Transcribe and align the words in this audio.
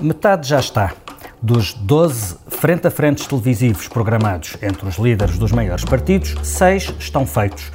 Metade 0.00 0.46
já 0.46 0.60
está. 0.60 0.92
Dos 1.40 1.72
12 1.72 2.36
frente 2.48 2.86
a 2.86 2.90
frentes 2.90 3.26
televisivos 3.26 3.88
programados 3.88 4.56
entre 4.60 4.86
os 4.86 4.96
líderes 4.96 5.38
dos 5.38 5.52
maiores 5.52 5.84
partidos, 5.84 6.34
seis 6.42 6.94
estão 6.98 7.26
feitos. 7.26 7.72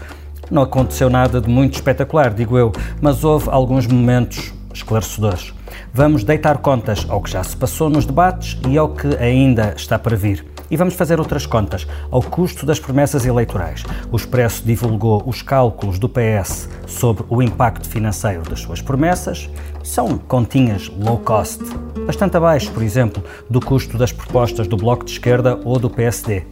Não 0.52 0.62
aconteceu 0.62 1.10
nada 1.10 1.42
de 1.42 1.50
muito 1.50 1.74
espetacular, 1.74 2.32
digo 2.32 2.58
eu, 2.58 2.72
mas 3.02 3.24
houve 3.24 3.50
alguns 3.50 3.88
momentos 3.88 4.54
esclarecedores. 4.72 5.52
Vamos 5.92 6.24
deitar 6.24 6.60
contas 6.60 7.08
ao 7.10 7.22
que 7.22 7.32
já 7.32 7.44
se 7.44 7.58
passou 7.58 7.90
nos 7.90 8.06
debates 8.06 8.60
e 8.70 8.78
ao 8.78 8.90
que 8.90 9.16
ainda 9.18 9.74
está 9.76 9.98
para 9.98 10.16
vir. 10.16 10.46
E 10.70 10.78
vamos 10.78 10.94
fazer 10.94 11.20
outras 11.20 11.46
contas 11.46 11.86
ao 12.10 12.22
custo 12.22 12.66
das 12.66 12.80
promessas 12.80 13.26
eleitorais. 13.26 13.84
O 14.10 14.16
Expresso 14.16 14.64
divulgou 14.64 15.22
os 15.26 15.42
cálculos 15.42 16.00
do 16.00 16.08
PS 16.08 16.70
sobre 16.88 17.26
o 17.30 17.42
impacto 17.42 17.90
financeiro 17.90 18.44
das 18.44 18.62
suas 18.62 18.82
promessas. 18.82 19.50
São 19.84 20.18
continhas 20.18 20.90
low 20.90 21.18
cost, 21.18 21.62
bastante 22.06 22.38
abaixo, 22.38 22.72
por 22.72 22.84
exemplo, 22.84 23.24
do 23.50 23.60
custo 23.60 23.98
das 23.98 24.12
propostas 24.12 24.68
do 24.68 24.78
Bloco 24.78 25.06
de 25.06 25.12
Esquerda 25.12 25.60
ou 25.64 25.80
do 25.80 25.90
PSD. 25.90 26.44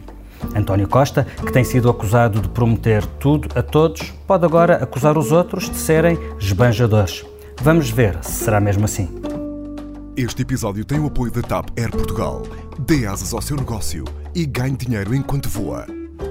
António 0.54 0.88
Costa, 0.88 1.26
que 1.44 1.52
tem 1.52 1.64
sido 1.64 1.88
acusado 1.88 2.40
de 2.40 2.48
prometer 2.48 3.04
tudo 3.04 3.48
a 3.54 3.62
todos, 3.62 4.12
pode 4.26 4.44
agora 4.44 4.76
acusar 4.76 5.16
os 5.18 5.32
outros 5.32 5.68
de 5.68 5.76
serem 5.76 6.18
esbanjadores. 6.38 7.24
Vamos 7.62 7.90
ver 7.90 8.18
se 8.22 8.44
será 8.44 8.58
mesmo 8.60 8.84
assim. 8.84 9.08
Este 10.16 10.42
episódio 10.42 10.84
tem 10.84 10.98
o 10.98 11.06
apoio 11.06 11.30
da 11.30 11.42
TAP 11.42 11.68
Air 11.78 11.90
Portugal. 11.90 12.42
Dê 12.78 13.06
asas 13.06 13.32
ao 13.32 13.40
seu 13.40 13.56
negócio 13.56 14.04
e 14.34 14.44
ganhe 14.44 14.76
dinheiro 14.76 15.14
enquanto 15.14 15.48
voa. 15.48 15.86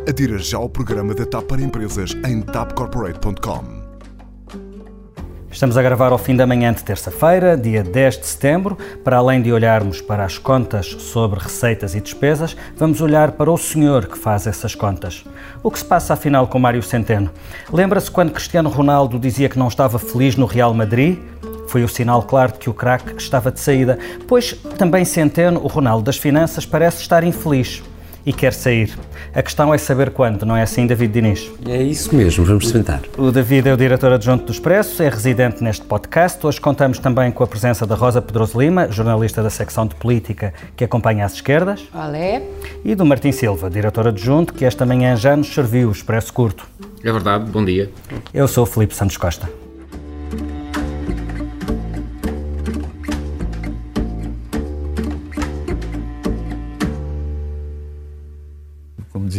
Adira 0.07 0.37
já 0.37 0.57
ao 0.57 0.69
programa 0.69 1.13
da 1.13 1.25
TAP 1.25 1.45
para 1.45 1.61
empresas 1.61 2.15
em 2.25 2.41
tapcorporate.com. 2.41 3.78
Estamos 5.51 5.77
a 5.77 5.81
gravar 5.81 6.11
ao 6.11 6.17
fim 6.19 6.35
da 6.35 6.45
manhã 6.45 6.71
de 6.71 6.83
terça-feira, 6.83 7.57
dia 7.57 7.83
10 7.83 8.19
de 8.19 8.27
setembro. 8.27 8.77
Para 9.03 9.17
além 9.17 9.41
de 9.41 9.51
olharmos 9.51 9.99
para 9.99 10.23
as 10.23 10.37
contas 10.37 10.85
sobre 10.85 11.39
receitas 11.39 11.95
e 11.95 11.99
despesas, 11.99 12.55
vamos 12.77 13.01
olhar 13.01 13.31
para 13.31 13.51
o 13.51 13.57
senhor 13.57 14.05
que 14.05 14.17
faz 14.17 14.45
essas 14.45 14.75
contas. 14.75 15.25
O 15.63 15.71
que 15.71 15.79
se 15.79 15.85
passa 15.85 16.13
afinal 16.13 16.47
com 16.47 16.59
Mário 16.59 16.83
Centeno? 16.83 17.31
Lembra-se 17.73 18.11
quando 18.11 18.31
Cristiano 18.31 18.69
Ronaldo 18.69 19.17
dizia 19.17 19.49
que 19.49 19.57
não 19.57 19.67
estava 19.67 19.97
feliz 19.97 20.35
no 20.35 20.45
Real 20.45 20.73
Madrid? 20.73 21.17
Foi 21.67 21.83
o 21.83 21.89
sinal 21.89 22.21
claro 22.21 22.53
de 22.53 22.59
que 22.59 22.69
o 22.69 22.73
craque 22.73 23.15
estava 23.17 23.51
de 23.51 23.59
saída, 23.59 23.97
pois 24.27 24.53
também 24.77 25.03
Centeno, 25.03 25.59
o 25.63 25.67
Ronaldo 25.67 26.03
das 26.03 26.17
Finanças, 26.17 26.65
parece 26.65 27.01
estar 27.01 27.23
infeliz 27.23 27.81
e 28.25 28.33
quer 28.33 28.53
sair. 28.53 28.97
A 29.33 29.41
questão 29.41 29.73
é 29.73 29.77
saber 29.77 30.11
quando, 30.11 30.45
não 30.45 30.55
é 30.55 30.61
assim, 30.61 30.85
David 30.85 31.13
Diniz? 31.13 31.49
É 31.67 31.81
isso 31.81 32.15
mesmo, 32.15 32.45
vamos 32.45 32.71
tentar. 32.71 33.01
O 33.17 33.31
David 33.31 33.69
é 33.69 33.73
o 33.73 33.77
diretor 33.77 34.11
adjunto 34.11 34.45
do 34.45 34.51
Expresso, 34.51 35.01
é 35.03 35.09
residente 35.09 35.63
neste 35.63 35.85
podcast. 35.85 36.45
Hoje 36.45 36.59
contamos 36.59 36.99
também 36.99 37.31
com 37.31 37.43
a 37.43 37.47
presença 37.47 37.85
da 37.85 37.95
Rosa 37.95 38.21
Pedroso 38.21 38.59
Lima, 38.59 38.91
jornalista 38.91 39.43
da 39.43 39.49
secção 39.49 39.85
de 39.85 39.95
política 39.95 40.53
que 40.75 40.83
acompanha 40.83 41.25
as 41.25 41.33
esquerdas. 41.33 41.87
Olé. 41.93 42.43
E 42.83 42.95
do 42.95 43.05
Martim 43.05 43.31
Silva, 43.31 43.69
diretor 43.69 44.07
adjunto, 44.07 44.53
que 44.53 44.65
esta 44.65 44.85
manhã 44.85 45.15
já 45.15 45.35
nos 45.35 45.53
serviu 45.53 45.89
o 45.89 45.91
Expresso 45.91 46.33
Curto. 46.33 46.67
É 47.03 47.11
verdade, 47.11 47.49
bom 47.49 47.63
dia. 47.63 47.89
Eu 48.33 48.47
sou 48.47 48.63
o 48.63 48.67
Filipe 48.67 48.95
Santos 48.95 49.17
Costa. 49.17 49.49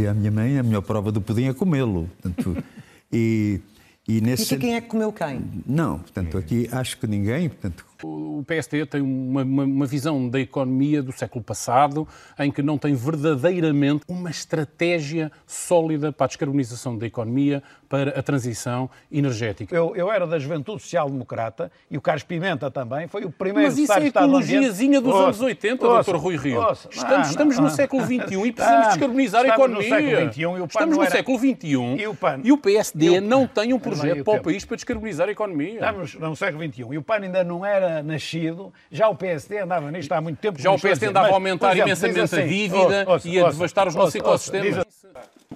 Dizia 0.00 0.10
a 0.12 0.14
minha 0.14 0.30
mãe, 0.30 0.58
a 0.58 0.62
melhor 0.62 0.82
prova 0.82 1.12
do 1.12 1.20
pudim 1.20 1.48
é 1.48 1.54
comê-lo. 1.54 2.08
E, 3.12 3.60
e, 4.06 4.20
nesse... 4.20 4.54
e 4.54 4.56
quem 4.56 4.76
é 4.76 4.80
que 4.80 4.86
comeu 4.86 5.12
quem? 5.12 5.42
Não, 5.66 5.98
portanto, 5.98 6.38
aqui 6.38 6.68
acho 6.70 6.96
que 6.96 7.08
ninguém. 7.08 7.48
Portanto... 7.48 7.84
O 8.04 8.44
PSD 8.46 8.86
tem 8.86 9.00
uma, 9.00 9.42
uma, 9.42 9.64
uma, 9.64 9.84
visão 9.84 10.28
da 10.28 10.38
economia 10.38 11.02
do 11.02 11.10
século 11.10 11.42
passado 11.42 12.06
em 12.38 12.52
que 12.52 12.62
não 12.62 12.78
tem 12.78 12.94
verdadeiramente 12.94 14.04
uma 14.06 14.30
estratégia 14.30 15.32
sólida 15.44 16.12
para 16.12 16.26
a 16.26 16.28
descarbonização 16.28 16.96
da 16.96 17.04
economia, 17.04 17.64
para 17.90 18.20
a 18.20 18.22
transição 18.22 18.88
energética. 19.10 19.74
Eu, 19.74 19.96
eu 19.96 20.12
era 20.12 20.24
da 20.24 20.38
Juventude 20.38 20.80
Social 20.80 21.10
Democrata 21.10 21.72
e 21.90 21.98
o 21.98 22.00
Carlos 22.00 22.22
Pimenta 22.22 22.70
também 22.70 23.08
foi 23.08 23.24
o 23.24 23.30
primeiro 23.32 23.68
Mas 23.68 23.76
isso 23.76 23.92
é 23.92 23.96
a 23.96 24.06
ecologiazinha 24.06 25.00
dos 25.00 25.12
ouça, 25.12 25.24
anos 25.24 25.40
80, 25.40 25.86
ouça, 25.88 26.12
Dr. 26.12 26.16
Rui 26.16 26.36
Rio. 26.36 26.60
Ouça, 26.60 26.88
estamos, 26.88 27.12
não, 27.12 27.22
estamos 27.22 27.56
não, 27.56 27.64
no 27.64 27.70
século 27.70 28.04
XXI 28.04 28.46
e 28.46 28.52
precisamos 28.52 28.86
descarbonizar 28.86 29.44
a 29.44 29.48
economia. 29.48 29.90
No 29.90 29.96
século 29.96 30.32
XXI, 30.32 30.40
e 30.40 30.46
o 30.46 30.64
estamos 30.66 30.96
no 30.96 31.02
era... 31.02 31.10
século 31.10 31.38
XXI 31.38 31.66
e 31.72 32.06
o, 32.06 32.14
PAN, 32.14 32.40
e 32.44 32.52
o 32.52 32.58
PSD 32.58 33.06
e 33.06 33.18
o... 33.18 33.20
não 33.20 33.46
tem 33.48 33.74
um 33.74 33.78
projeto 33.80 34.22
para 34.22 34.40
o 34.40 34.42
país 34.42 34.64
para 34.64 34.76
descarbonizar 34.76 35.28
a 35.28 35.32
economia. 35.32 35.74
Estamos 35.74 36.14
no 36.14 36.36
século 36.36 36.64
XXI 36.64 36.86
e 36.92 36.98
o 36.98 37.02
PAN 37.02 37.16
ainda 37.16 37.42
não 37.42 37.66
era 37.66 38.04
nascido, 38.04 38.72
já 38.88 39.08
o 39.08 39.16
PSD 39.16 39.58
andava 39.58 39.90
nisto 39.90 40.12
há 40.12 40.20
muito 40.20 40.38
tempo. 40.38 40.62
Já 40.62 40.70
o 40.70 40.78
PSD 40.78 41.06
andava 41.06 41.26
a 41.26 41.32
aumentar 41.32 41.72
exemplo, 41.72 41.88
imensamente 41.88 42.20
assim, 42.20 42.40
a 42.40 42.46
dívida 42.46 43.06
e 43.24 43.40
a 43.40 43.50
devastar 43.50 43.88
os 43.88 43.96
nossos 43.96 44.14
ecossistemas. 44.14 44.86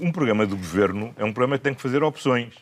Um 0.00 0.10
programa 0.10 0.44
do 0.44 0.56
governo 0.56 1.14
é 1.16 1.24
um 1.24 1.32
programa 1.32 1.56
que 1.56 1.62
tem 1.62 1.72
que 1.72 1.80
fazer 1.80 2.02
opções. 2.24 2.54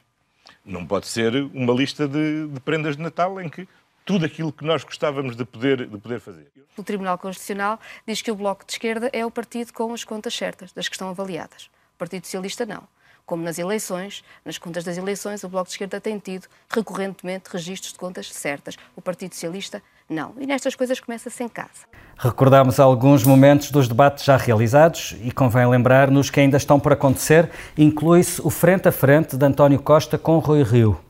Não 0.65 0.85
pode 0.87 1.07
ser 1.07 1.35
uma 1.55 1.73
lista 1.73 2.09
de, 2.09 2.49
de 2.49 2.61
prendas 2.61 2.97
de 2.97 3.03
Natal 3.03 3.41
em 3.41 3.49
que 3.49 3.69
tudo 4.05 4.27
aquilo 4.27 4.53
que 4.53 4.65
nós 4.65 4.83
gostávamos 4.83 5.37
de 5.37 5.45
poder, 5.45 5.87
de 5.87 5.99
poder 5.99 6.19
fazer. 6.19 6.51
O 6.77 6.83
Tribunal 6.83 7.17
Constitucional 7.17 7.79
diz 8.07 8.21
que 8.21 8.31
o 8.31 8.35
Bloco 8.35 8.65
de 8.67 8.73
Esquerda 8.73 9.09
é 9.13 9.25
o 9.25 9.31
partido 9.31 9.73
com 9.73 9.93
as 9.93 10.03
contas 10.03 10.35
certas, 10.35 10.73
das 10.73 10.89
que 10.89 10.97
estão 10.97 11.09
avaliadas. 11.09 11.71
O 11.95 11.99
Partido 11.99 12.25
Socialista 12.25 12.67
não. 12.67 12.87
Como 13.25 13.45
nas 13.45 13.59
eleições, 13.59 14.25
nas 14.45 14.59
contas 14.59 14.83
das 14.83 14.99
eleições, 14.99 15.45
o 15.45 15.49
Bloco 15.49 15.67
de 15.67 15.75
Esquerda 15.75 16.01
tem 16.01 16.19
tido 16.19 16.49
recorrentemente 16.69 17.49
registros 17.51 17.93
de 17.93 17.99
contas 17.99 18.33
certas. 18.33 18.77
O 18.97 19.01
Partido 19.01 19.35
Socialista 19.35 19.81
não. 20.13 20.33
E 20.39 20.47
nestas 20.47 20.75
coisas 20.75 21.01
começa-se 21.01 21.43
em 21.43 21.49
casa. 21.49 21.87
Recordamos 22.17 22.79
alguns 22.79 23.25
momentos 23.25 23.71
dos 23.71 23.89
debates 23.89 24.25
já 24.25 24.37
realizados 24.37 25.17
e 25.23 25.33
convém 25.33 25.67
lembrar 25.67 26.11
nos 26.11 26.31
que 26.31 26.39
ainda 26.39 26.57
estão 26.57 26.79
por 26.79 26.93
acontecer. 26.93 27.51
Inclui-se 27.77 28.41
o 28.43 28.51
frente 28.51 28.87
a 28.89 28.93
frente 28.93 29.37
de 29.37 29.45
António 29.45 29.81
Costa 29.81 30.17
com 30.17 30.39
Rui 30.39 30.63
Rio. 30.63 31.01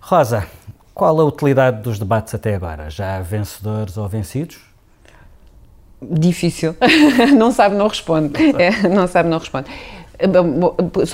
Rosa, 0.00 0.46
qual 0.92 1.18
a 1.20 1.24
utilidade 1.24 1.80
dos 1.80 1.98
debates 1.98 2.34
até 2.34 2.54
agora? 2.54 2.90
Já 2.90 3.16
há 3.16 3.20
vencedores 3.20 3.96
ou 3.96 4.08
vencidos? 4.08 4.58
Difícil. 6.02 6.76
não 7.38 7.50
sabe, 7.50 7.74
não 7.76 7.88
responde. 7.88 8.34
É, 8.60 8.88
não 8.88 9.06
sabe, 9.06 9.28
não 9.28 9.38
responde. 9.38 9.70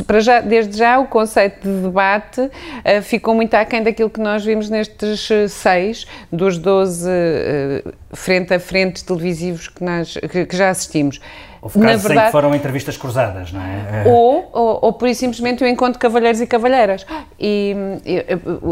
Para 0.07 0.21
já, 0.21 0.41
desde 0.41 0.79
já, 0.79 0.99
o 0.99 1.07
conceito 1.07 1.61
de 1.63 1.83
debate 1.83 2.41
uh, 2.41 3.03
ficou 3.03 3.35
muito 3.35 3.55
aquém 3.55 3.83
daquilo 3.83 4.09
que 4.09 4.21
nós 4.21 4.45
vimos 4.45 4.71
nestes 4.71 5.29
seis 5.51 6.07
dos 6.33 6.59
12 6.59 7.09
uh, 7.09 7.93
frente 8.15 8.55
a 8.55 8.61
frente 8.61 9.05
televisivos 9.05 9.69
que, 9.69 9.83
nós, 9.83 10.17
que, 10.31 10.47
que 10.47 10.57
já 10.57 10.71
assistimos. 10.71 11.21
Houve 11.65 11.81
casos 11.81 12.03
Na 12.03 12.09
verdade, 12.09 12.27
que 12.27 12.33
foram 12.33 12.55
entrevistas 12.55 12.97
cruzadas, 12.99 13.51
não 13.51 13.61
é? 13.63 14.05
Ou, 14.07 14.51
ou, 14.53 14.79
ou 14.83 14.93
por 14.93 15.09
isso 15.09 15.21
simplesmente 15.21 15.65
o 15.65 15.67
encontro 15.67 15.95
de 15.95 15.99
cavalheiros 15.99 16.39
e 16.43 16.47
cavalheiras. 16.47 17.07
E, 17.41 17.75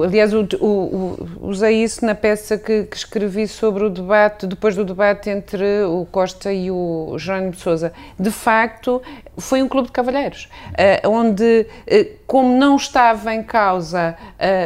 aliás, 0.04 0.34
o, 0.34 0.46
o, 0.60 0.66
o, 0.66 1.28
usei 1.48 1.82
isso 1.82 2.04
na 2.04 2.14
peça 2.14 2.58
que, 2.58 2.84
que, 2.84 2.94
escrevi 2.94 3.48
sobre 3.48 3.84
o 3.84 3.88
debate, 3.88 4.46
depois 4.46 4.76
do 4.76 4.84
debate 4.84 5.30
entre 5.30 5.84
o 5.84 6.06
Costa 6.12 6.52
e 6.52 6.70
o 6.70 7.16
Jerónimo 7.16 7.52
de 7.52 7.60
Sousa. 7.60 7.94
De 8.20 8.30
facto, 8.30 9.00
foi 9.38 9.62
um 9.62 9.68
clube 9.68 9.86
de 9.86 9.92
cavalheiros, 9.92 10.50
uh, 10.72 11.08
onde, 11.08 11.66
uh, 11.90 12.21
como 12.32 12.56
não 12.56 12.76
estava 12.76 13.34
em 13.34 13.42
causa, 13.42 14.16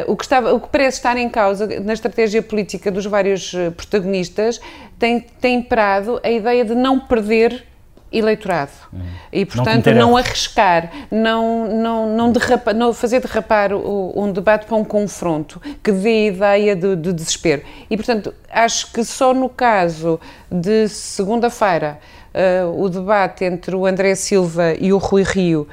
uh, 0.07 0.09
o, 0.09 0.15
que 0.15 0.23
estava, 0.23 0.53
o 0.53 0.59
que 0.61 0.69
parece 0.69 0.99
estar 0.99 1.17
em 1.17 1.27
causa 1.27 1.67
na 1.81 1.91
estratégia 1.91 2.41
política 2.41 2.89
dos 2.89 3.05
vários 3.05 3.53
protagonistas, 3.75 4.61
tem, 4.97 5.19
tem 5.19 5.55
imperado 5.55 6.17
a 6.23 6.31
ideia 6.31 6.63
de 6.63 6.73
não 6.73 6.97
perder 6.97 7.65
eleitorado. 8.09 8.71
Hum. 8.93 8.99
e 9.33 9.45
portanto 9.45 9.91
não, 9.91 10.11
não 10.11 10.17
arriscar, 10.17 10.89
não 11.11 11.67
não 11.67 12.15
não, 12.15 12.31
derrapa, 12.31 12.71
não 12.71 12.93
fazer 12.93 13.19
derrapar 13.19 13.73
o, 13.73 14.13
um 14.15 14.31
debate 14.31 14.65
para 14.65 14.77
um 14.77 14.85
confronto 14.85 15.61
que 15.83 15.91
dê 15.91 16.27
ideia 16.27 16.73
de, 16.73 16.95
de 16.95 17.11
desespero. 17.11 17.63
E 17.89 17.97
portanto 17.97 18.33
acho 18.49 18.93
que 18.93 19.03
só 19.03 19.33
no 19.33 19.49
caso 19.49 20.21
de 20.49 20.87
segunda-feira 20.87 21.99
uh, 22.33 22.81
o 22.81 22.87
debate 22.87 23.43
entre 23.43 23.75
o 23.75 23.85
André 23.85 24.15
Silva 24.15 24.73
e 24.79 24.93
o 24.93 24.97
Rui 24.97 25.23
Rio 25.23 25.67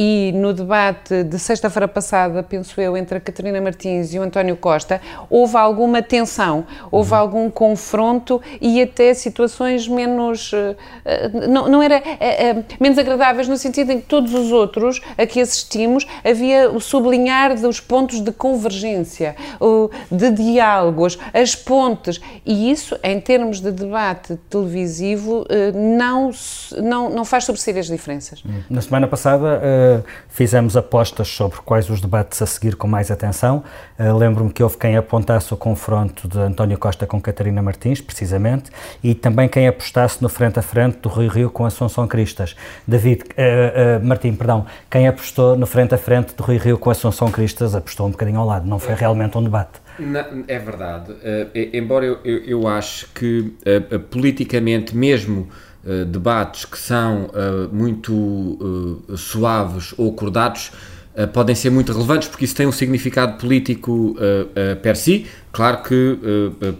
e 0.00 0.30
no 0.32 0.54
debate 0.54 1.24
de 1.24 1.40
sexta-feira 1.40 1.88
passada, 1.88 2.40
penso 2.40 2.80
eu, 2.80 2.96
entre 2.96 3.18
a 3.18 3.20
Catarina 3.20 3.60
Martins 3.60 4.14
e 4.14 4.18
o 4.20 4.22
António 4.22 4.56
Costa, 4.56 5.00
houve 5.28 5.56
alguma 5.56 6.00
tensão, 6.00 6.64
houve 6.88 7.10
uhum. 7.10 7.18
algum 7.18 7.50
confronto 7.50 8.40
e 8.60 8.80
até 8.80 9.12
situações 9.12 9.88
menos. 9.88 10.52
Uh, 10.52 10.76
não, 11.48 11.68
não 11.68 11.82
era. 11.82 11.98
Uh, 11.98 12.64
menos 12.78 12.96
agradáveis 12.96 13.48
no 13.48 13.56
sentido 13.56 13.90
em 13.90 14.00
que 14.00 14.06
todos 14.06 14.32
os 14.34 14.52
outros 14.52 15.00
a 15.18 15.26
que 15.26 15.40
assistimos 15.40 16.06
havia 16.24 16.70
o 16.70 16.80
sublinhar 16.80 17.60
dos 17.60 17.80
pontos 17.80 18.20
de 18.20 18.30
convergência, 18.30 19.34
de 20.12 20.30
diálogos, 20.30 21.18
as 21.34 21.56
pontes. 21.56 22.20
E 22.46 22.70
isso, 22.70 22.96
em 23.02 23.20
termos 23.20 23.60
de 23.60 23.72
debate 23.72 24.38
televisivo, 24.48 25.44
não, 25.74 26.30
não, 26.80 27.10
não 27.10 27.24
faz 27.24 27.44
sobressair 27.44 27.78
as 27.78 27.86
diferenças. 27.86 28.44
Na 28.70 28.80
semana 28.80 29.08
passada 29.08 29.60
fizemos 30.28 30.76
apostas 30.76 31.28
sobre 31.28 31.58
quais 31.58 31.90
os 31.90 32.00
debates 32.00 32.40
a 32.40 32.46
seguir 32.46 32.76
com 32.76 32.86
mais 32.86 33.10
atenção. 33.10 33.64
Uh, 33.98 34.16
Lembro-me 34.16 34.52
que 34.52 34.62
houve 34.62 34.76
quem 34.76 34.96
apontasse 34.96 35.52
o 35.52 35.56
confronto 35.56 36.28
de 36.28 36.38
António 36.38 36.78
Costa 36.78 37.06
com 37.06 37.20
Catarina 37.20 37.62
Martins, 37.62 38.00
precisamente, 38.00 38.70
e 39.02 39.14
também 39.14 39.48
quem 39.48 39.66
apostasse 39.66 40.22
no 40.22 40.28
frente 40.28 40.58
a 40.58 40.62
frente 40.62 40.98
do 40.98 41.08
Rio 41.08 41.28
Rio 41.28 41.50
com 41.50 41.64
Assunção 41.64 42.06
Cristas. 42.06 42.54
David, 42.86 43.22
uh, 43.22 44.04
Martim, 44.04 44.34
perdão, 44.34 44.66
quem 44.90 45.08
apostou 45.08 45.56
no 45.56 45.66
frente 45.66 45.94
a 45.94 45.98
frente 45.98 46.34
do 46.34 46.42
Rio 46.42 46.60
Rio 46.60 46.78
com 46.78 46.90
Assunção 46.90 47.30
Cristas 47.30 47.74
apostou 47.74 48.06
um 48.06 48.10
bocadinho 48.10 48.38
ao 48.38 48.46
lado, 48.46 48.66
não 48.66 48.78
foi 48.78 48.94
realmente 48.94 49.36
um 49.36 49.42
debate. 49.42 49.80
é 50.46 50.58
verdade, 50.58 51.12
embora 51.72 52.04
eu, 52.04 52.18
eu, 52.24 52.38
eu 52.44 52.68
acho 52.68 53.08
que 53.12 53.52
politicamente 54.10 54.96
mesmo 54.96 55.48
eh, 55.86 56.04
debates 56.04 56.64
que 56.64 56.76
são 56.76 57.26
uh, 57.26 57.72
muito 57.72 58.12
uh, 58.12 59.16
suaves 59.16 59.94
ou 59.96 60.10
acordados 60.10 60.72
podem 61.32 61.52
ser 61.52 61.70
muito 61.70 61.92
relevantes 61.92 62.28
porque 62.28 62.44
isso 62.44 62.54
tem 62.54 62.64
um 62.64 62.70
significado 62.70 63.38
político 63.38 64.14
per 64.80 64.94
si. 64.94 65.26
Claro 65.50 65.82
que 65.82 66.16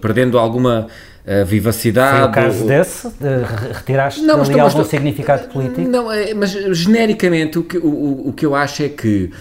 perdendo 0.00 0.38
alguma 0.38 0.86
vivacidade. 1.44 2.18
Foi 2.18 2.28
o 2.28 2.30
caso 2.30 2.60
ou... 2.60 2.68
desse? 2.68 3.08
De, 3.18 3.72
retiraste 3.74 4.22
não, 4.22 4.40
ali 4.40 4.60
algum 4.60 4.84
significado 4.84 5.48
político? 5.48 5.80
Não, 5.80 6.06
mas 6.36 6.52
genericamente 6.52 7.58
o 7.58 7.64
que, 7.64 7.78
o, 7.78 8.28
o 8.28 8.32
que 8.32 8.46
eu 8.46 8.54
acho 8.54 8.84
é 8.84 8.88
que, 8.88 9.32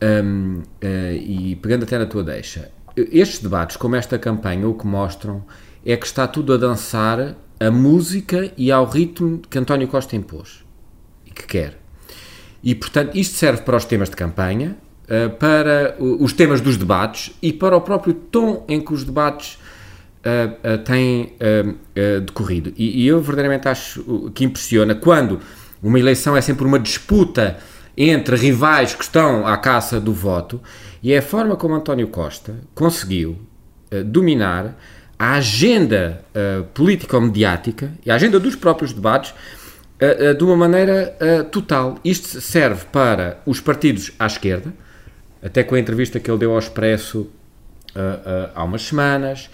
um, 0.00 0.62
e 0.80 1.58
pegando 1.60 1.82
até 1.82 1.98
na 1.98 2.06
tua 2.06 2.22
deixa, 2.22 2.70
estes 2.96 3.40
debates, 3.40 3.76
como 3.76 3.96
esta 3.96 4.16
campanha, 4.20 4.68
o 4.68 4.74
que 4.74 4.86
mostram 4.86 5.42
é 5.84 5.96
que 5.96 6.06
está 6.06 6.28
tudo 6.28 6.52
a 6.52 6.56
dançar 6.56 7.34
a 7.64 7.70
música 7.70 8.52
e 8.56 8.70
ao 8.70 8.84
ritmo 8.84 9.40
que 9.48 9.58
António 9.58 9.88
Costa 9.88 10.16
impôs 10.16 10.64
e 11.26 11.30
que 11.30 11.46
quer. 11.46 11.78
E, 12.62 12.74
portanto, 12.74 13.16
isto 13.16 13.36
serve 13.36 13.62
para 13.62 13.76
os 13.76 13.84
temas 13.84 14.08
de 14.08 14.16
campanha, 14.16 14.76
eh, 15.06 15.28
para 15.28 15.96
os 16.00 16.32
temas 16.32 16.60
dos 16.62 16.76
debates 16.78 17.34
e 17.42 17.52
para 17.52 17.76
o 17.76 17.80
próprio 17.80 18.14
tom 18.14 18.64
em 18.66 18.80
que 18.80 18.92
os 18.92 19.04
debates 19.04 19.58
eh, 20.22 20.50
eh, 20.62 20.76
têm 20.78 21.34
decorrido. 22.24 22.72
E 22.76 23.06
eu 23.06 23.20
verdadeiramente 23.20 23.68
acho 23.68 24.30
que 24.34 24.44
impressiona 24.44 24.94
quando 24.94 25.40
uma 25.82 25.98
eleição 25.98 26.34
é 26.36 26.40
sempre 26.40 26.64
uma 26.64 26.78
disputa 26.78 27.58
entre 27.96 28.34
rivais 28.34 28.94
que 28.94 29.04
estão 29.04 29.46
à 29.46 29.56
caça 29.56 30.00
do 30.00 30.12
voto 30.12 30.60
e 31.02 31.12
é 31.12 31.18
a 31.18 31.22
forma 31.22 31.56
como 31.56 31.74
António 31.74 32.08
Costa 32.08 32.54
conseguiu 32.74 33.38
dominar 34.06 34.74
a 35.18 35.34
agenda 35.34 36.24
uh, 36.34 36.64
político-mediática 36.74 37.92
e 38.04 38.10
a 38.10 38.14
agenda 38.14 38.40
dos 38.40 38.56
próprios 38.56 38.92
debates 38.92 39.30
uh, 39.30 40.30
uh, 40.30 40.34
de 40.34 40.44
uma 40.44 40.56
maneira 40.56 41.16
total. 41.50 41.98
Isto 42.04 42.40
serve 42.40 42.84
para 42.90 43.40
os 43.46 43.60
partidos 43.60 44.12
à 44.18 44.26
esquerda, 44.26 44.72
até 45.42 45.62
com 45.62 45.74
a 45.74 45.80
entrevista 45.80 46.18
que 46.18 46.30
ele 46.30 46.38
deu 46.38 46.52
ao 46.52 46.58
Expresso 46.58 47.28
há 48.54 48.64
umas 48.64 48.82
semanas, 48.82 49.48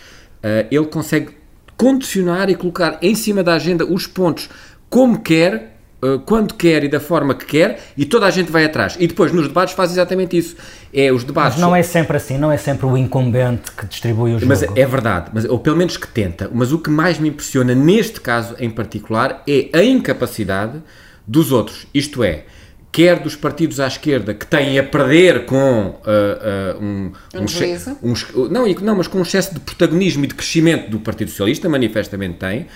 ele 0.70 0.86
consegue 0.86 1.36
condicionar 1.76 2.48
e 2.48 2.54
colocar 2.54 2.98
em 3.02 3.14
cima 3.14 3.42
da 3.42 3.54
agenda 3.54 3.84
os 3.84 4.06
pontos 4.06 4.48
como 4.88 5.20
quer 5.20 5.76
quando 6.24 6.54
quer 6.54 6.84
e 6.84 6.88
da 6.88 7.00
forma 7.00 7.34
que 7.34 7.44
quer 7.44 7.80
e 7.98 8.06
toda 8.06 8.24
a 8.24 8.30
gente 8.30 8.50
vai 8.50 8.64
atrás. 8.64 8.96
E 8.98 9.06
depois 9.06 9.30
nos 9.30 9.48
debates 9.48 9.74
faz 9.74 9.90
exatamente 9.90 10.38
isso. 10.38 10.56
É 10.92 11.12
os 11.12 11.22
debates. 11.22 11.58
Mas 11.58 11.60
não 11.60 11.74
é 11.74 11.82
sempre 11.82 12.16
assim, 12.16 12.36
não 12.36 12.50
é 12.50 12.56
sempre 12.56 12.86
o 12.86 12.96
incumbente 12.96 13.70
que 13.72 13.86
distribui 13.86 14.34
os 14.34 14.42
Mas 14.42 14.62
é 14.62 14.86
verdade, 14.86 15.30
mas, 15.32 15.44
ou 15.44 15.58
pelo 15.58 15.76
menos 15.76 15.96
que 15.96 16.08
tenta. 16.08 16.50
Mas 16.52 16.72
o 16.72 16.78
que 16.78 16.90
mais 16.90 17.18
me 17.18 17.28
impressiona 17.28 17.74
neste 17.74 18.20
caso 18.20 18.56
em 18.58 18.68
particular 18.68 19.42
é 19.46 19.68
a 19.72 19.82
incapacidade 19.82 20.82
dos 21.26 21.52
outros. 21.52 21.86
Isto 21.94 22.24
é, 22.24 22.44
quer 22.90 23.20
dos 23.20 23.36
partidos 23.36 23.78
à 23.78 23.86
esquerda 23.86 24.34
que 24.34 24.46
têm 24.46 24.78
a 24.78 24.82
perder 24.82 25.46
com 25.46 25.86
uh, 25.86 26.78
uh, 26.78 26.82
um, 26.82 27.12
um, 27.34 28.10
um, 28.10 28.48
não, 28.48 28.66
não, 28.80 28.96
mas 28.96 29.06
com 29.06 29.18
um 29.18 29.22
excesso 29.22 29.54
de 29.54 29.60
protagonismo 29.60 30.24
e 30.24 30.26
de 30.26 30.34
crescimento 30.34 30.90
do 30.90 30.98
Partido 30.98 31.30
Socialista, 31.30 31.68
manifestamente 31.68 32.38
tem 32.38 32.66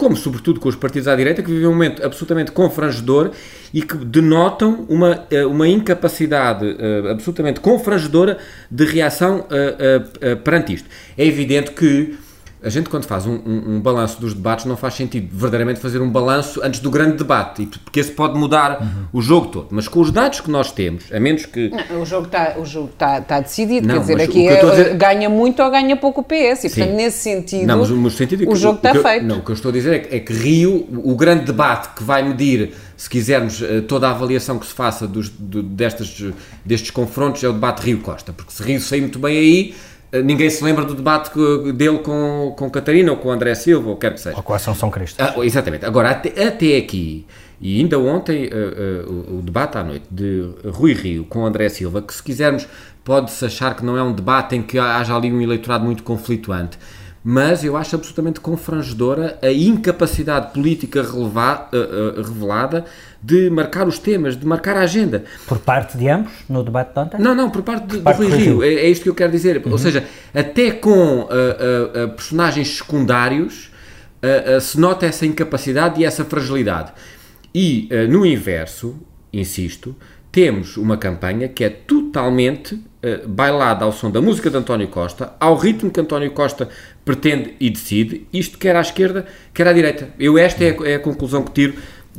como 0.00 0.16
sobretudo 0.16 0.58
com 0.58 0.70
os 0.70 0.76
partidos 0.76 1.06
à 1.08 1.14
direita, 1.14 1.42
que 1.42 1.50
vivem 1.50 1.66
um 1.66 1.72
momento 1.72 2.02
absolutamente 2.02 2.52
confrangedor 2.52 3.32
e 3.72 3.82
que 3.82 3.98
denotam 3.98 4.86
uma, 4.88 5.26
eh, 5.30 5.44
uma 5.44 5.68
incapacidade 5.68 6.64
uh, 6.64 7.08
absolutamente 7.10 7.60
confrangedora 7.60 8.38
de 8.70 8.86
reação 8.86 9.40
uh, 9.40 10.32
uh, 10.32 10.36
perante 10.38 10.72
isto. 10.72 10.88
É 11.18 11.26
evidente 11.26 11.72
que 11.72 12.16
a 12.62 12.68
gente 12.68 12.90
quando 12.90 13.04
faz 13.04 13.26
um, 13.26 13.34
um, 13.34 13.76
um, 13.76 13.80
balanço 13.80 14.20
dos 14.20 14.34
debates 14.34 14.66
não 14.66 14.76
faz 14.76 14.94
sentido 14.94 15.28
verdadeiramente 15.32 15.80
fazer 15.80 16.00
um 16.00 16.10
balanço 16.10 16.60
antes 16.62 16.80
do 16.80 16.90
grande 16.90 17.16
debate, 17.16 17.66
porque 17.84 18.00
esse 18.00 18.12
pode 18.12 18.38
mudar 18.38 18.80
uhum. 18.80 19.06
o 19.12 19.22
jogo 19.22 19.46
todo. 19.46 19.68
Mas 19.70 19.88
com 19.88 20.00
os 20.00 20.10
dados 20.10 20.40
que 20.40 20.50
nós 20.50 20.70
temos, 20.70 21.10
a 21.12 21.18
menos 21.18 21.46
que... 21.46 21.70
Não, 21.90 22.02
o 22.02 22.06
jogo 22.06 22.26
está 22.26 22.54
tá, 22.98 23.20
tá 23.20 23.40
decidido, 23.40 23.86
não, 23.86 23.94
quer 23.94 24.00
dizer, 24.00 24.20
aqui 24.20 24.48
é, 24.48 24.60
dizer... 24.60 24.96
ganha 24.96 25.30
muito 25.30 25.62
ou 25.62 25.70
ganha 25.70 25.96
pouco 25.96 26.20
o 26.20 26.24
PS, 26.24 26.64
e 26.64 26.68
Sim. 26.68 26.68
portanto 26.68 26.96
nesse 26.96 27.18
sentido, 27.18 27.66
não, 27.66 27.78
mas, 27.78 27.90
mas 27.90 28.12
sentido 28.12 28.42
é 28.42 28.46
que, 28.46 28.52
o 28.52 28.56
jogo 28.56 28.76
está 28.76 28.94
feito. 28.94 29.24
Não, 29.24 29.38
o 29.38 29.42
que 29.42 29.50
eu 29.50 29.54
estou 29.54 29.70
a 29.70 29.72
dizer 29.72 29.94
é 29.94 29.98
que, 29.98 30.16
é 30.16 30.20
que, 30.20 30.32
Rio, 30.32 30.86
o 31.02 31.14
grande 31.16 31.46
debate 31.46 31.94
que 31.94 32.04
vai 32.04 32.22
medir, 32.22 32.74
se 32.96 33.08
quisermos, 33.08 33.62
eh, 33.62 33.80
toda 33.80 34.06
a 34.08 34.10
avaliação 34.10 34.58
que 34.58 34.66
se 34.66 34.74
faça 34.74 35.06
dos, 35.06 35.30
destes, 35.30 36.32
destes 36.64 36.90
confrontos 36.90 37.42
é 37.42 37.48
o 37.48 37.52
debate 37.52 37.86
Rio-Costa, 37.86 38.32
porque 38.32 38.52
se 38.52 38.62
Rio 38.62 38.80
sair 38.80 39.00
muito 39.00 39.18
bem 39.18 39.38
aí 39.38 39.74
eh, 39.74 39.99
ninguém 40.12 40.50
se 40.50 40.62
lembra 40.64 40.84
do 40.84 40.94
debate 40.94 41.30
dele 41.72 41.98
com, 41.98 42.54
com 42.56 42.70
Catarina 42.70 43.12
ou 43.12 43.16
com 43.16 43.30
André 43.30 43.54
Silva, 43.54 43.90
ou 43.90 43.96
quer 43.96 44.14
que 44.14 44.20
seja. 44.20 44.36
Ou 44.36 44.42
com 44.42 44.52
a 44.52 44.56
Assunção 44.56 44.90
Cristo. 44.90 45.20
Ah, 45.20 45.34
exatamente. 45.44 45.84
Agora, 45.84 46.10
até, 46.10 46.30
até 46.46 46.76
aqui, 46.76 47.26
e 47.60 47.78
ainda 47.78 47.98
ontem, 47.98 48.46
uh, 48.46 49.10
uh, 49.10 49.34
o, 49.34 49.38
o, 49.38 49.42
debate 49.42 49.76
à 49.76 49.84
noite 49.84 50.06
de 50.10 50.48
Rui 50.64 50.94
Rio 50.94 51.24
com 51.24 51.44
André 51.44 51.68
Silva, 51.68 52.00
que 52.00 52.14
se 52.14 52.22
quisermos, 52.22 52.66
pode-se 53.04 53.44
achar 53.44 53.76
que 53.76 53.84
não 53.84 53.96
é 53.96 54.02
um 54.02 54.12
debate 54.12 54.56
em 54.56 54.62
que 54.62 54.78
haja 54.78 55.14
ali 55.14 55.30
um 55.30 55.40
eleitorado 55.40 55.84
muito 55.84 56.02
conflituante 56.02 56.78
mas 57.22 57.62
eu 57.62 57.76
acho 57.76 57.94
absolutamente 57.96 58.40
confrangedora 58.40 59.38
a 59.42 59.52
incapacidade 59.52 60.52
política 60.52 61.02
releva, 61.02 61.68
uh, 61.72 62.20
uh, 62.20 62.22
revelada 62.22 62.84
de 63.22 63.50
marcar 63.50 63.86
os 63.86 63.98
temas, 63.98 64.36
de 64.36 64.46
marcar 64.46 64.76
a 64.76 64.80
agenda. 64.80 65.24
Por 65.46 65.58
parte 65.58 65.98
de 65.98 66.08
ambos, 66.08 66.32
no 66.48 66.62
debate 66.62 66.94
de 66.94 66.98
ontem? 66.98 67.20
Não, 67.20 67.34
não, 67.34 67.50
por 67.50 67.62
parte, 67.62 67.86
por 67.86 67.96
de, 67.98 68.02
parte 68.02 68.18
do 68.18 68.28
Rui 68.28 68.36
Rio. 68.36 68.60
Rio. 68.60 68.62
É, 68.62 68.74
é, 68.86 68.88
isto 68.88 69.02
que 69.02 69.10
eu 69.10 69.14
quero 69.14 69.30
dizer. 69.30 69.62
Uhum. 69.64 69.72
Ou 69.72 69.78
seja, 69.78 70.04
até 70.34 70.70
com 70.70 71.22
uh, 71.22 72.08
personagens 72.16 72.78
secundários 72.78 73.70
se 74.60 74.78
nota 74.78 75.06
essa 75.06 75.24
incapacidade 75.24 75.98
e 75.98 76.04
essa 76.04 76.26
fragilidade. 76.26 76.92
E, 77.54 77.88
no 78.10 78.26
inverso, 78.26 79.00
insisto, 79.32 79.96
temos 80.32 80.76
uma 80.76 80.96
campanha 80.96 81.48
que 81.48 81.64
é 81.64 81.68
totalmente 81.68 82.74
uh, 82.74 83.28
bailada 83.28 83.84
ao 83.84 83.92
som 83.92 84.10
da 84.10 84.20
música 84.20 84.50
de 84.50 84.56
António 84.56 84.88
Costa, 84.88 85.32
ao 85.40 85.56
ritmo 85.56 85.90
que 85.90 86.00
António 86.00 86.30
Costa 86.30 86.68
pretende 87.04 87.54
e 87.58 87.70
decide, 87.70 88.26
isto 88.32 88.58
quer 88.58 88.76
à 88.76 88.80
esquerda, 88.80 89.26
quer 89.52 89.66
à 89.66 89.72
direita. 89.72 90.08
Eu 90.18 90.38
esta 90.38 90.64
é 90.64 90.70
a, 90.70 90.88
é 90.88 90.94
a 90.96 91.00
conclusão 91.00 91.42
que 91.42 91.52
tiro 91.52 91.74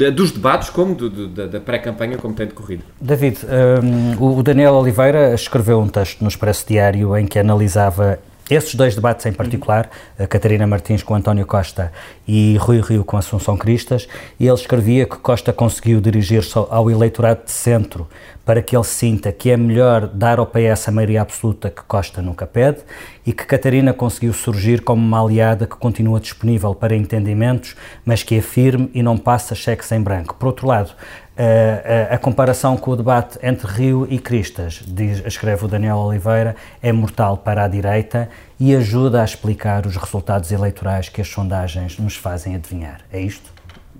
dos 0.09 0.31
debates 0.31 0.69
como 0.69 0.95
do, 0.95 1.09
do, 1.09 1.47
da, 1.47 1.59
pré-campanha 1.59 2.17
como 2.17 2.33
tem 2.33 2.47
decorrido. 2.47 2.83
David, 2.99 3.39
um, 3.83 4.37
o 4.37 4.41
Daniel 4.41 4.73
Oliveira 4.75 5.33
escreveu 5.33 5.79
um 5.79 5.87
texto 5.87 6.21
no 6.21 6.27
Expresso 6.27 6.65
Diário 6.67 7.15
em 7.17 7.27
que 7.27 7.37
analisava 7.37 8.17
esses 8.51 8.75
dois 8.75 8.93
debates 8.93 9.25
em 9.25 9.31
particular, 9.31 9.89
a 10.19 10.27
Catarina 10.27 10.67
Martins 10.67 11.01
com 11.01 11.15
António 11.15 11.45
Costa 11.45 11.89
e 12.27 12.57
Rui 12.57 12.81
Rio 12.81 13.05
com 13.05 13.15
Assunção 13.15 13.55
Cristas, 13.55 14.09
ele 14.37 14.51
escrevia 14.51 15.05
que 15.05 15.15
Costa 15.15 15.53
conseguiu 15.53 16.01
dirigir-se 16.01 16.57
ao 16.57 16.91
eleitorado 16.91 17.45
de 17.45 17.51
centro 17.51 18.09
para 18.45 18.61
que 18.61 18.75
ele 18.75 18.83
sinta 18.83 19.31
que 19.31 19.49
é 19.51 19.55
melhor 19.55 20.05
dar 20.07 20.37
ao 20.37 20.45
PS 20.45 20.89
a 20.89 20.91
maioria 20.91 21.21
absoluta 21.21 21.69
que 21.69 21.81
Costa 21.83 22.21
nunca 22.21 22.45
pede 22.45 22.79
e 23.25 23.31
que 23.31 23.45
Catarina 23.45 23.93
conseguiu 23.93 24.33
surgir 24.33 24.81
como 24.81 25.01
uma 25.01 25.23
aliada 25.23 25.65
que 25.65 25.75
continua 25.77 26.19
disponível 26.19 26.75
para 26.75 26.93
entendimentos, 26.93 27.75
mas 28.03 28.23
que 28.23 28.35
é 28.35 28.41
firme 28.41 28.89
e 28.93 29.01
não 29.01 29.17
passa 29.17 29.55
cheques 29.55 29.89
em 29.93 30.01
branco. 30.01 30.35
Por 30.35 30.47
outro 30.47 30.67
lado, 30.67 30.91
a, 31.37 32.11
a, 32.11 32.15
a, 32.15 32.17
comparação 32.17 32.75
com 32.77 32.91
o 32.91 32.95
debate 32.95 33.39
entre 33.41 33.67
Rio 33.67 34.07
e 34.09 34.19
Cristas, 34.19 34.81
diz, 34.85 35.23
escreve 35.25 35.65
o 35.65 35.67
Daniel 35.67 35.97
Oliveira, 35.97 36.55
é 36.81 36.91
mortal 36.91 37.37
para 37.37 37.63
a 37.63 37.67
direita 37.67 38.29
e 38.59 38.75
ajuda 38.75 39.21
a 39.21 39.25
explicar 39.25 39.85
os 39.85 39.95
resultados 39.95 40.51
eleitorais 40.51 41.09
que 41.09 41.21
as 41.21 41.27
sondagens 41.27 41.97
nos 41.97 42.15
fazem 42.15 42.55
adivinhar. 42.55 43.01
É 43.11 43.21
isto? 43.21 43.51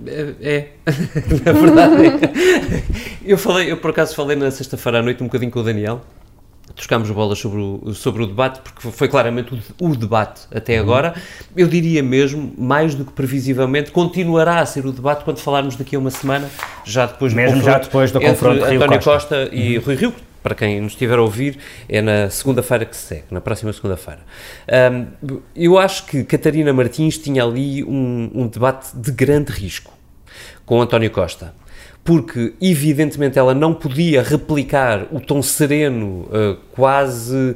É, 0.06 0.34
é. 0.42 0.68
na 1.46 1.54
verdade. 1.60 1.96
eu 3.24 3.38
falei, 3.38 3.72
eu 3.72 3.78
por 3.78 3.92
acaso 3.92 4.16
falei 4.16 4.36
na 4.36 4.52
sexta-feira 4.52 5.00
à 5.00 5.02
noite 5.02 5.24
um 5.24 5.28
bocadinho 5.28 5.52
com 5.52 5.60
o 5.60 5.64
Daniel 5.64 6.02
trocámos 6.76 7.10
bolas 7.12 7.40
sobre 7.40 7.60
o, 7.60 7.94
sobre 7.94 8.24
o 8.24 8.28
debate, 8.28 8.62
porque 8.62 8.92
foi 8.92 9.08
claramente 9.08 9.54
o, 9.80 9.90
o 9.90 9.96
debate 9.96 10.42
até 10.54 10.76
uhum. 10.76 10.84
agora. 10.84 11.16
Eu 11.56 11.68
diria 11.68 12.02
mesmo, 12.02 12.54
mais 12.58 12.96
do 12.96 13.06
que 13.06 13.12
previsivelmente, 13.12 13.92
continuará 13.92 14.60
a 14.60 14.66
ser 14.66 14.86
o 14.86 14.92
debate 14.92 15.24
quando 15.24 15.40
falarmos 15.40 15.76
daqui 15.76 15.96
a 15.96 16.00
uma 16.00 16.12
semana, 16.12 16.50
já 16.86 17.06
depois 17.06 17.34
mesmo 17.34 17.60
do 17.60 17.66
já 17.66 17.78
depois 17.78 18.12
do 18.12 18.20
confronto 18.20 18.66
Rio 18.66 18.84
António 18.84 19.02
Costa, 19.02 19.36
Costa 19.46 19.50
e 19.56 19.78
uhum. 19.78 19.84
Rui 19.84 19.96
Rio, 19.96 20.14
para 20.42 20.56
quem 20.56 20.82
nos 20.82 20.94
estiver 20.94 21.18
a 21.18 21.22
ouvir, 21.22 21.58
é 21.88 22.02
na 22.02 22.30
segunda-feira 22.30 22.86
que 22.86 22.96
se 22.96 23.04
segue, 23.04 23.26
na 23.32 23.42
próxima 23.42 23.72
segunda-feira. 23.74 24.22
Um, 24.92 25.42
eu 25.56 25.78
acho 25.78 26.06
que 26.06 26.24
Catarina 26.24 26.74
Martins 26.74 27.18
tinha 27.18 27.44
ali 27.44 27.84
um, 27.84 28.32
um 28.34 28.48
debate 28.48 28.96
de 28.96 29.12
grande 29.12 29.52
risco 29.52 29.94
com 30.66 30.82
António 30.82 31.12
Costa 31.12 31.54
porque 32.04 32.54
evidentemente 32.62 33.38
ela 33.38 33.54
não 33.54 33.74
podia 33.74 34.22
replicar 34.24 35.08
o 35.12 35.20
tom 35.20 35.42
sereno, 35.42 36.28
uh, 36.30 36.58
quase 36.72 37.56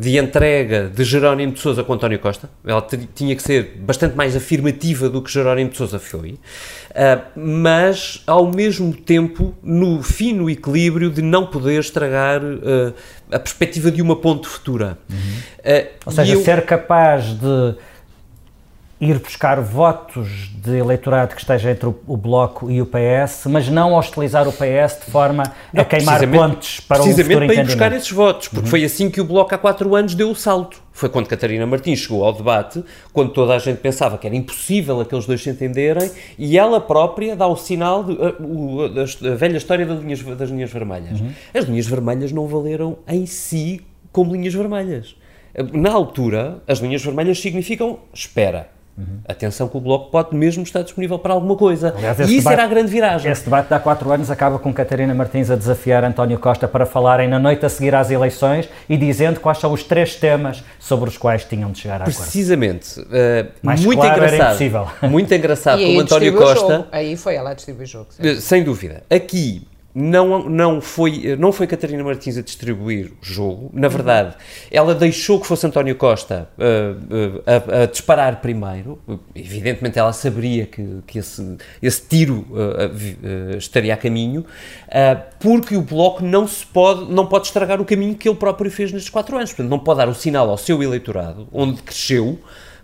de 0.00 0.16
entrega 0.16 0.88
de 0.88 1.04
Jerónimo 1.04 1.52
de 1.52 1.60
Sousa 1.60 1.84
com 1.84 1.92
António 1.92 2.18
Costa. 2.18 2.48
Ela 2.64 2.84
tinha 3.14 3.36
que 3.36 3.42
ser 3.42 3.76
bastante 3.78 4.16
mais 4.16 4.34
afirmativa 4.34 5.08
do 5.08 5.20
que 5.20 5.30
Jerónimo 5.30 5.70
de 5.70 5.76
Sousa 5.76 5.98
foi, 5.98 6.38
ah, 6.94 7.20
mas 7.36 8.22
ao 8.26 8.50
mesmo 8.50 8.94
tempo 8.94 9.54
no 9.62 10.02
fino 10.02 10.48
equilíbrio 10.48 11.10
de 11.10 11.20
não 11.20 11.46
poder 11.46 11.78
estragar 11.78 12.40
ah, 12.42 12.92
a 13.36 13.38
perspectiva 13.38 13.90
de 13.90 14.00
uma 14.00 14.16
ponte 14.16 14.48
futura. 14.48 14.98
Uhum. 15.10 15.16
Uh, 15.16 15.88
Ou 16.06 16.12
seja, 16.12 16.34
eu... 16.34 16.42
ser 16.42 16.64
capaz 16.64 17.24
de 17.24 17.74
ir 19.02 19.18
buscar 19.18 19.60
votos 19.60 20.48
de 20.54 20.78
eleitorado 20.78 21.34
que 21.34 21.40
esteja 21.40 21.72
entre 21.72 21.88
o, 21.88 21.98
o, 22.06 22.16
Bloco 22.16 22.70
e 22.70 22.80
o 22.80 22.86
PS, 22.86 23.46
mas 23.46 23.68
não 23.68 23.94
hostilizar 23.94 24.46
o 24.46 24.52
PS 24.52 25.04
de 25.04 25.10
forma 25.10 25.42
não, 25.72 25.82
a 25.82 25.84
queimar 25.84 26.20
pontes 26.30 26.78
para 26.78 27.02
o 27.02 27.06
futuro 27.06 27.46
para 27.46 27.54
ir 27.54 27.64
buscar 27.64 27.92
esses 27.92 28.12
votos, 28.12 28.46
porque 28.46 28.66
uhum. 28.66 28.70
foi 28.70 28.84
assim 28.84 29.10
que 29.10 29.20
o 29.20 29.24
Bloco 29.24 29.52
há 29.52 29.58
quatro 29.58 29.96
anos 29.96 30.14
deu 30.14 30.30
o 30.30 30.36
salto. 30.36 30.80
Foi 30.92 31.08
quando 31.08 31.26
Catarina 31.26 31.66
Martins 31.66 31.98
chegou 31.98 32.24
ao 32.24 32.32
debate, 32.32 32.84
quando 33.12 33.32
toda 33.32 33.56
a 33.56 33.58
gente 33.58 33.78
pensava 33.78 34.16
que 34.16 34.24
era 34.24 34.36
impossível 34.36 35.00
aqueles 35.00 35.26
dois 35.26 35.42
se 35.42 35.50
entenderem, 35.50 36.08
e 36.38 36.56
ela 36.56 36.80
própria 36.80 37.34
dá 37.34 37.48
o 37.48 37.56
sinal, 37.56 38.04
de, 38.04 38.12
a, 38.12 39.28
a, 39.28 39.32
a 39.32 39.34
velha 39.34 39.56
história 39.56 39.84
das 39.84 40.00
linhas, 40.00 40.22
das 40.22 40.48
linhas 40.48 40.70
vermelhas. 40.70 41.20
Uhum. 41.20 41.32
As 41.52 41.64
linhas 41.64 41.86
vermelhas 41.88 42.30
não 42.30 42.46
valeram 42.46 42.98
em 43.08 43.26
si 43.26 43.80
como 44.12 44.32
linhas 44.32 44.54
vermelhas. 44.54 45.16
Na 45.72 45.90
altura, 45.90 46.62
as 46.68 46.78
linhas 46.78 47.02
vermelhas 47.02 47.40
significam 47.40 47.98
espera 48.14 48.70
Uhum. 48.96 49.20
Atenção 49.26 49.68
que 49.68 49.76
o 49.76 49.80
Bloco 49.80 50.10
pode 50.10 50.36
mesmo 50.36 50.62
estar 50.62 50.82
disponível 50.82 51.18
para 51.18 51.32
alguma 51.32 51.56
coisa. 51.56 51.94
Aliás, 51.96 52.18
e 52.18 52.22
isso 52.24 52.32
debate, 52.38 52.52
era 52.52 52.64
a 52.64 52.66
grande 52.66 52.90
viragem. 52.90 53.32
Esse 53.32 53.44
debate 53.44 53.68
de 53.68 53.74
há 53.74 53.80
quatro 53.80 54.12
anos 54.12 54.30
acaba 54.30 54.58
com 54.58 54.72
Catarina 54.72 55.14
Martins 55.14 55.50
a 55.50 55.56
desafiar 55.56 56.04
António 56.04 56.38
Costa 56.38 56.68
para 56.68 56.84
falarem 56.84 57.26
na 57.28 57.38
noite 57.38 57.64
a 57.64 57.68
seguir 57.68 57.94
às 57.94 58.10
eleições 58.10 58.68
e 58.88 58.96
dizendo 58.96 59.40
quais 59.40 59.58
são 59.58 59.72
os 59.72 59.82
três 59.82 60.16
temas 60.16 60.62
sobre 60.78 61.08
os 61.08 61.16
quais 61.16 61.44
tinham 61.44 61.70
de 61.70 61.80
chegar 61.80 61.94
a 61.94 62.04
acordo. 62.04 62.16
Precisamente. 62.16 63.00
Uh, 63.00 63.50
Mais 63.62 63.82
muito 63.82 64.00
claro 64.00 64.24
engraçado. 64.24 65.08
Muito 65.08 65.34
engraçado 65.34 65.82
como 65.82 66.00
António 66.00 66.36
Costa. 66.36 66.86
Aí 66.92 67.16
foi 67.16 67.34
ela 67.34 67.50
a 67.50 67.54
distribuir 67.54 67.86
o 67.86 67.90
jogo. 67.90 68.08
Uh, 68.20 68.40
sem 68.40 68.62
dúvida. 68.62 69.02
Aqui 69.08 69.66
não, 69.94 70.48
não, 70.48 70.80
foi, 70.80 71.36
não 71.36 71.52
foi 71.52 71.66
Catarina 71.66 72.02
Martins 72.02 72.38
a 72.38 72.42
distribuir 72.42 73.12
o 73.20 73.24
jogo, 73.24 73.70
na 73.74 73.88
verdade, 73.88 74.34
ela 74.70 74.94
deixou 74.94 75.38
que 75.38 75.46
fosse 75.46 75.66
António 75.66 75.94
Costa 75.96 76.48
uh, 76.56 77.36
uh, 77.36 77.42
a, 77.46 77.82
a, 77.82 77.86
disparar 77.86 78.40
primeiro. 78.40 78.98
Evidentemente, 79.34 79.98
ela 79.98 80.12
saberia 80.12 80.66
que, 80.66 81.02
que 81.06 81.18
esse, 81.18 81.56
esse 81.82 82.02
tiro 82.08 82.46
uh, 82.50 83.56
estaria 83.56 83.92
a 83.92 83.96
caminho, 83.96 84.46
porque 85.38 85.76
o 85.76 85.82
Bloco 85.82 86.24
não, 86.24 86.46
se 86.46 86.64
pode, 86.64 87.12
não 87.12 87.26
pode 87.26 87.46
estragar 87.46 87.80
o 87.80 87.84
caminho 87.84 88.14
que 88.14 88.28
ele 88.28 88.36
próprio 88.36 88.70
fez 88.70 88.92
nestes 88.92 89.10
quatro 89.10 89.36
anos. 89.36 89.50
Portanto, 89.50 89.68
não 89.68 89.78
pode 89.78 89.98
dar 89.98 90.08
o 90.08 90.14
sinal 90.14 90.48
ao 90.48 90.56
seu 90.56 90.82
eleitorado, 90.82 91.48
onde 91.52 91.82
cresceu 91.82 92.38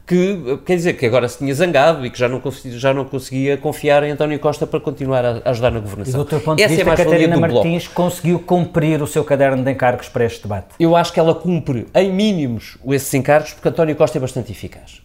que, 0.09 0.59
quer 0.65 0.77
dizer, 0.77 0.95
que 0.95 1.05
agora 1.05 1.29
se 1.29 1.37
tinha 1.37 1.55
zangado 1.55 2.05
e 2.07 2.11
que 2.11 2.19
já 2.19 2.29
não, 2.29 2.41
já 2.65 2.95
não 2.95 3.05
conseguia 3.05 3.59
confiar 3.59 4.03
em 4.03 4.13
António 4.13 4.39
Costa 4.39 4.67
para 4.67 4.81
continuar 4.81 5.23
a, 5.23 5.43
ajudar 5.45 5.71
na 5.71 5.81
governação. 5.81 6.15
E 6.15 6.25
do 6.25 6.29
teu 6.29 6.41
ponto 6.41 6.57
de 6.57 6.63
é 6.63 6.69
vista, 6.69 6.91
é 6.91 6.97
Catarina 6.97 7.37
Martins 7.37 7.85
bloco. 7.85 7.95
conseguiu 7.95 8.39
cumprir 8.41 9.03
o 9.03 9.07
seu 9.07 9.23
caderno 9.23 9.63
de 9.63 9.71
encargos 9.71 10.09
para 10.09 10.25
este 10.25 10.43
debate? 10.43 10.69
Eu 10.81 10.97
acho 10.97 11.13
que 11.13 11.21
ela 11.21 11.35
cumpre, 11.35 11.87
em 11.95 12.11
mínimos, 12.11 12.79
esses 12.89 13.13
encargos, 13.13 13.53
porque 13.53 13.69
António 13.69 13.95
Costa 13.95 14.17
é 14.17 14.21
bastante 14.21 14.51
eficaz. 14.51 15.03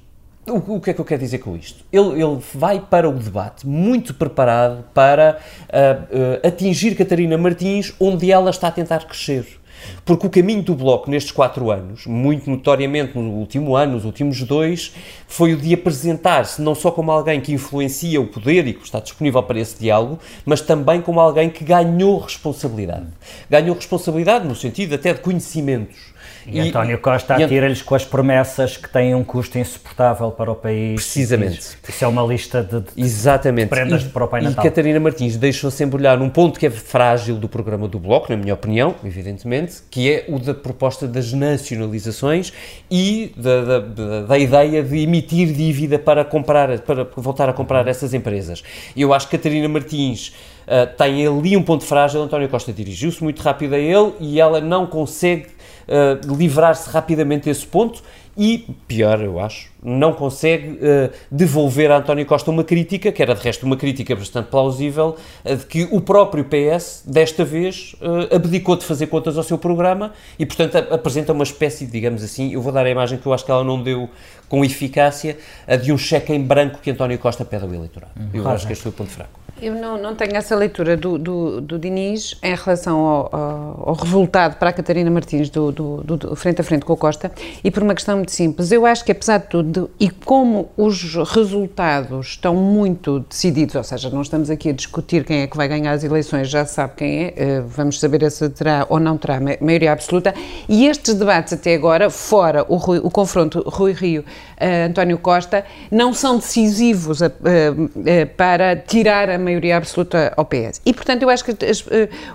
O, 0.48 0.75
o, 0.75 0.81
que 0.81 0.91
é 0.91 0.93
que 0.93 1.01
eu 1.01 1.05
quero 1.05 1.22
dizer 1.22 1.39
com 1.39 1.55
isto? 1.55 1.83
Ele, 1.91 2.22
ele 2.22 2.39
vai 2.53 2.79
para 2.79 3.10
o 3.10 3.13
debate 3.13 3.67
muito 3.67 4.13
preparado 4.13 4.86
para 4.93 5.38
uh, 5.69 6.45
uh, 6.45 6.48
atingir 6.48 6.95
Catarina 6.95 7.38
Martins 7.38 7.93
onde 8.00 8.31
ela 8.31 8.50
está 8.50 8.69
a 8.69 8.72
tentar 8.72 9.05
crescer. 9.05 9.60
Porque 10.06 10.28
o 10.28 10.30
caminho 10.30 10.62
do 10.62 10.75
Bloco 10.75 11.10
nestes 11.10 11.32
quatro 11.32 11.72
anos, 11.72 12.06
muito 12.06 12.50
notoriamente 12.50 13.18
no 13.18 13.32
último 13.32 13.75
ano, 13.75 13.94
nos 13.94 14.06
últimos 14.06 14.42
dois, 14.42 14.94
foi 15.28 15.54
o 15.54 15.58
de 15.58 15.74
apresentar-se 15.74 16.62
não 16.62 16.75
só 16.75 16.92
como 16.92 17.12
alguém 17.12 17.42
que 17.42 17.54
influencia 17.54 18.20
o 18.20 18.28
poder 18.28 18.68
e 18.68 18.74
que 18.74 18.84
está 18.84 19.00
disponível 19.00 19.42
para 19.44 19.60
esse 19.60 19.80
diálogo, 19.80 20.20
mas 20.46 20.62
também 20.62 21.02
como 21.02 21.20
alguém 21.20 21.50
que 21.50 21.63
ganhou 21.63 22.20
responsabilidade. 22.20 23.08
Ganhou 23.50 23.75
responsabilidade 23.75 24.48
no 24.48 24.56
sentido 24.56 24.96
até 24.96 25.13
de 25.13 25.22
conhecimentos 25.22 26.12
e, 26.46 26.58
e 26.58 26.60
António 26.60 26.98
Costa 27.00 27.36
atira-lhes 27.36 27.82
com 27.82 27.96
as 27.96 28.06
promessas 28.06 28.77
que 28.77 28.89
têm 28.89 29.15
um 29.15 29.24
custo 29.24 29.58
insuportável 29.58 30.32
para 30.32 30.51
o 30.51 30.56
país. 30.56 30.96
Precisamente. 30.96 31.77
Isso 31.88 32.03
é 32.03 32.08
uma 32.08 32.24
lista 32.24 32.62
de, 32.62 32.82
de, 32.82 32.88
Exatamente. 32.98 33.65
de 33.65 33.70
prendas 33.70 34.03
e, 34.03 34.10
para 34.10 34.25
o 34.25 34.27
Pai 34.27 34.42
Natal. 34.42 34.63
E 34.63 34.70
Catarina 34.70 35.00
Martins 35.00 35.38
deixou-se 35.38 35.84
embrulhar 35.84 36.18
num 36.18 36.30
ponto 36.30 36.60
que 36.60 36.65
é 36.65 36.70
frágil 36.70 37.36
do 37.36 37.48
programa 37.48 37.88
do 37.88 38.00
Bloco, 38.00 38.32
na 38.32 38.38
minha 38.38 38.53
opinião, 38.53 38.96
evidentemente, 39.03 39.82
que 39.89 40.12
é 40.12 40.25
o 40.27 40.39
da 40.39 40.53
proposta 40.53 41.08
das 41.08 41.32
nacionalizações 41.34 42.51
e 42.89 43.34
da, 43.38 43.80
da, 43.80 44.22
da 44.22 44.38
ideia 44.38 44.84
de 44.84 45.00
emitir 45.00 45.53
dívida 45.53 45.98
para 45.98 46.25
comprar, 46.25 46.80
para 46.80 47.03
voltar 47.15 47.50
a 47.50 47.53
comprar 47.53 47.88
essas 47.88 48.13
empresas. 48.13 48.63
Eu 48.96 49.13
acho 49.13 49.27
que 49.27 49.38
Catarina 49.38 49.68
Martins 49.68 50.34
Uh, 50.63 50.88
tem 50.96 51.27
ali 51.27 51.58
um 51.58 51.62
ponto 51.62 51.84
frágil. 51.84 52.22
António 52.22 52.48
Costa 52.48 52.72
dirigiu-se 52.72 53.22
muito 53.22 53.42
rápido 53.42 53.74
a 53.74 53.77
ele 53.77 54.13
e 54.20 54.39
ela 54.39 54.62
não 54.62 54.86
consegue 54.86 55.48
uh, 55.88 56.36
livrar-se 56.36 56.90
rapidamente 56.90 57.46
desse 57.46 57.66
ponto 57.66 58.02
e, 58.36 58.66
pior, 58.88 59.22
eu 59.22 59.40
acho, 59.40 59.72
não 59.84 60.12
consegue 60.12 60.70
uh, 60.70 61.12
devolver 61.32 61.92
a 61.92 61.98
António 61.98 62.25
Costa 62.25 62.50
uma 62.50 62.63
crítica, 62.63 63.12
que 63.12 63.22
era 63.22 63.36
de 63.36 63.42
resto 63.42 63.63
uma 63.63 63.78
crítica 63.78 64.16
bastante 64.16 64.50
plausível, 64.50 65.18
uh, 65.46 65.56
de 65.56 65.66
que 65.66 65.88
o 65.92 66.02
próprio 66.02 66.44
PS, 66.46 67.04
desta 67.06 67.46
vez, 67.46 67.96
uh, 68.02 68.36
abdicou 68.36 68.75
de 68.75 68.86
fazer 68.86 69.08
contas 69.08 69.38
ao 69.38 69.44
seu 69.44 69.58
programa 69.58 70.13
e, 70.40 70.48
portanto, 70.48 70.78
a, 70.78 70.96
apresenta 70.96 71.32
uma 71.32 71.44
espécie, 71.44 71.86
digamos 71.86 72.24
assim, 72.24 72.54
eu 72.54 72.62
vou 72.62 72.74
dar 72.74 72.86
a 72.86 72.90
imagem 72.90 73.20
que 73.20 73.25
eu 73.25 73.34
acho 73.34 73.46
que 73.46 73.52
ela 73.52 73.63
não 73.63 73.82
deu 73.82 74.10
com 74.50 74.66
eficácia, 74.66 75.38
a 75.68 75.75
de 75.75 75.92
um 75.92 75.98
cheque 75.98 76.34
em 76.34 76.42
branco 76.42 76.80
que 76.82 76.90
António 76.90 77.20
Costa 77.20 77.46
pede 77.46 77.63
ao 77.66 77.74
eleitorado. 77.74 78.13
Uhum. 78.18 78.30
Eu 78.34 78.48
acho 78.50 78.66
que 78.66 78.74
este 78.74 78.82
foi 78.82 78.92
o 78.92 78.96
ponto 78.96 79.12
fraco. 79.12 79.43
Eu 79.63 79.75
não, 79.75 79.98
não 79.98 80.13
tenho 80.13 80.36
essa 80.36 80.58
leitura 80.58 80.98
do, 80.98 81.17
do, 81.17 81.62
do 81.62 81.79
Diniz 81.79 82.38
em 82.43 82.53
relação 82.53 83.00
ao, 83.00 83.29
ao, 83.34 83.89
ao, 83.91 83.96
resultado 83.96 84.58
para 84.58 84.72
a 84.72 84.74
Catarina 84.74 85.10
Martins 85.10 85.50
do, 85.50 85.72
do, 85.72 86.03
do, 86.03 86.36
frente 86.36 86.60
a 86.60 86.63
frente 86.65 86.84
com 86.84 86.91
o 86.91 86.98
Costa 86.98 87.32
e 87.63 87.72
por 87.72 87.82
uma 87.82 87.96
questão 87.96 88.17
muito 88.17 88.34
simples. 88.34 88.74
Eu 88.74 88.86
acho 88.86 89.05
que, 89.05 89.13
apesar 89.13 89.38
de 89.38 89.48
tudo, 89.48 89.89
e 89.98 90.10
como 90.10 90.70
os 90.75 91.15
resultados 91.34 92.27
estão 92.27 92.53
muito 92.53 93.22
decididos, 93.22 93.75
ou 93.75 93.84
seja, 93.86 94.10
não 94.10 94.22
estamos 94.22 94.50
aqui 94.50 94.67
a 94.67 94.74
discutir 94.74 95.24
quem 95.24 95.43
é 95.43 95.48
que 95.48 95.55
vai 95.55 95.70
ganhar 95.70 95.93
as 95.93 96.03
eleições, 96.03 96.50
já 96.50 96.65
sabe 96.65 96.96
quem 96.98 97.24
é, 97.24 97.34
eh, 97.34 97.63
vamos 97.65 98.01
saber 98.01 98.29
se 98.29 98.50
terá 98.50 98.86
ou 98.89 99.00
não 99.00 99.17
terá 99.17 99.39
maioria 99.39 99.93
absoluta, 99.93 100.34
e 100.67 100.88
estes 100.88 101.13
debates 101.13 101.53
até 101.53 101.74
agora, 101.74 102.10
fora 102.10 102.65
o, 102.67 102.75
Rui, 102.75 103.00
o 103.01 103.10
confronto 103.10 103.63
Rui 103.65 103.93
Rio 103.93 104.24
uh, 104.24 104.89
António 104.89 105.17
Costa, 105.17 105.63
não 105.89 106.13
são 106.13 106.36
decisivos 106.38 107.22
uh, 107.22 107.27
uh, 107.27 108.27
para 108.36 108.75
tirar 108.75 109.29
a 109.29 109.38
maioria 109.38 109.52
absoluta 109.72 110.33
ao 110.36 110.45
PS. 110.45 110.81
E, 110.86 110.93
portanto, 110.93 111.24
eu 111.24 111.29
acho 111.29 111.43
que 111.43 111.51
as, 111.65 111.83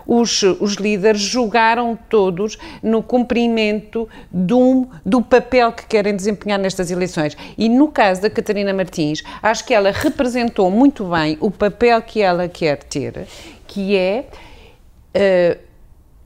os, 0.07 0.43
os 0.61 0.75
líderes 0.75 1.21
julgaram 1.21 1.99
todos 2.09 2.59
no 2.83 3.03
cumprimento 3.03 4.09
do, 4.31 4.87
do 5.05 5.23
papel 5.23 5.73
que 5.73 5.87
querem 5.87 6.15
desempenhar 6.15 6.59
nestas 6.59 6.91
eleições. 6.91 7.37
E 7.57 7.69
no 7.69 7.89
caso 7.89 8.23
da 8.23 8.31
Catarina 8.31 8.73
Martins, 8.73 9.23
acho 9.43 9.65
que 9.65 9.75
ela 9.75 9.91
representou 9.91 10.71
muito 10.71 11.05
bem 11.05 11.37
o 11.41 11.51
papel 11.51 12.01
que 12.03 12.21
ela 12.21 12.49
quer 12.49 12.83
ter, 12.85 13.27
que 13.67 13.97
é 13.97 14.27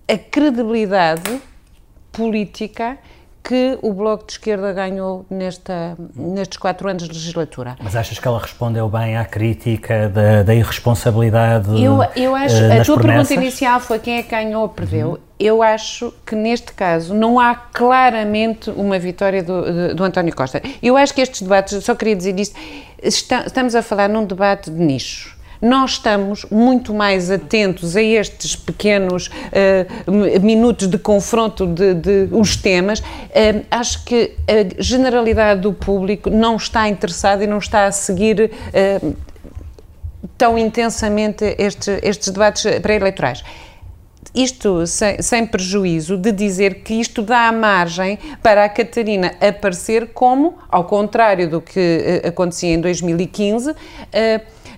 a 0.08 0.18
credibilidade 0.18 1.40
política 2.12 2.98
que 3.42 3.78
o 3.82 3.92
Bloco 3.92 4.24
de 4.26 4.32
Esquerda 4.32 4.72
ganhou 4.72 5.26
nesta, 5.28 5.96
nestes 6.14 6.58
quatro 6.58 6.88
anos 6.88 7.02
de 7.04 7.08
legislatura. 7.08 7.76
Mas 7.82 7.96
achas 7.96 8.18
que 8.18 8.26
ela 8.26 8.38
respondeu 8.38 8.88
bem 8.88 9.16
à 9.16 9.24
crítica 9.24 10.08
da, 10.08 10.42
da 10.42 10.54
irresponsabilidade? 10.54 11.70
Eu, 11.82 11.98
eu 12.14 12.36
acho, 12.36 12.56
uh, 12.56 12.80
a 12.80 12.84
tua 12.84 12.96
promessas? 12.96 13.28
pergunta 13.28 13.34
inicial 13.34 13.80
foi 13.80 13.98
quem 13.98 14.18
é 14.18 14.22
que 14.22 14.30
ganhou 14.30 14.62
ou 14.62 14.68
perdeu. 14.68 15.08
Uhum. 15.10 15.18
Eu 15.40 15.62
acho 15.62 16.14
que 16.24 16.36
neste 16.36 16.72
caso 16.72 17.14
não 17.14 17.40
há 17.40 17.54
claramente 17.54 18.70
uma 18.70 18.98
vitória 18.98 19.42
do, 19.42 19.92
do 19.94 20.04
António 20.04 20.34
Costa. 20.36 20.62
Eu 20.80 20.96
acho 20.96 21.12
que 21.12 21.20
estes 21.20 21.42
debates, 21.42 21.84
só 21.84 21.96
queria 21.96 22.14
dizer 22.14 22.38
isto, 22.38 22.56
estamos 23.02 23.74
a 23.74 23.82
falar 23.82 24.08
num 24.08 24.24
debate 24.24 24.70
de 24.70 24.78
nicho 24.78 25.41
nós 25.62 25.92
estamos 25.92 26.44
muito 26.50 26.92
mais 26.92 27.30
atentos 27.30 27.94
a 27.94 28.02
estes 28.02 28.56
pequenos 28.56 29.28
uh, 29.28 30.40
minutos 30.40 30.88
de 30.88 30.98
confronto 30.98 31.64
de, 31.68 31.94
de 31.94 32.28
os 32.32 32.56
temas. 32.56 32.98
Uh, 32.98 33.64
acho 33.70 34.04
que 34.04 34.32
a 34.48 34.82
generalidade 34.82 35.60
do 35.60 35.72
público 35.72 36.28
não 36.28 36.56
está 36.56 36.88
interessada 36.88 37.44
e 37.44 37.46
não 37.46 37.58
está 37.58 37.86
a 37.86 37.92
seguir 37.92 38.50
uh, 38.50 39.16
tão 40.36 40.58
intensamente 40.58 41.54
estes, 41.56 42.00
estes 42.02 42.28
debates 42.30 42.64
pré-eleitorais 42.80 43.44
isto 44.34 44.86
sem, 44.86 45.20
sem, 45.20 45.46
prejuízo 45.46 46.16
de 46.16 46.32
dizer 46.32 46.76
que 46.76 46.94
isto 46.94 47.22
dá 47.22 47.52
margem 47.52 48.18
para 48.42 48.64
a 48.64 48.68
Catarina 48.68 49.34
aparecer 49.38 50.08
como, 50.14 50.56
ao 50.70 50.84
contrário 50.84 51.50
do 51.50 51.60
que 51.60 52.22
acontecia 52.24 52.72
em 52.72 52.80
2015, 52.80 53.72
uh, 53.72 53.74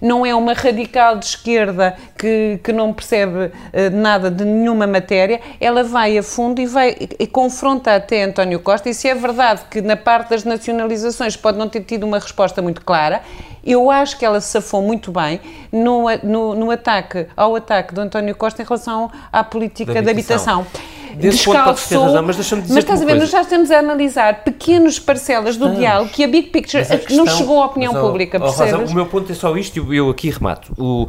não 0.04 0.24
é 0.24 0.34
uma 0.34 0.52
radical 0.52 1.16
de 1.16 1.24
esquerda 1.24 1.96
que, 2.16 2.60
que 2.62 2.72
não 2.72 2.92
percebe 2.92 3.46
uh, 3.46 3.50
nada 3.90 4.30
de 4.30 4.44
nenhuma 4.44 4.86
matéria, 4.86 5.40
ela 5.58 5.82
vai 5.82 6.18
a 6.18 6.22
fundo 6.22 6.60
e 6.60 6.66
vai 6.66 6.94
e 7.18 7.26
confronta 7.26 7.96
até 7.96 8.22
António 8.22 8.60
Costa. 8.60 8.90
E 8.90 8.94
se 8.94 9.08
é 9.08 9.14
verdade 9.14 9.62
que 9.70 9.80
na 9.80 9.96
parte 9.96 10.28
das 10.28 10.44
nacionalizações 10.44 11.36
pode 11.36 11.56
não 11.56 11.70
ter 11.70 11.80
tido 11.80 12.04
uma 12.04 12.18
resposta 12.18 12.60
muito 12.60 12.82
clara, 12.82 13.22
eu 13.64 13.90
acho 13.90 14.18
que 14.18 14.26
ela 14.26 14.42
se 14.42 14.48
safou 14.48 14.82
muito 14.82 15.10
bem 15.10 15.40
no, 15.72 16.04
no, 16.22 16.54
no 16.54 16.70
ataque, 16.70 17.26
ao 17.34 17.56
ataque 17.56 17.94
do 17.94 18.02
António 18.02 18.36
Costa 18.36 18.60
em 18.60 18.64
relação 18.66 19.10
à 19.32 19.42
política 19.42 20.02
da 20.02 20.10
habitação. 20.10 20.62
De 20.62 20.68
habitação 20.68 20.94
descalçou. 21.16 22.04
Razão, 22.04 22.22
mas 22.22 22.36
deixa-me 22.36 22.62
dizer 22.62 22.74
Mas 22.74 22.84
estás 22.84 23.02
a 23.02 23.04
ver, 23.04 23.14
nós 23.14 23.30
já 23.30 23.40
estamos 23.40 23.70
a 23.70 23.78
analisar 23.78 24.44
pequenas 24.44 24.98
parcelas 24.98 25.56
do 25.56 25.74
diálogo 25.74 26.10
que 26.10 26.24
a 26.24 26.28
Big 26.28 26.48
Picture 26.50 26.82
a 26.82 26.98
questão, 26.98 27.16
não 27.16 27.26
chegou 27.26 27.62
à 27.62 27.66
opinião 27.66 27.92
pública, 27.92 28.38
percebes? 28.38 28.90
O 28.90 28.94
meu 28.94 29.06
ponto 29.06 29.30
é 29.30 29.34
só 29.34 29.56
isto 29.56 29.92
e 29.92 29.96
eu, 29.96 30.10
aqui 30.10 30.30
remato. 30.30 30.72
O, 30.76 31.04
uh, 31.04 31.08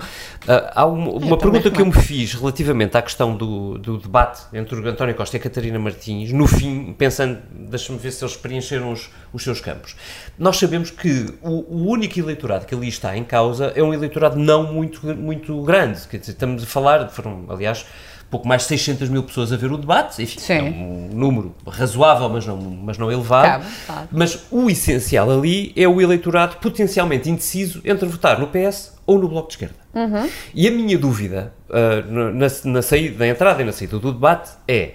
há 0.74 0.86
uma, 0.86 1.12
uma 1.12 1.38
pergunta 1.38 1.70
que 1.70 1.82
eu 1.82 1.86
me 1.86 1.94
fiz 1.94 2.34
relativamente 2.34 2.98
à 2.98 3.02
questão 3.02 3.36
do, 3.36 3.78
do 3.78 3.98
debate 3.98 4.42
entre 4.54 4.80
o 4.80 4.88
António 4.88 5.16
Costa 5.16 5.38
e 5.38 5.40
a 5.40 5.44
Catarina 5.44 5.80
Martins, 5.80 6.32
no 6.32 6.48
fim, 6.48 6.94
pensando, 6.98 7.40
deixa-me 7.52 8.00
ver 8.00 8.12
se 8.12 8.24
eles 8.24 8.36
preencheram 8.36 8.92
os, 8.92 9.10
os 9.34 9.44
seus 9.44 9.62
campos. 9.62 9.96
Nós 10.38 10.58
sabemos 10.58 10.92
que 10.92 11.34
o, 11.42 11.66
o, 11.76 11.88
único 11.90 12.20
eleitorado 12.20 12.66
que 12.66 12.76
ali 12.76 12.88
está 12.88 13.16
em 13.18 13.24
causa 13.24 13.72
é 13.76 13.84
um 13.84 13.94
eleitorado 13.94 14.38
não 14.38 14.72
muito, 14.72 15.06
muito 15.16 15.62
grande. 15.64 16.02
Quer 16.08 16.18
dizer, 16.18 16.34
estamos 16.34 16.64
a 16.64 16.66
falar, 16.66 17.10
foram, 17.10 17.46
aliás, 17.50 17.86
pouco 18.30 18.48
mais 18.48 18.64
de 18.64 18.70
600 18.70 19.10
mil 19.10 19.24
pessoas 19.24 19.54
a 19.54 19.58
ver 19.58 19.72
o 19.72 19.78
debate, 19.78 20.22
enfim, 20.22 20.40
Sim. 20.40 20.54
é 20.54 20.62
um 20.62 21.10
número 21.14 21.56
razoável, 21.68 22.28
mas 22.30 22.46
não, 22.46 22.58
mas 22.58 22.98
não 22.98 23.12
elevado. 23.12 23.66
Cabe. 23.88 24.08
Mas 24.12 24.46
o 24.52 24.70
essencial 24.70 25.30
ali 25.32 25.72
é 25.76 25.88
o 25.88 26.02
eleitorado 26.02 26.58
potencialmente 26.58 27.30
indeciso 27.30 27.82
entre 27.86 28.08
votar 28.08 28.40
no 28.40 28.48
PS 28.48 28.94
ou 29.06 29.20
no 29.20 29.28
Bloco 29.28 29.48
de 29.48 29.54
Esquerda. 29.54 29.76
Uhum. 29.94 30.30
E 30.54 30.68
a 30.68 30.72
minha 30.72 30.98
dúvida 30.98 31.54
uh, 31.70 32.12
na, 32.12 32.48
na, 32.66 32.82
saída, 32.82 33.20
na 33.20 33.28
entrada 33.28 33.62
e 33.62 33.66
na 33.66 33.72
saída 33.72 34.00
do 34.00 34.12
debate 34.12 34.52
é 34.68 34.92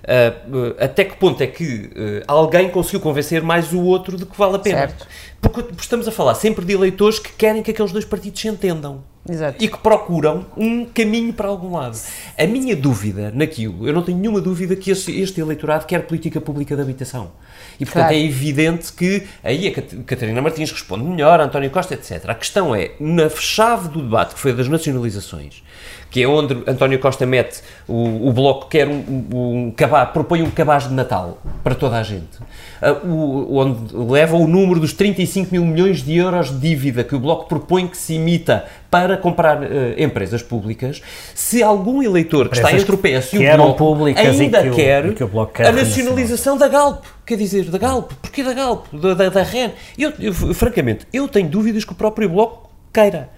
Uh, 0.00 0.74
até 0.82 1.04
que 1.04 1.14
ponto 1.16 1.42
é 1.42 1.46
que 1.46 1.64
uh, 1.64 2.24
alguém 2.26 2.70
conseguiu 2.70 3.00
convencer 3.00 3.42
mais 3.42 3.70
o 3.72 3.82
outro 3.82 4.16
de 4.16 4.24
que 4.24 4.36
vale 4.36 4.56
a 4.56 4.58
pena. 4.58 4.78
Certo. 4.78 5.06
Porque 5.42 5.62
estamos 5.78 6.08
a 6.08 6.10
falar 6.10 6.34
sempre 6.34 6.64
de 6.64 6.72
eleitores 6.72 7.18
que 7.18 7.30
querem 7.32 7.62
que 7.62 7.70
aqueles 7.70 7.92
dois 7.92 8.06
partidos 8.06 8.40
se 8.40 8.48
entendam. 8.48 9.04
Exato. 9.28 9.62
E 9.62 9.68
que 9.68 9.78
procuram 9.78 10.46
um 10.56 10.86
caminho 10.86 11.32
para 11.32 11.46
algum 11.46 11.76
lado. 11.76 11.98
A 12.38 12.46
minha 12.46 12.74
dúvida 12.74 13.30
naquilo, 13.34 13.86
eu 13.86 13.92
não 13.92 14.02
tenho 14.02 14.18
nenhuma 14.18 14.40
dúvida 14.40 14.74
que 14.74 14.90
este, 14.90 15.40
eleitorado 15.40 15.84
quer 15.86 16.06
política 16.06 16.40
pública 16.40 16.74
de 16.74 16.80
habitação. 16.80 17.32
E, 17.78 17.84
portanto, 17.84 18.08
claro. 18.08 18.14
é 18.14 18.24
evidente 18.24 18.92
que 18.92 19.26
aí 19.44 19.68
a 19.68 20.02
Catarina 20.04 20.40
Martins 20.40 20.72
responde 20.72 21.04
melhor, 21.04 21.38
António 21.38 21.70
Costa, 21.70 21.94
etc. 21.94 22.28
A 22.28 22.34
questão 22.34 22.74
é, 22.74 22.92
na 22.98 23.28
chave 23.28 23.88
do 23.88 24.02
debate, 24.02 24.34
que 24.34 24.40
foi 24.40 24.54
das 24.54 24.68
nacionalizações, 24.68 25.62
que 26.10 26.22
é 26.22 26.28
onde 26.28 26.54
António 26.66 26.98
Costa 26.98 27.24
mete 27.24 27.62
o, 27.86 28.28
o 28.28 28.32
Bloco 28.32 28.68
quer 28.68 28.88
um, 28.88 29.26
um, 29.32 29.72
cabaz, 29.76 30.10
propõe 30.10 30.42
um 30.42 30.50
cabaz 30.50 30.88
de 30.88 30.94
Natal 30.94 31.38
para 31.62 31.74
toda 31.74 31.98
a 31.98 32.02
gente, 32.02 32.38
uh, 32.82 33.06
o, 33.06 33.56
onde 33.58 33.94
leva 33.94 34.36
o 34.36 34.46
número 34.46 34.80
dos 34.80 34.92
35 34.92 35.52
mil 35.52 35.64
milhões 35.64 36.02
de 36.02 36.16
euros 36.16 36.50
de 36.50 36.58
dívida 36.58 37.04
que 37.04 37.14
o 37.14 37.20
Bloco 37.20 37.48
propõe 37.48 37.86
que 37.86 37.96
se 37.96 38.14
imita 38.14 38.64
para 38.90 39.16
comprar 39.16 39.62
uh, 39.62 39.66
empresas 39.96 40.42
públicas, 40.42 41.00
se 41.34 41.62
algum 41.62 42.02
eleitor 42.02 42.48
que 42.48 42.56
está 42.56 42.72
entre 42.72 42.92
o 42.92 42.98
PS 42.98 43.32
e 43.34 43.48
o 43.48 43.56
Bloco 43.56 44.04
ainda 44.04 44.62
que 44.62 44.70
quer, 44.70 45.06
o, 45.06 45.14
que 45.14 45.24
quer 45.54 45.66
a 45.66 45.72
nacionalização 45.72 46.56
da 46.58 46.66
Galp, 46.66 47.04
quer 47.24 47.36
dizer, 47.36 47.66
da 47.66 47.78
Galp, 47.78 48.10
porquê 48.20 48.42
da 48.42 48.52
Galp, 48.52 48.86
da, 48.92 49.14
da, 49.14 49.28
da 49.28 49.42
REN? 49.42 49.70
Eu, 49.96 50.12
eu, 50.18 50.32
francamente, 50.32 51.06
eu 51.12 51.28
tenho 51.28 51.48
dúvidas 51.48 51.84
que 51.84 51.92
o 51.92 51.94
próprio 51.94 52.28
Bloco 52.28 52.68
queira. 52.92 53.30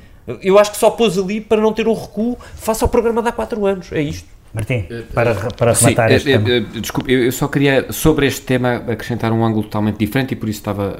Eu 0.43 0.59
acho 0.59 0.73
que 0.73 0.77
só 0.77 0.91
pôs 0.91 1.19
ali 1.19 1.41
para 1.41 1.61
não 1.61 1.73
ter 1.73 1.89
um 1.89 1.95
recuo 1.95 2.37
face 2.55 2.83
ao 2.83 2.89
programa 2.89 3.23
de 3.23 3.29
há 3.29 3.33
4 3.33 3.67
anos. 3.67 3.93
É 3.93 4.01
isto. 4.01 4.29
Martim, 4.55 4.87
para, 5.15 5.35
para 5.35 5.73
rematar 5.73 6.11
Sim, 6.11 6.15
este 6.15 6.31
tema. 6.31 6.61
Desculpe, 6.79 7.11
eu 7.11 7.33
só 7.33 7.49
queria, 7.49 7.91
sobre 7.91 8.27
este 8.27 8.43
tema, 8.43 8.83
acrescentar 8.87 9.33
um 9.33 9.43
ângulo 9.43 9.63
totalmente 9.63 9.97
diferente 9.97 10.33
e 10.33 10.37
por 10.37 10.47
isso 10.47 10.59
estava 10.59 10.95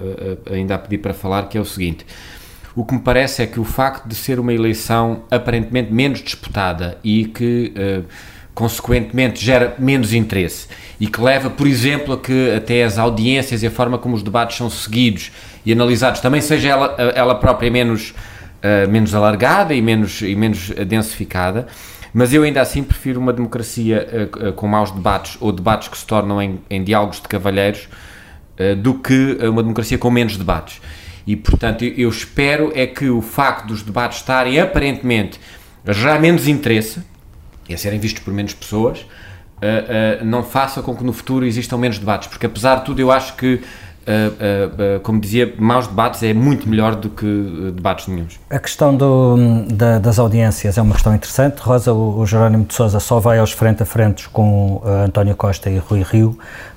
ainda 0.51 0.75
a 0.75 0.79
pedir 0.79 0.99
para 0.99 1.13
falar, 1.13 1.49
que 1.49 1.59
é 1.59 1.61
o 1.61 1.65
seguinte. 1.65 2.07
O 2.75 2.83
que 2.83 2.95
me 2.95 3.01
parece 3.01 3.43
é 3.43 3.47
que 3.47 3.61
o 3.61 3.65
facto 3.65 4.09
de 4.09 4.15
ser 4.15 4.41
uma 4.41 4.55
eleição 4.55 5.25
aparentemente 5.31 5.93
menos 5.93 6.23
disputada 6.23 6.97
e 7.05 7.27
que, 7.27 7.75
consequentemente, 8.55 9.45
gera 9.45 9.75
menos 9.79 10.15
interesse 10.15 10.69
e 10.99 11.07
que 11.07 11.21
leva, 11.21 11.51
por 11.51 11.67
exemplo, 11.67 12.15
a 12.15 12.19
que 12.19 12.53
até 12.57 12.83
as 12.83 12.97
audiências 12.97 13.63
e 13.63 13.67
a 13.67 13.71
forma 13.71 13.99
como 13.99 14.15
os 14.15 14.23
debates 14.23 14.57
são 14.57 14.71
seguidos 14.71 15.31
e 15.67 15.73
analisados 15.73 16.23
também 16.23 16.41
seja 16.41 16.71
ela, 16.71 16.97
ela 17.15 17.35
própria 17.35 17.71
menos 17.71 18.15
uh, 18.63 18.91
menos 18.91 19.15
alargada 19.15 19.75
e 19.75 19.83
menos, 19.83 20.23
e 20.23 20.35
menos 20.35 20.71
densificada, 20.71 21.67
mas 22.15 22.33
eu 22.33 22.43
ainda 22.43 22.61
assim 22.61 22.83
prefiro 22.83 23.21
uma 23.21 23.33
democracia 23.33 24.31
uh, 24.35 24.49
uh, 24.49 24.53
com 24.53 24.67
maus 24.67 24.91
debates 24.91 25.37
ou 25.41 25.53
debates 25.53 25.89
que 25.89 25.99
se 25.99 26.07
tornam 26.07 26.41
em, 26.41 26.61
em 26.71 26.83
diálogos 26.83 27.21
de 27.21 27.29
cavalheiros 27.29 27.89
do 28.83 28.95
que 28.95 29.39
uma 29.43 29.63
democracia 29.63 29.99
com 29.99 30.11
menos 30.11 30.37
debates. 30.37 30.81
E, 31.27 31.35
portanto, 31.35 31.85
eu 31.85 32.09
espero 32.09 32.71
é 32.75 32.87
que 32.87 33.09
o 33.09 33.21
facto 33.21 33.67
dos 33.67 33.83
debates 33.83 34.19
estarem 34.19 34.61
aparentemente 34.61 35.41
gerar 35.89 36.21
menos 36.21 36.47
interesse 36.47 37.01
e 37.69 37.75
a 37.75 37.79
serem 37.79 37.99
vistos 37.99 38.23
por 38.23 38.33
menos 38.33 38.55
pessoas, 38.55 39.01
uh, 39.01 40.23
uh, 40.23 40.25
não 40.25 40.43
faça 40.43 40.83
com 40.83 40.95
que 40.95 41.05
no 41.05 41.13
futuro 41.13 41.45
existam 41.47 41.79
menos 41.79 41.99
debates, 41.99 42.29
porque 42.29 42.47
apesar 42.47 42.77
de 42.77 42.85
tudo 42.85 43.01
eu 43.01 43.11
acho 43.11 43.35
que 43.37 43.61
Uh, 44.03 44.97
uh, 44.97 44.97
uh, 44.97 45.01
como 45.01 45.21
dizia, 45.21 45.55
maus 45.59 45.87
debates 45.87 46.23
é 46.25 46.35
muito 46.35 46.69
melhor 46.69 46.97
do 46.97 47.09
que 47.09 47.73
debates 47.75 48.09
nenhums. 48.09 48.41
A 48.51 48.59
questão 48.59 48.97
do, 48.97 49.37
da, 49.73 49.99
das 49.99 50.19
audiências 50.19 50.77
é 50.77 50.83
uma 50.83 50.95
questão 50.95 51.15
interessante. 51.15 51.61
Rosa, 51.61 51.93
o, 51.93 52.19
o 52.19 52.27
Jerónimo 52.27 52.65
de 52.65 52.75
Sousa 52.75 52.99
só 52.99 53.21
vai 53.21 53.39
aos 53.39 53.53
frente 53.53 53.83
a 53.83 53.87
frente 53.87 54.29
com 54.29 54.83
António 54.85 55.37
Costa 55.37 55.71
e 55.71 55.79
Rui 55.79 56.03
Rio, 56.03 56.37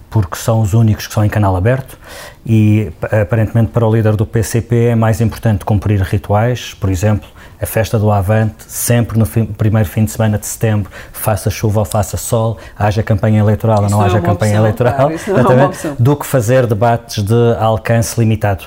porque 0.10 0.36
são 0.38 0.62
os 0.62 0.74
únicos 0.74 1.08
que 1.08 1.14
são 1.14 1.26
em 1.26 1.30
canal 1.30 1.56
aberto 1.56 1.98
e 2.46 2.92
aparentemente 3.02 3.72
para 3.72 3.88
o 3.88 3.94
líder 3.94 4.16
do 4.16 4.26
PCP 4.26 4.88
é 4.88 4.96
mais 4.96 5.20
importante 5.20 5.66
cumprir 5.66 6.00
rituais, 6.02 6.74
por 6.74 6.90
exemplo, 6.90 7.28
a 7.60 7.66
festa 7.66 7.98
do 7.98 8.12
Avante, 8.12 8.64
sempre 8.68 9.18
no 9.18 9.26
fim, 9.26 9.46
primeiro 9.46 9.88
fim 9.88 10.06
de 10.06 10.12
semana 10.12 10.38
de 10.38 10.46
setembro, 10.46 10.92
faça 11.12 11.50
chuva 11.50 11.80
ou 11.80 11.86
faça 11.86 12.18
sol, 12.18 12.58
haja 12.78 13.02
campanha 13.02 13.40
eleitoral 13.40 13.84
ou 13.84 13.90
não, 13.90 13.98
não 13.98 14.02
haja 14.02 14.18
é 14.18 14.22
campanha 14.22 14.62
opção, 14.62 14.66
eleitoral, 14.66 15.12
é 15.12 15.96
do 15.98 16.16
que 16.16 16.26
fazer 16.26 16.68
debates 16.68 17.24
de 17.24 17.56
alcance 17.60 18.20
limitado. 18.20 18.66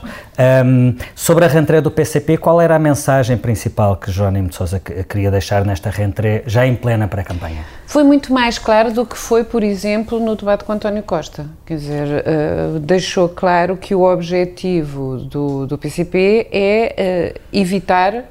Um, 0.65 0.95
sobre 1.17 1.45
a 1.45 1.49
rentrée 1.49 1.81
do 1.81 1.91
PCP, 1.91 2.37
qual 2.37 2.61
era 2.61 2.77
a 2.77 2.79
mensagem 2.79 3.37
principal 3.37 3.97
que 3.97 4.11
Jerónimo 4.11 4.49
de 4.49 4.55
Sousa 4.55 4.79
queria 4.79 5.31
deixar 5.31 5.65
nesta 5.65 5.91
rentrée, 5.91 6.45
já 6.47 6.67
em 6.67 6.77
plena 6.77 7.09
pré-campanha? 7.09 7.65
Foi 7.87 8.05
muito 8.05 8.33
mais 8.33 8.59
claro 8.59 8.93
do 8.93 9.05
que 9.05 9.17
foi, 9.17 9.43
por 9.43 9.65
exemplo, 9.65 10.21
no 10.21 10.37
debate 10.37 10.63
com 10.63 10.73
António 10.73 11.03
Costa. 11.03 11.47
Quer 11.67 11.75
dizer, 11.77 12.07
uh, 12.07 12.79
deixou 12.79 13.29
claro 13.29 13.68
que 13.77 13.95
o 13.95 14.03
objetivo 14.03 15.19
do, 15.19 15.67
do 15.67 15.79
PCP 15.79 16.49
é 16.51 17.35
uh, 17.35 17.41
evitar 17.53 18.25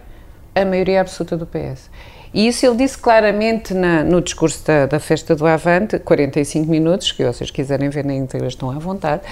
a 0.56 0.66
maioria 0.66 1.02
absoluta 1.02 1.38
do 1.38 1.46
PS. 1.46 1.90
E 2.34 2.48
isso 2.48 2.66
ele 2.66 2.76
disse 2.76 2.98
claramente 2.98 3.74
na, 3.74 4.04
no 4.04 4.22
discurso 4.22 4.66
da, 4.66 4.86
da, 4.86 5.00
festa 5.00 5.36
do 5.36 5.46
Avante, 5.46 5.98
45 6.00 6.70
minutos, 6.70 7.12
que 7.12 7.24
vocês 7.24 7.50
quiserem 7.50 7.90
ver 7.90 8.06
na 8.06 8.14
íntegra 8.14 8.48
estão 8.48 8.70
à 8.70 8.78
vontade, 8.78 9.24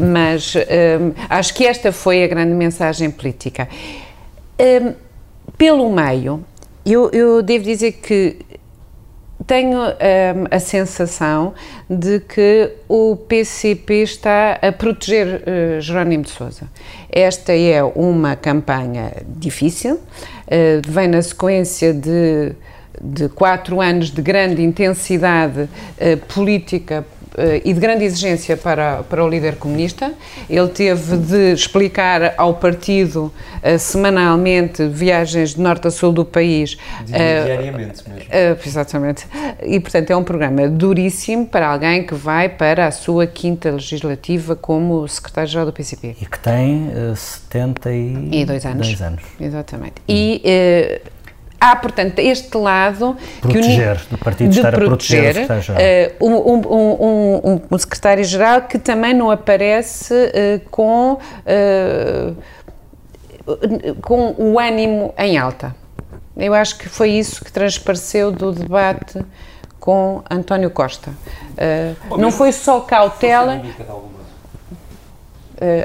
mas 0.00 0.54
um, 0.54 1.12
acho 1.28 1.54
que 1.54 1.64
esta 1.64 1.92
foi 1.92 2.24
a 2.24 2.26
grande 2.26 2.52
mensagem 2.52 3.10
política. 3.10 3.68
Um, 4.60 4.94
pelo 5.56 5.90
meio, 5.90 6.44
eu, 6.84 7.10
eu 7.12 7.42
devo 7.42 7.64
dizer 7.64 7.92
que 7.92 8.38
tenho 9.50 9.80
um, 9.80 10.46
a 10.48 10.60
sensação 10.60 11.54
de 11.88 12.20
que 12.20 12.70
o 12.88 13.16
PCP 13.16 13.94
está 14.04 14.52
a 14.62 14.70
proteger 14.70 15.42
uh, 15.42 15.80
Jerónimo 15.80 16.22
de 16.22 16.30
Sousa. 16.30 16.70
Esta 17.10 17.52
é 17.52 17.82
uma 17.82 18.36
campanha 18.36 19.12
difícil, 19.26 19.94
uh, 19.96 20.00
vem 20.86 21.08
na 21.08 21.20
sequência 21.20 21.92
de, 21.92 22.52
de 23.02 23.28
quatro 23.28 23.80
anos 23.80 24.12
de 24.12 24.22
grande 24.22 24.62
intensidade 24.62 25.62
uh, 25.62 26.16
política 26.32 27.04
e 27.64 27.72
de 27.72 27.80
grande 27.80 28.04
exigência 28.04 28.56
para, 28.56 29.02
para 29.02 29.24
o 29.24 29.28
líder 29.28 29.56
comunista. 29.56 30.12
Ele 30.48 30.68
teve 30.68 31.16
de 31.16 31.52
explicar 31.52 32.34
ao 32.36 32.54
partido 32.54 33.32
uh, 33.62 33.78
semanalmente 33.78 34.86
viagens 34.86 35.54
de 35.54 35.60
norte 35.60 35.88
a 35.88 35.90
sul 35.90 36.12
do 36.12 36.24
país. 36.24 36.76
Diariamente 37.04 38.02
mesmo. 38.08 38.24
exatamente. 38.64 39.26
E, 39.62 39.80
portanto, 39.80 40.10
é 40.10 40.16
um 40.16 40.24
programa 40.24 40.68
duríssimo 40.68 41.46
para 41.46 41.68
alguém 41.68 42.06
que 42.06 42.14
vai 42.14 42.48
para 42.48 42.86
a 42.86 42.90
sua 42.90 43.26
quinta 43.26 43.70
legislativa 43.70 44.56
como 44.56 45.06
secretário-geral 45.06 45.66
do 45.66 45.72
PCP. 45.72 46.16
E 46.20 46.26
que 46.26 46.38
tem 46.38 46.88
uh, 46.88 47.16
72 47.16 48.66
anos. 48.66 49.00
anos. 49.00 49.22
Exatamente. 49.40 49.94
Hum. 50.00 50.04
E 50.08 51.00
há, 51.60 51.76
portanto, 51.76 52.18
este 52.18 52.56
lado... 52.56 53.16
Proteger, 53.40 53.98
que, 53.98 54.10
do 54.10 54.18
partido 54.18 54.50
estar 54.50 54.72
proteger, 54.72 55.42
a 55.42 55.46
proteger 55.46 56.16
uh, 56.20 56.26
um, 56.26 56.34
um, 56.34 57.52
um, 57.52 57.60
um 57.70 57.78
secretário-geral 57.78 58.62
que 58.62 58.78
também 58.78 59.12
não 59.14 59.30
aparece 59.30 60.14
uh, 60.14 60.60
com... 60.70 61.18
Uh, 61.46 62.36
com 64.00 64.34
o 64.38 64.60
ânimo 64.60 65.12
em 65.18 65.36
alta. 65.36 65.74
Eu 66.36 66.54
acho 66.54 66.78
que 66.78 66.88
foi 66.88 67.10
isso 67.10 67.44
que 67.44 67.50
transpareceu 67.50 68.30
do 68.30 68.52
debate 68.52 69.20
com 69.80 70.22
António 70.30 70.70
Costa. 70.70 71.10
Uh, 72.10 72.16
não 72.16 72.30
foi 72.30 72.52
só 72.52 72.80
cautela 72.80 73.60
uh, 73.60 74.19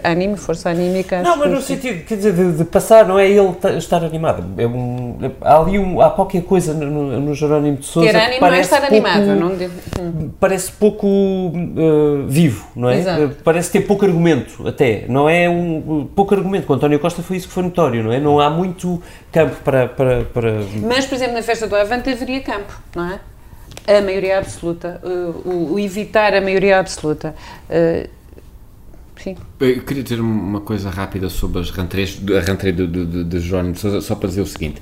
ânimo, 0.03 0.37
força 0.37 0.69
anímica. 0.69 1.21
Não, 1.21 1.35
mas 1.37 1.51
no 1.51 1.61
sentido, 1.61 2.05
quer 2.05 2.15
dizer, 2.15 2.33
de, 2.33 2.51
de, 2.53 2.63
passar, 2.65 3.05
não 3.05 3.19
é 3.19 3.29
ele 3.29 3.53
estar 3.77 4.03
animado. 4.03 4.43
É 4.57 4.65
um, 4.65 5.17
há 5.41 5.57
ali 5.57 5.77
um, 5.77 5.99
há 6.01 6.09
qualquer 6.09 6.43
coisa 6.43 6.73
no, 6.73 7.19
no 7.19 7.33
Jerónimo 7.33 7.77
de 7.77 7.85
Sousa. 7.85 8.09
Ter 8.09 8.17
ânimo 8.17 8.41
não 8.41 8.53
é 8.53 8.61
estar 8.61 8.79
pouco, 8.79 8.93
animado, 8.93 9.35
não 9.35 9.47
hum. 9.49 10.31
Parece 10.39 10.71
pouco 10.71 11.07
uh, 11.07 12.25
vivo, 12.27 12.67
não 12.75 12.89
é? 12.89 12.99
Exato. 12.99 13.37
Parece 13.43 13.71
ter 13.71 13.81
pouco 13.81 14.05
argumento, 14.05 14.67
até. 14.67 15.05
Não 15.09 15.29
é 15.29 15.49
um. 15.49 16.07
Pouco 16.15 16.33
argumento. 16.33 16.65
Com 16.65 16.73
António 16.73 16.99
Costa 16.99 17.21
foi 17.21 17.37
isso 17.37 17.47
que 17.47 17.53
foi 17.53 17.63
notório, 17.63 18.03
não 18.03 18.13
é? 18.13 18.19
Não 18.19 18.39
há 18.39 18.49
muito 18.49 19.01
campo 19.31 19.55
para. 19.63 19.87
para, 19.87 20.23
para... 20.25 20.51
Mas, 20.83 21.05
por 21.05 21.15
exemplo, 21.15 21.35
na 21.35 21.41
festa 21.41 21.67
do 21.67 21.75
Avante 21.75 22.09
haveria 22.09 22.41
campo, 22.41 22.73
não 22.95 23.11
é? 23.11 23.19
A 23.97 24.01
maioria 24.01 24.39
absoluta, 24.39 24.99
o, 25.03 25.73
o, 25.73 25.79
evitar 25.79 26.33
a 26.33 26.41
maioria 26.41 26.79
absoluta. 26.79 27.35
Uh, 27.69 28.09
Sim. 29.25 29.35
Eu 29.59 29.81
queria 29.81 30.03
dizer 30.03 30.21
uma 30.21 30.61
coisa 30.61 30.87
rápida 30.87 31.29
sobre 31.29 31.59
as 31.59 31.71
rantreias, 31.71 32.21
a 32.29 32.47
rantreia 32.47 32.75
de, 32.75 32.85
de, 32.85 33.23
de 33.23 33.39
Jerónimo 33.39 33.75
Sousa, 33.75 33.99
só 33.99 34.13
para 34.13 34.29
dizer 34.29 34.41
o 34.41 34.45
seguinte. 34.45 34.79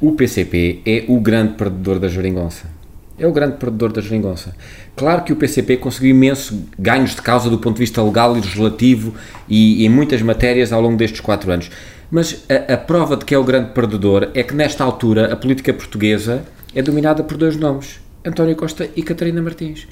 O 0.00 0.12
PCP 0.12 0.82
é 0.86 1.04
o 1.08 1.18
grande 1.18 1.54
perdedor 1.54 1.98
da 1.98 2.06
geringonça. 2.06 2.70
É 3.18 3.26
o 3.26 3.32
grande 3.32 3.56
perdedor 3.56 3.92
da 3.92 4.00
geringonça. 4.00 4.54
Claro 4.94 5.24
que 5.24 5.32
o 5.32 5.36
PCP 5.36 5.78
conseguiu 5.78 6.10
imensos 6.10 6.56
ganhos 6.78 7.16
de 7.16 7.22
causa 7.22 7.50
do 7.50 7.58
ponto 7.58 7.74
de 7.74 7.80
vista 7.80 8.00
legal 8.00 8.36
e 8.36 8.40
legislativo 8.40 9.14
e, 9.48 9.84
em 9.84 9.88
muitas 9.88 10.22
matérias 10.22 10.72
ao 10.72 10.80
longo 10.80 10.96
destes 10.96 11.18
quatro 11.18 11.50
anos. 11.50 11.68
Mas 12.08 12.44
a, 12.48 12.74
a 12.74 12.76
prova 12.76 13.16
de 13.16 13.24
que 13.24 13.34
é 13.34 13.38
o 13.38 13.42
grande 13.42 13.72
perdedor 13.72 14.28
é 14.32 14.44
que, 14.44 14.54
nesta 14.54 14.84
altura, 14.84 15.32
a 15.32 15.34
política 15.34 15.74
portuguesa 15.74 16.44
é 16.72 16.82
dominada 16.82 17.24
por 17.24 17.36
dois 17.36 17.56
nomes: 17.56 17.98
António 18.24 18.54
Costa 18.54 18.88
e 18.94 19.02
Catarina 19.02 19.42
Martins. 19.42 19.88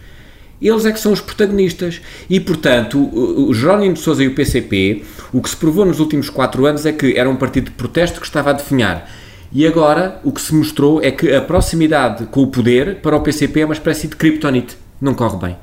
Eles 0.60 0.84
é 0.84 0.92
que 0.92 1.00
são 1.00 1.12
os 1.12 1.20
protagonistas. 1.20 2.00
E, 2.28 2.38
portanto, 2.38 2.98
o 2.98 3.52
Jerónimo 3.54 3.94
de 3.94 4.00
Sousa 4.00 4.22
e 4.22 4.28
o 4.28 4.34
PCP, 4.34 5.04
o 5.32 5.40
que 5.40 5.48
se 5.48 5.56
provou 5.56 5.84
nos 5.84 6.00
últimos 6.00 6.28
quatro 6.28 6.66
anos 6.66 6.84
é 6.84 6.92
que 6.92 7.16
era 7.16 7.28
um 7.28 7.36
partido 7.36 7.66
de 7.66 7.70
protesto 7.72 8.20
que 8.20 8.26
estava 8.26 8.50
a 8.50 8.52
definhar. 8.52 9.10
E 9.52 9.66
agora, 9.66 10.20
o 10.22 10.30
que 10.30 10.40
se 10.40 10.54
mostrou 10.54 11.02
é 11.02 11.10
que 11.10 11.34
a 11.34 11.40
proximidade 11.40 12.26
com 12.26 12.42
o 12.42 12.46
poder 12.46 12.96
para 12.96 13.16
o 13.16 13.20
PCP 13.20 13.60
é 13.60 13.64
uma 13.64 13.74
espécie 13.74 14.06
de 14.06 14.16
criptonite. 14.16 14.76
Não 15.00 15.14
corre 15.14 15.38
bem. 15.38 15.56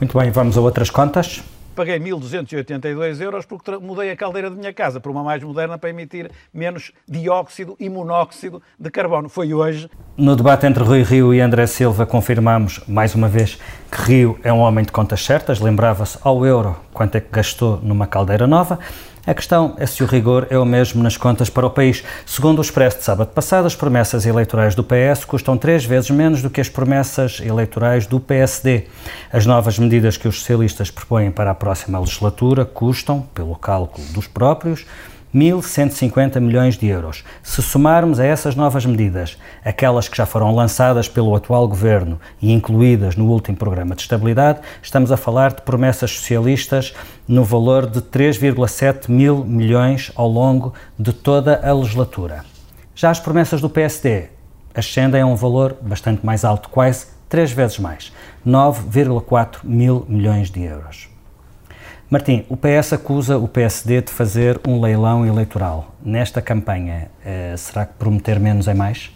Muito 0.00 0.16
bem, 0.16 0.30
vamos 0.30 0.56
a 0.56 0.60
outras 0.60 0.88
contas 0.88 1.42
paguei 1.78 1.96
1.282 2.00 3.20
euros 3.20 3.46
porque 3.46 3.70
mudei 3.78 4.10
a 4.10 4.16
caldeira 4.16 4.50
da 4.50 4.56
minha 4.56 4.72
casa 4.72 4.98
para 4.98 5.12
uma 5.12 5.22
mais 5.22 5.40
moderna 5.44 5.78
para 5.78 5.90
emitir 5.90 6.28
menos 6.52 6.90
dióxido 7.08 7.76
e 7.78 7.88
monóxido 7.88 8.60
de 8.76 8.90
carbono. 8.90 9.28
Foi 9.28 9.54
hoje. 9.54 9.88
No 10.16 10.34
debate 10.34 10.66
entre 10.66 10.82
Rui 10.82 11.04
Rio 11.04 11.32
e 11.32 11.40
André 11.40 11.68
Silva 11.68 12.04
confirmamos 12.04 12.80
mais 12.88 13.14
uma 13.14 13.28
vez 13.28 13.60
que 13.92 14.02
Rio 14.02 14.40
é 14.42 14.52
um 14.52 14.58
homem 14.58 14.84
de 14.84 14.90
contas 14.90 15.24
certas, 15.24 15.60
lembrava-se 15.60 16.18
ao 16.22 16.44
euro 16.44 16.74
quanto 16.92 17.14
é 17.14 17.20
que 17.20 17.30
gastou 17.30 17.78
numa 17.80 18.08
caldeira 18.08 18.48
nova. 18.48 18.80
A 19.26 19.34
questão 19.34 19.74
é 19.78 19.86
se 19.86 20.02
o 20.02 20.06
rigor 20.06 20.46
é 20.50 20.58
o 20.58 20.64
mesmo 20.64 21.02
nas 21.02 21.16
contas 21.16 21.50
para 21.50 21.66
o 21.66 21.70
país. 21.70 22.02
Segundo 22.24 22.58
o 22.58 22.62
Expresso 22.62 22.98
de 22.98 23.04
sábado 23.04 23.28
passado, 23.28 23.66
as 23.66 23.74
promessas 23.74 24.24
eleitorais 24.24 24.74
do 24.74 24.84
PS 24.84 25.24
custam 25.26 25.56
três 25.56 25.84
vezes 25.84 26.10
menos 26.10 26.42
do 26.42 26.50
que 26.50 26.60
as 26.60 26.68
promessas 26.68 27.40
eleitorais 27.40 28.06
do 28.06 28.18
PSD. 28.18 28.86
As 29.32 29.44
novas 29.44 29.78
medidas 29.78 30.16
que 30.16 30.28
os 30.28 30.38
socialistas 30.38 30.90
propõem 30.90 31.30
para 31.30 31.50
a 31.50 31.54
próxima 31.54 31.98
legislatura 31.98 32.64
custam, 32.64 33.22
pelo 33.34 33.54
cálculo 33.56 34.06
dos 34.08 34.26
próprios, 34.26 34.86
1.150 35.34 36.40
milhões 36.40 36.76
de 36.76 36.86
euros. 36.86 37.24
Se 37.42 37.62
somarmos 37.62 38.18
a 38.18 38.24
essas 38.24 38.54
novas 38.54 38.86
medidas 38.86 39.38
aquelas 39.64 40.08
que 40.08 40.16
já 40.16 40.24
foram 40.24 40.54
lançadas 40.54 41.08
pelo 41.08 41.34
atual 41.34 41.68
governo 41.68 42.18
e 42.40 42.52
incluídas 42.52 43.16
no 43.16 43.26
último 43.26 43.56
programa 43.56 43.94
de 43.94 44.02
estabilidade, 44.02 44.60
estamos 44.82 45.12
a 45.12 45.16
falar 45.16 45.52
de 45.52 45.62
promessas 45.62 46.12
socialistas 46.12 46.94
no 47.26 47.44
valor 47.44 47.86
de 47.86 48.00
3,7 48.00 49.10
mil 49.10 49.44
milhões 49.44 50.10
ao 50.14 50.28
longo 50.28 50.72
de 50.98 51.12
toda 51.12 51.60
a 51.62 51.72
legislatura. 51.72 52.44
Já 52.94 53.10
as 53.10 53.20
promessas 53.20 53.60
do 53.60 53.68
PSD 53.68 54.28
ascendem 54.74 55.20
a 55.20 55.26
um 55.26 55.36
valor 55.36 55.76
bastante 55.80 56.24
mais 56.24 56.44
alto, 56.44 56.68
quase 56.68 57.06
três 57.28 57.52
vezes 57.52 57.78
mais, 57.78 58.12
9,4 58.46 59.58
mil 59.64 60.06
milhões 60.08 60.50
de 60.50 60.62
euros. 60.62 61.08
Martim, 62.10 62.42
o 62.48 62.56
PS 62.56 62.94
acusa 62.94 63.36
o 63.36 63.46
PSD 63.46 64.00
de 64.00 64.10
fazer 64.10 64.58
um 64.66 64.80
leilão 64.80 65.26
eleitoral. 65.26 65.94
Nesta 66.02 66.40
campanha, 66.40 67.10
eh, 67.22 67.54
será 67.58 67.84
que 67.84 67.92
prometer 67.98 68.40
menos 68.40 68.66
é 68.66 68.72
mais? 68.72 69.10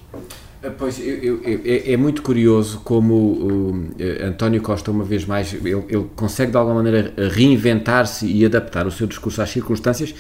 Eh, 0.63 0.69
pois, 0.69 0.99
eu, 0.99 1.41
eu, 1.43 1.61
é, 1.65 1.93
é, 1.93 1.97
muito 1.97 2.21
curioso 2.21 2.83
como 2.85 3.15
uh, 3.15 3.95
António 4.23 4.61
Costa, 4.61 4.91
uma 4.91 5.05
vez 5.05 5.25
mais, 5.25 5.55
ele, 5.55 5.71
ele 5.89 6.07
consegue 6.15 6.51
de 6.51 6.57
alguma 6.59 6.83
maneira 6.83 7.15
reinventar-se 7.31 8.27
e 8.27 8.45
adaptar 8.45 8.87
o 8.87 8.91
seu 8.91 9.07
discurso 9.07 9.41
às 9.41 9.49
circunstâncias 9.49 10.15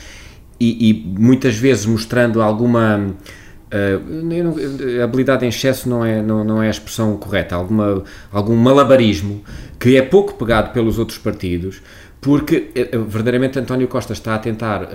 e, 0.58 0.88
e 0.90 0.94
muitas 1.18 1.54
vezes 1.56 1.84
mostrando 1.84 2.40
alguma. 2.40 3.14
Uh, 3.72 5.02
habilidade 5.02 5.46
em 5.46 5.48
excesso 5.48 5.88
não 5.88 6.04
é, 6.04 6.20
não, 6.20 6.44
não 6.44 6.62
é 6.62 6.66
a 6.66 6.70
expressão 6.70 7.16
correta, 7.16 7.54
alguma, 7.54 8.04
algum 8.30 8.54
malabarismo 8.54 9.42
que 9.80 9.96
é 9.96 10.02
pouco 10.02 10.34
pegado 10.34 10.74
pelos 10.74 10.98
outros 10.98 11.16
partidos, 11.16 11.80
porque 12.22 12.70
eh, 12.76 12.88
eh, 12.92 12.98
verdadeiramente 12.98 13.58
António 13.58 13.88
Costa 13.88 14.12
está 14.12 14.36
a 14.36 14.38
tentar 14.38 14.84
uh, 14.84 14.86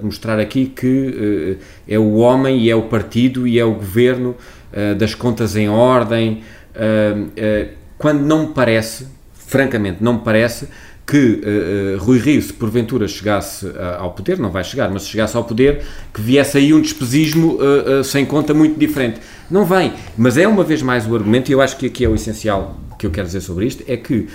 mostrar 0.00 0.38
aqui 0.38 0.66
que 0.66 1.58
é 1.86 1.98
o 1.98 2.14
homem 2.14 2.60
e 2.60 2.70
é 2.70 2.76
o 2.76 2.82
partido 2.82 3.44
e 3.46 3.58
é 3.58 3.64
o 3.64 3.74
governo 3.74 4.36
das 4.98 5.14
contas 5.14 5.56
em 5.56 5.68
ordem, 5.70 6.42
quando 7.96 8.20
não 8.20 8.48
me 8.48 8.52
parece, 8.52 9.06
francamente, 9.32 10.04
não 10.04 10.14
me 10.14 10.20
parece 10.20 10.68
que 11.06 11.40
Rui 11.98 12.18
Rio, 12.18 12.42
se 12.42 12.52
porventura 12.52 13.08
chegasse 13.08 13.72
ao 13.98 14.12
poder, 14.12 14.38
não 14.38 14.50
vai 14.50 14.62
chegar, 14.62 14.90
mas 14.90 15.02
se 15.02 15.08
chegasse 15.08 15.34
ao 15.34 15.44
poder, 15.44 15.82
que 16.12 16.20
viesse 16.20 16.58
aí 16.58 16.74
um 16.74 16.80
despesismo 16.82 17.58
sem 18.04 18.26
conta 18.26 18.52
muito 18.52 18.78
diferente. 18.78 19.18
Não 19.50 19.64
vem, 19.64 19.94
mas 20.18 20.36
é 20.36 20.46
uma 20.46 20.64
vez 20.64 20.82
mais 20.82 21.08
o 21.08 21.14
argumento, 21.14 21.48
e 21.48 21.52
eu 21.52 21.62
acho 21.62 21.78
que 21.78 21.86
aqui 21.86 22.04
é 22.04 22.08
o 22.08 22.14
essencial 22.14 22.78
que 22.98 23.06
eu 23.06 23.10
quero 23.10 23.26
dizer 23.26 23.40
sobre 23.40 23.66
isto, 23.66 23.82
é 23.86 23.96
que 23.96 24.28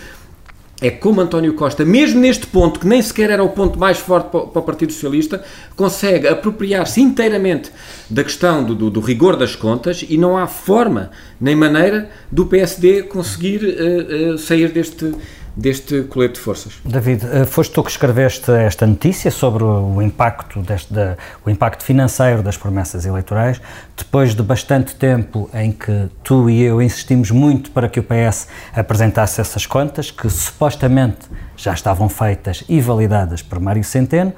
é 0.82 0.90
como 0.90 1.22
António 1.22 1.54
Costa, 1.54 1.86
mesmo 1.86 2.20
neste 2.20 2.48
ponto, 2.48 2.80
que 2.80 2.88
nem 2.88 3.00
sequer 3.02 3.30
era 3.30 3.44
o 3.44 3.50
ponto 3.50 3.78
mais 3.78 4.00
forte 4.00 4.32
para 4.32 4.40
o 4.40 4.64
Partido 4.64 4.92
Socialista, 4.92 5.44
consegue 5.76 6.28
apropriar-se 6.28 7.00
inteiramente 7.00 7.72
da 8.10 8.24
questão 8.24 8.64
do, 8.64 8.74
do, 8.74 8.90
do, 8.90 9.00
rigor 9.00 9.38
das 9.38 9.56
contas 9.56 10.04
e 10.10 10.18
não 10.18 10.36
há 10.36 10.48
forma 10.48 11.12
nem 11.40 11.56
maneira 11.56 12.10
do 12.32 12.48
PSD 12.48 13.04
conseguir 13.04 13.62
uh, 13.64 14.34
uh, 14.34 14.38
sair 14.40 14.70
deste, 14.70 15.14
deste 15.56 16.04
colete 16.04 16.36
de 16.36 16.40
forças. 16.40 16.74
David, 16.86 17.26
eh, 17.26 17.46
foste 17.46 17.74
tu 17.74 17.84
que 17.84 17.92
escreveste 17.92 18.52
esta 18.52 18.88
notícia 18.88 19.30
sobre 19.30 19.64
o 19.64 20.02
impacto, 20.02 20.62
deste, 20.62 20.94
de, 20.94 21.16
o 21.46 21.50
impacto 21.50 21.84
financeiro 21.84 22.42
das 22.42 22.58
promessas 22.58 23.06
eleitorais, 23.06 23.62
depois 23.98 24.34
de 24.34 24.42
bastante 24.42 24.96
tempo 24.96 25.50
em 25.54 25.72
que 25.72 26.10
tu 26.24 26.50
e 26.50 26.62
eu 26.62 26.82
insistimos 26.82 27.32
muito 27.32 27.72
para 27.72 27.90
que 27.90 28.00
o 28.00 28.04
PS 28.04 28.48
apresentasse 28.74 29.42
essas 29.42 29.66
contas, 29.66 30.10
que 30.10 30.30
supostamente 30.30 31.30
já 31.58 31.74
estavam 31.74 32.08
feitas 32.08 32.64
e 32.70 32.80
validadas 32.80 33.42
por 33.42 33.60
Mário 33.60 33.84
Centeno, 33.84 34.34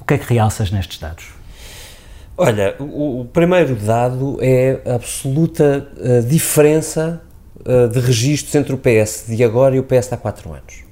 o 0.00 0.04
que 0.04 0.14
é 0.14 0.18
que 0.18 0.32
realças 0.32 0.70
nestes 0.70 0.98
dados? 0.98 1.42
Olha, 2.36 2.74
o, 2.80 3.26
primeiro 3.32 3.74
dado 3.76 4.38
é 4.40 4.80
a 4.86 4.94
absoluta 4.94 5.86
uh, 5.96 6.22
diferença 6.26 7.22
uh, 7.66 7.88
de 7.88 8.00
registros 8.00 8.54
entre 8.54 8.74
o 8.74 8.78
PS 8.78 9.24
de 9.28 9.42
agora 9.42 9.76
e 9.76 9.78
o 9.78 9.82
PS 9.82 10.08
de 10.08 10.14
há 10.14 10.16
4 10.16 10.52
anos. 10.52 10.84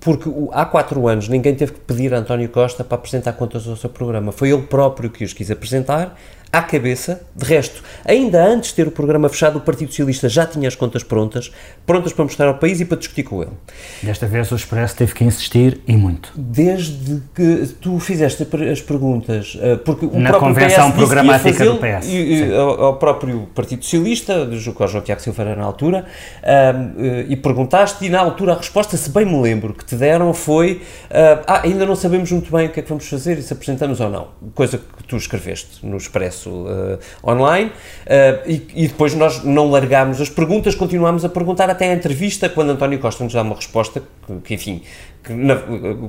Porque 0.00 0.30
há 0.52 0.64
4 0.66 1.08
anos 1.08 1.28
ninguém 1.28 1.54
teve 1.54 1.72
que 1.72 1.80
pedir 1.80 2.12
a 2.12 2.18
António 2.18 2.48
Costa 2.50 2.84
para 2.84 2.96
apresentar 2.96 3.32
contas 3.32 3.64
do 3.64 3.76
seu 3.76 3.88
programa. 3.88 4.30
Foi 4.30 4.50
ele 4.50 4.62
próprio 4.62 5.08
que 5.10 5.24
os 5.24 5.32
quis 5.32 5.50
apresentar 5.50 6.18
à 6.54 6.62
cabeça. 6.62 7.20
De 7.34 7.44
resto, 7.44 7.82
ainda 8.04 8.44
antes 8.44 8.70
de 8.70 8.76
ter 8.76 8.86
o 8.86 8.90
programa 8.90 9.28
fechado, 9.28 9.58
o 9.58 9.60
Partido 9.60 9.88
Socialista 9.88 10.28
já 10.28 10.46
tinha 10.46 10.68
as 10.68 10.76
contas 10.76 11.02
prontas, 11.02 11.50
prontas 11.84 12.12
para 12.12 12.24
mostrar 12.24 12.46
ao 12.46 12.54
país 12.54 12.80
e 12.80 12.84
para 12.84 12.96
discutir 12.96 13.24
com 13.24 13.42
ele. 13.42 13.50
Desta 14.02 14.26
vez 14.26 14.52
o 14.52 14.56
Expresso 14.56 14.94
teve 14.96 15.12
que 15.14 15.24
insistir 15.24 15.80
e 15.86 15.96
muito. 15.96 16.32
Desde 16.36 17.22
que 17.34 17.66
tu 17.80 17.98
fizeste 17.98 18.46
as 18.70 18.80
perguntas, 18.80 19.58
eh, 19.60 19.76
porque 19.76 20.06
o 20.06 20.20
Na 20.20 20.30
próprio 20.30 20.54
convenção 20.54 20.90
PS 20.90 20.96
programática 20.96 21.64
do 21.64 21.76
PS. 21.76 22.06
E, 22.06 22.54
ao, 22.54 22.84
ao, 22.84 22.96
próprio 22.96 23.48
Partido 23.54 23.82
Socialista, 23.82 24.46
do 24.46 24.56
João 24.56 25.00
Tiago 25.02 25.20
Silveira 25.20 25.56
na 25.56 25.64
altura, 25.64 26.04
um, 26.42 27.04
eh, 27.04 27.26
e 27.30 27.36
perguntaste, 27.36 28.04
e 28.04 28.08
na 28.08 28.20
altura 28.20 28.52
a 28.52 28.56
resposta, 28.56 28.96
se 28.96 29.10
bem 29.10 29.24
me 29.24 29.40
lembro, 29.40 29.74
que 29.74 29.84
te 29.84 29.96
deram 29.96 30.32
foi: 30.32 30.82
uh, 31.10 31.42
ah, 31.46 31.62
ainda 31.64 31.84
não 31.84 31.96
sabemos 31.96 32.30
muito 32.30 32.52
bem 32.52 32.66
o 32.66 32.70
que 32.70 32.78
é 32.78 32.82
que 32.82 32.88
vamos 32.88 33.08
fazer 33.08 33.38
e 33.38 33.42
se 33.42 33.52
apresentamos 33.52 34.00
ou 34.00 34.08
não. 34.08 34.28
Coisa 34.54 34.78
que 34.78 35.04
tu 35.04 35.16
escreveste 35.16 35.84
no 35.84 35.96
Expresso 35.96 36.43
uh, 36.50 36.98
online, 37.22 37.70
uh, 37.70 38.50
e, 38.50 38.66
e, 38.74 38.88
depois 38.88 39.14
nós 39.14 39.44
não 39.44 39.70
largámos 39.70 40.20
as 40.20 40.28
perguntas, 40.28 40.74
continuámos 40.74 41.24
a 41.24 41.28
perguntar 41.28 41.70
até 41.70 41.90
a 41.90 41.94
entrevista, 41.94 42.48
quando 42.48 42.70
António 42.70 42.98
Costa 42.98 43.24
nos 43.24 43.32
dá 43.32 43.42
uma 43.42 43.54
resposta 43.56 44.02
que, 44.26 44.34
que 44.44 44.54
enfim, 44.54 44.82
que 45.24 45.32
na, 45.32 45.56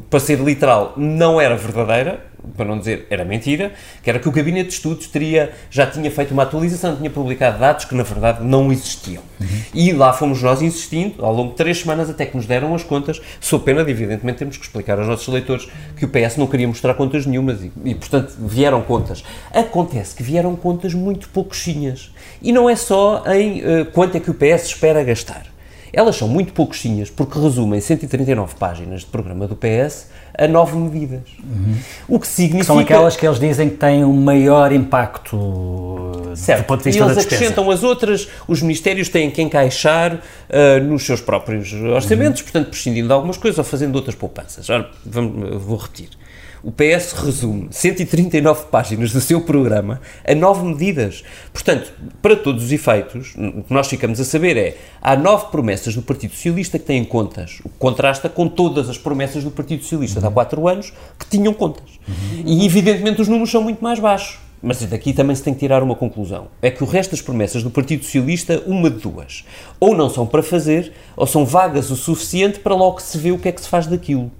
para 0.09 0.19
ser 0.19 0.39
literal, 0.39 0.93
não 0.97 1.39
era 1.39 1.55
verdadeira, 1.55 2.19
para 2.55 2.65
não 2.65 2.77
dizer 2.77 3.07
era 3.09 3.23
mentira, 3.25 3.71
que 4.03 4.09
era 4.09 4.19
que 4.19 4.27
o 4.27 4.31
Gabinete 4.31 4.67
de 4.67 4.73
Estudos 4.73 5.07
teria, 5.07 5.51
já 5.69 5.87
tinha 5.87 6.11
feito 6.11 6.31
uma 6.31 6.43
atualização, 6.43 6.95
tinha 6.95 7.09
publicado 7.09 7.59
dados 7.59 7.85
que 7.85 7.95
na 7.95 8.03
verdade 8.03 8.43
não 8.43 8.71
existiam. 8.71 9.23
Uhum. 9.39 9.47
E 9.73 9.91
lá 9.93 10.13
fomos 10.13 10.41
nós 10.41 10.61
insistindo, 10.61 11.23
ao 11.25 11.33
longo 11.33 11.51
de 11.51 11.55
três 11.55 11.79
semanas, 11.79 12.09
até 12.09 12.25
que 12.25 12.35
nos 12.35 12.45
deram 12.45 12.75
as 12.75 12.83
contas, 12.83 13.21
sob 13.39 13.63
pena 13.63 13.83
de, 13.83 13.91
evidentemente, 13.91 14.39
temos 14.39 14.57
que 14.57 14.65
explicar 14.65 14.99
aos 14.99 15.07
nossos 15.07 15.27
leitores 15.27 15.67
que 15.95 16.05
o 16.05 16.09
PS 16.09 16.37
não 16.37 16.47
queria 16.47 16.67
mostrar 16.67 16.93
contas 16.93 17.25
nenhumas 17.25 17.63
e, 17.63 17.71
e 17.83 17.95
portanto, 17.95 18.33
vieram 18.37 18.81
contas. 18.81 19.23
Acontece 19.53 20.15
que 20.15 20.23
vieram 20.23 20.55
contas 20.55 20.93
muito 20.93 21.29
pouquinhas. 21.29 22.11
E 22.41 22.51
não 22.51 22.69
é 22.69 22.75
só 22.75 23.23
em 23.33 23.61
uh, 23.61 23.85
quanto 23.93 24.17
é 24.17 24.19
que 24.19 24.29
o 24.29 24.33
PS 24.33 24.65
espera 24.65 25.03
gastar. 25.03 25.54
Elas 25.95 26.17
são 26.17 26.27
muito 26.27 26.51
pouquinhas 26.51 27.09
porque 27.09 27.39
resumem 27.39 27.79
139 27.79 28.55
páginas 28.55 29.01
de 29.01 29.07
programa 29.07 29.47
do 29.47 29.55
PS 29.55 30.09
a 30.37 30.45
nove 30.45 30.75
medidas. 30.75 31.21
Uhum. 31.41 31.77
O 32.09 32.19
que 32.19 32.27
significa... 32.27 32.59
Que 32.59 32.65
são 32.65 32.79
aquelas 32.79 33.15
que 33.15 33.25
eles 33.25 33.39
dizem 33.39 33.69
que 33.69 33.77
têm 33.77 34.03
um 34.03 34.13
maior 34.13 34.73
impacto 34.73 36.33
certo. 36.35 36.63
do 36.63 36.65
ponto 36.65 36.79
de 36.79 36.83
vista 36.83 37.01
e 37.01 37.07
eles 37.07 37.17
acrescentam 37.17 37.71
as 37.71 37.81
outras, 37.81 38.27
os 38.45 38.61
ministérios 38.61 39.07
têm 39.07 39.31
que 39.31 39.41
encaixar 39.41 40.15
uh, 40.15 40.83
nos 40.83 41.05
seus 41.05 41.21
próprios 41.21 41.71
orçamentos, 41.71 42.41
uhum. 42.41 42.45
portanto 42.45 42.69
prescindindo 42.71 43.07
de 43.07 43.13
algumas 43.13 43.37
coisas 43.37 43.57
ou 43.57 43.63
fazendo 43.63 43.95
outras 43.95 44.15
poupanças. 44.15 44.69
Ora, 44.69 44.89
vamos, 45.05 45.63
vou 45.63 45.77
repetir. 45.77 46.09
O 46.65 46.71
PS 46.71 47.11
resume 47.11 47.67
139 47.69 48.65
páginas 48.71 49.13
do 49.13 49.21
seu 49.21 49.39
programa 49.39 50.01
a 50.27 50.33
nove 50.33 50.65
medidas. 50.65 51.23
Portanto, 51.53 51.93
para 52.23 52.35
todos 52.35 52.63
os 52.63 52.71
efeitos, 52.71 53.35
o 53.35 53.61
que 53.61 53.71
nós 53.71 53.87
ficamos 53.87 54.19
a 54.19 54.25
saber 54.25 54.57
é 54.57 54.75
há 54.99 55.15
nove 55.15 55.51
promessas 55.51 55.93
do 55.93 56.01
Partido 56.01 56.33
Socialista 56.33 56.79
que 56.79 56.85
têm 56.85 57.05
contas, 57.05 57.59
o 57.63 57.69
que 57.69 57.77
contrasta 57.77 58.29
com 58.29 58.47
todas 58.47 58.89
as 58.89 58.97
promessas 58.97 59.43
do 59.43 59.51
Partido 59.51 59.83
Socialista 59.83 60.19
de 60.19 60.25
há 60.25 60.31
quatro 60.31 60.67
anos 60.67 60.91
que 61.19 61.27
tinham 61.27 61.53
contas. 61.53 61.99
Uhum. 62.07 62.43
E, 62.43 62.65
evidentemente, 62.65 63.21
os 63.21 63.27
números 63.27 63.51
são 63.51 63.61
muito 63.61 63.83
mais 63.83 63.99
baixos. 63.99 64.39
Mas 64.65 64.81
daqui 64.81 65.13
também 65.13 65.35
se 65.35 65.43
tem 65.43 65.53
que 65.53 65.59
tirar 65.59 65.83
uma 65.83 65.93
conclusão. 65.93 66.47
É 66.59 66.71
que 66.71 66.83
o 66.83 66.87
resto 66.87 67.11
das 67.11 67.21
promessas 67.21 67.61
do 67.61 67.69
Partido 67.69 68.03
Socialista, 68.03 68.63
uma 68.65 68.89
de 68.89 68.97
duas. 68.97 69.45
Ou 69.79 69.95
não 69.95 70.09
são 70.09 70.25
para 70.25 70.41
fazer, 70.41 70.91
ou 71.15 71.27
são 71.27 71.45
vagas 71.45 71.91
o 71.91 71.95
suficiente 71.95 72.57
para 72.57 72.73
logo 72.73 72.99
se 72.99 73.15
ver 73.19 73.31
o 73.31 73.37
que 73.37 73.47
é 73.47 73.51
que 73.51 73.61
se 73.61 73.69
faz 73.69 73.85
daquilo. 73.85 74.31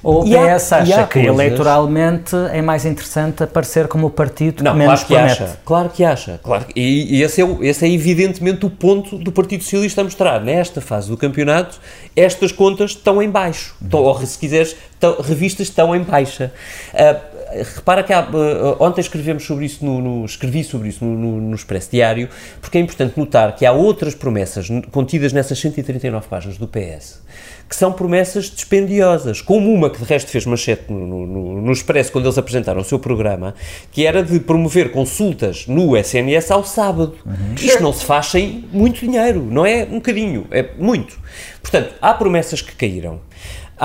Ou 0.00 0.22
o 0.22 0.24
PS 0.24 0.72
há, 0.72 0.78
acha 0.78 1.06
que 1.08 1.14
coisas... 1.14 1.34
eleitoralmente 1.34 2.36
é 2.52 2.62
mais 2.62 2.84
interessante 2.84 3.42
aparecer 3.42 3.88
como 3.88 4.06
o 4.06 4.10
partido 4.10 4.62
não, 4.62 4.70
que 4.70 4.78
menos 4.78 5.02
claro 5.02 5.28
que 5.28 5.34
promete. 5.34 5.42
Acha, 5.42 5.58
claro 5.64 5.88
que 5.88 6.04
acha. 6.04 6.40
Claro, 6.40 6.66
e, 6.76 7.16
e 7.16 7.22
esse, 7.24 7.42
é, 7.42 7.56
esse 7.62 7.84
é 7.84 7.90
evidentemente 7.90 8.64
o 8.64 8.70
ponto 8.70 9.18
do 9.18 9.32
Partido 9.32 9.64
Socialista 9.64 10.02
a 10.02 10.04
mostrar. 10.04 10.40
Nesta 10.40 10.80
fase 10.80 11.10
do 11.10 11.16
campeonato, 11.16 11.80
estas 12.14 12.52
contas 12.52 12.92
estão 12.92 13.20
em 13.20 13.28
baixo. 13.28 13.74
Estão, 13.82 14.04
ou, 14.04 14.24
se 14.24 14.38
quiseres, 14.38 14.76
estão, 14.92 15.20
revistas 15.20 15.66
estão 15.66 15.96
em 15.96 16.02
baixa. 16.04 16.52
Uh, 16.92 17.33
repara 17.62 18.02
que 18.02 18.12
há, 18.12 18.20
uh, 18.22 18.76
ontem 18.80 19.00
escrevemos 19.00 19.44
sobre 19.44 19.66
isso 19.66 19.84
no, 19.84 20.00
no 20.00 20.24
escrevi 20.24 20.64
sobre 20.64 20.88
isso 20.88 21.04
no, 21.04 21.16
no, 21.16 21.40
no, 21.40 21.54
Expresso 21.54 21.90
Diário, 21.90 22.28
porque 22.60 22.78
é 22.78 22.80
importante 22.80 23.18
notar 23.18 23.54
que 23.54 23.64
há 23.64 23.72
outras 23.72 24.14
promessas 24.14 24.68
contidas 24.90 25.32
nessas 25.32 25.58
139 25.58 26.26
páginas 26.28 26.58
do 26.58 26.66
PS 26.66 27.22
que 27.68 27.74
são 27.74 27.92
promessas 27.92 28.50
dispendiosas, 28.50 29.40
como 29.40 29.72
uma 29.72 29.88
que 29.88 29.98
de 29.98 30.04
resto 30.04 30.30
fez 30.30 30.44
manchete 30.46 30.92
no, 30.92 31.26
no 31.60 31.72
Expresso 31.72 32.12
quando 32.12 32.26
eles 32.26 32.38
apresentaram 32.38 32.80
o 32.80 32.84
seu 32.84 32.98
programa, 32.98 33.54
que 33.90 34.06
era 34.06 34.22
de 34.22 34.38
promover 34.38 34.92
consultas 34.92 35.66
no 35.66 35.96
SNS 35.96 36.50
ao 36.50 36.64
sábado. 36.64 37.14
Uhum. 37.24 37.54
Isto 37.56 37.82
não 37.82 37.92
se 37.92 38.04
faz 38.04 38.26
sem 38.26 38.64
muito 38.72 39.00
dinheiro, 39.00 39.46
não 39.50 39.64
é 39.64 39.84
um 39.84 39.96
bocadinho, 39.96 40.46
é 40.50 40.70
muito. 40.78 41.18
Portanto, 41.62 41.94
há 42.00 42.12
promessas 42.14 42.60
que 42.60 42.74
caíram. 42.74 43.20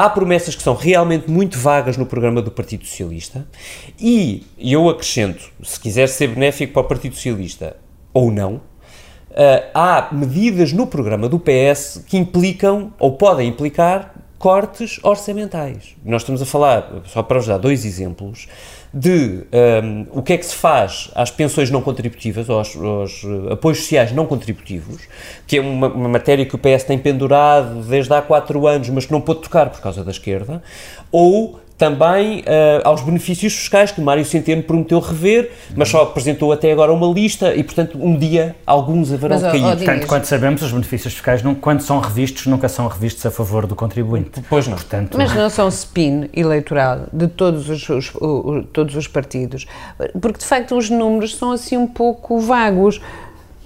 Há 0.02 0.10
promessas 0.10 0.56
que 0.56 0.64
são 0.64 0.76
realmente 0.76 1.30
muito 1.30 1.60
vagas 1.60 1.98
no 1.98 2.06
programa 2.06 2.42
do 2.42 2.50
Partido 2.50 2.86
Socialista 2.86 3.46
e 4.00 4.48
eu 4.58 4.88
acrescento, 4.88 5.52
se 5.62 5.78
quiser 5.78 6.08
ser 6.08 6.28
benéfico 6.28 6.72
para 6.72 6.84
o 6.84 6.86
Partido 6.86 7.16
Socialista 7.16 7.76
ou 8.14 8.32
não, 8.32 8.54
uh, 8.54 8.62
há 9.74 10.08
medidas 10.14 10.72
no 10.72 10.88
programa 10.88 11.28
do 11.28 11.38
PS 11.38 12.02
que 12.08 12.18
implicam 12.18 12.94
ou 12.98 13.18
podem 13.18 13.50
implicar 13.50 14.16
cortes 14.38 15.02
orçamentais. 15.04 15.98
Nós 16.06 16.22
estamos 16.22 16.42
a 16.42 16.46
falar, 16.46 16.90
só 17.04 17.22
para 17.22 17.40
vos 17.40 17.48
dar 17.48 17.58
dois 17.58 17.84
exemplos, 17.84 18.48
de 18.94 19.46
um, 19.84 20.06
o 20.12 20.24
que 20.24 20.34
é 20.34 20.38
que 20.38 20.46
se 20.46 20.56
faz 20.56 21.12
às 21.14 21.30
pensões 21.30 21.70
não 21.70 21.82
contributivas, 21.82 22.50
aos, 22.50 22.76
aos 22.76 23.24
uh, 23.24 23.54
apoios 23.54 23.80
sociais 23.80 24.12
não 24.12 24.26
contributivos, 24.26 25.08
que 25.46 25.58
é 25.58 25.62
uma, 25.62 25.88
uma, 25.88 26.10
matéria 26.10 26.46
que 26.46 26.56
o 26.56 26.58
PS 26.58 26.84
tem 26.86 26.98
pendurado 26.98 27.84
desde 27.84 28.12
há 28.14 28.22
quatro 28.22 28.66
anos, 28.66 28.90
mas 28.90 29.06
que 29.06 29.12
não 29.12 29.22
pôde 29.22 29.42
tocar 29.42 29.70
por 29.70 29.80
causa 29.80 30.04
da 30.04 30.10
esquerda, 30.10 30.64
ou 31.12 31.60
também 31.80 32.42
uh, 32.42 32.44
aos 32.84 33.02
benefícios 33.02 33.56
fiscais 33.56 33.90
que 33.90 34.02
Mário 34.02 34.26
Centeno 34.26 34.62
prometeu 34.62 35.00
rever, 35.00 35.50
mas 35.74 35.88
só 35.88 36.04
apresentou 36.04 36.52
até 36.52 36.74
agora 36.74 36.92
uma 36.92 37.08
lista 37.08 37.56
e, 37.56 37.64
portanto, 37.64 37.98
um 37.98 38.18
dia 38.18 38.54
alguns 38.68 39.14
haverão 39.14 39.40
mas, 39.40 39.54
de 39.54 39.62
cair. 39.62 39.86
Tanto 39.86 40.06
quanto 40.06 40.26
sabemos, 40.26 40.62
os 40.62 40.74
benefícios 40.74 41.14
fiscais, 41.14 41.42
não, 41.42 41.56
quando 41.56 41.80
são 41.80 42.02
revistos, 42.02 42.48
nunca 42.48 42.68
são 42.68 42.86
revistos 42.90 43.26
a 43.26 43.32
favor 43.32 43.66
do 43.66 43.76
contribuinte. 43.78 44.44
Pois 44.50 44.68
não. 44.68 44.76
Portanto, 44.76 45.18
mas 45.18 45.34
não 45.34 45.50
são 45.50 45.70
spin 45.70 46.30
eleitoral 46.34 47.06
de 47.14 47.30
todos 47.30 47.70
os, 47.70 47.88
os, 47.88 48.12
os, 48.14 48.66
todos 48.74 48.98
os 48.98 49.08
partidos, 49.08 49.66
porque 50.20 50.40
de 50.40 50.46
facto 50.46 50.76
os 50.76 50.90
números 50.90 51.38
são 51.38 51.54
assim 51.54 51.78
um 51.78 51.88
pouco 51.88 52.40
vagos. 52.42 53.00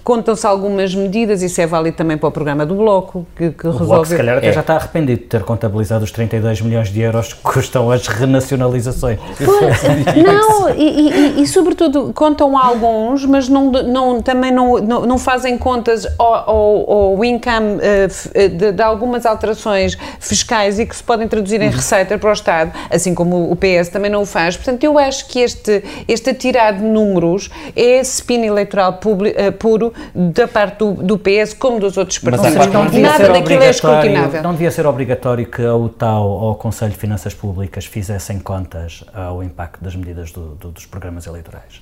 Contam-se 0.04 0.46
algumas 0.46 0.94
medidas, 0.94 1.40
isso 1.40 1.58
é 1.62 1.66
válido 1.66 1.96
também 1.96 2.18
para 2.18 2.28
o 2.28 2.30
programa 2.30 2.66
do 2.66 2.74
Bloco, 2.74 3.26
que, 3.34 3.50
que 3.52 3.66
o 3.66 3.70
resolve... 3.70 3.86
Bloco, 3.86 4.06
se 4.06 4.16
calhar, 4.18 4.36
até 4.36 4.48
é. 4.48 4.52
já 4.52 4.60
está 4.60 4.74
arrependido 4.74 5.22
de 5.22 5.26
ter 5.28 5.42
contabilizado 5.44 6.04
os 6.04 6.10
32 6.10 6.60
milhões 6.60 6.90
de 6.90 7.00
euros 7.00 7.32
que 7.32 7.40
custam 7.40 7.90
as 7.90 8.06
renacionalizações. 8.06 9.18
Pois, 9.42 9.82
não, 10.22 10.68
e, 10.74 11.08
e, 11.38 11.42
e, 11.42 11.46
sobretudo 11.46 12.12
contam 12.12 12.58
alguns, 12.58 13.24
mas 13.24 13.48
não, 13.48 13.72
não, 13.72 14.20
também 14.20 14.52
não, 14.52 14.76
não, 14.76 15.06
não 15.06 15.18
fazem 15.18 15.56
contas 15.56 16.06
ao, 16.18 16.34
ao, 16.34 16.90
ao 16.90 17.24
income 17.24 17.76
uh, 17.76 18.48
de, 18.50 18.72
de, 18.72 18.82
algumas 18.82 19.24
alterações 19.24 19.96
fiscais 20.20 20.78
e 20.78 20.84
que 20.84 20.94
se 20.94 21.02
podem 21.02 21.26
traduzir 21.26 21.62
em 21.62 21.70
receita 21.70 22.18
para 22.18 22.28
o 22.28 22.32
Estado, 22.34 22.72
assim 22.90 23.14
como 23.14 23.50
o 23.50 23.56
PS 23.56 23.88
também 23.88 24.10
não 24.10 24.20
o 24.20 24.26
faz. 24.26 24.54
Portanto, 24.54 24.84
eu 24.84 24.98
acho 24.98 25.26
que 25.28 25.38
este, 25.40 25.82
este 26.06 26.28
atirar 26.28 26.74
de 26.74 26.84
números 26.84 27.48
é 27.74 28.00
spin 28.00 28.44
eleitoral 28.44 29.00
uh, 29.02 29.52
puro 29.52 29.93
da 30.14 30.46
parte 30.48 30.78
do, 30.78 30.94
do 30.94 31.18
PS 31.18 31.54
como 31.54 31.80
dos 31.80 31.96
outros 31.96 32.18
partidos. 32.18 32.56
Mas, 32.56 32.72
não 32.72 32.84
Nada 32.84 33.28
daquilo 33.28 33.62
é 33.62 33.70
escrutinável. 33.70 34.42
Não 34.42 34.52
devia 34.52 34.70
ser 34.70 34.86
obrigatório 34.86 35.46
que 35.46 35.62
a 35.62 35.74
UTAU 35.74 36.26
ou 36.26 36.52
o 36.52 36.54
Conselho 36.54 36.92
de 36.92 36.98
Finanças 36.98 37.34
Públicas 37.34 37.84
fizessem 37.86 38.38
contas 38.38 39.04
ao 39.12 39.42
impacto 39.42 39.82
das 39.82 39.94
medidas 39.94 40.30
do, 40.32 40.54
do, 40.54 40.70
dos 40.70 40.86
programas 40.86 41.26
eleitorais? 41.26 41.80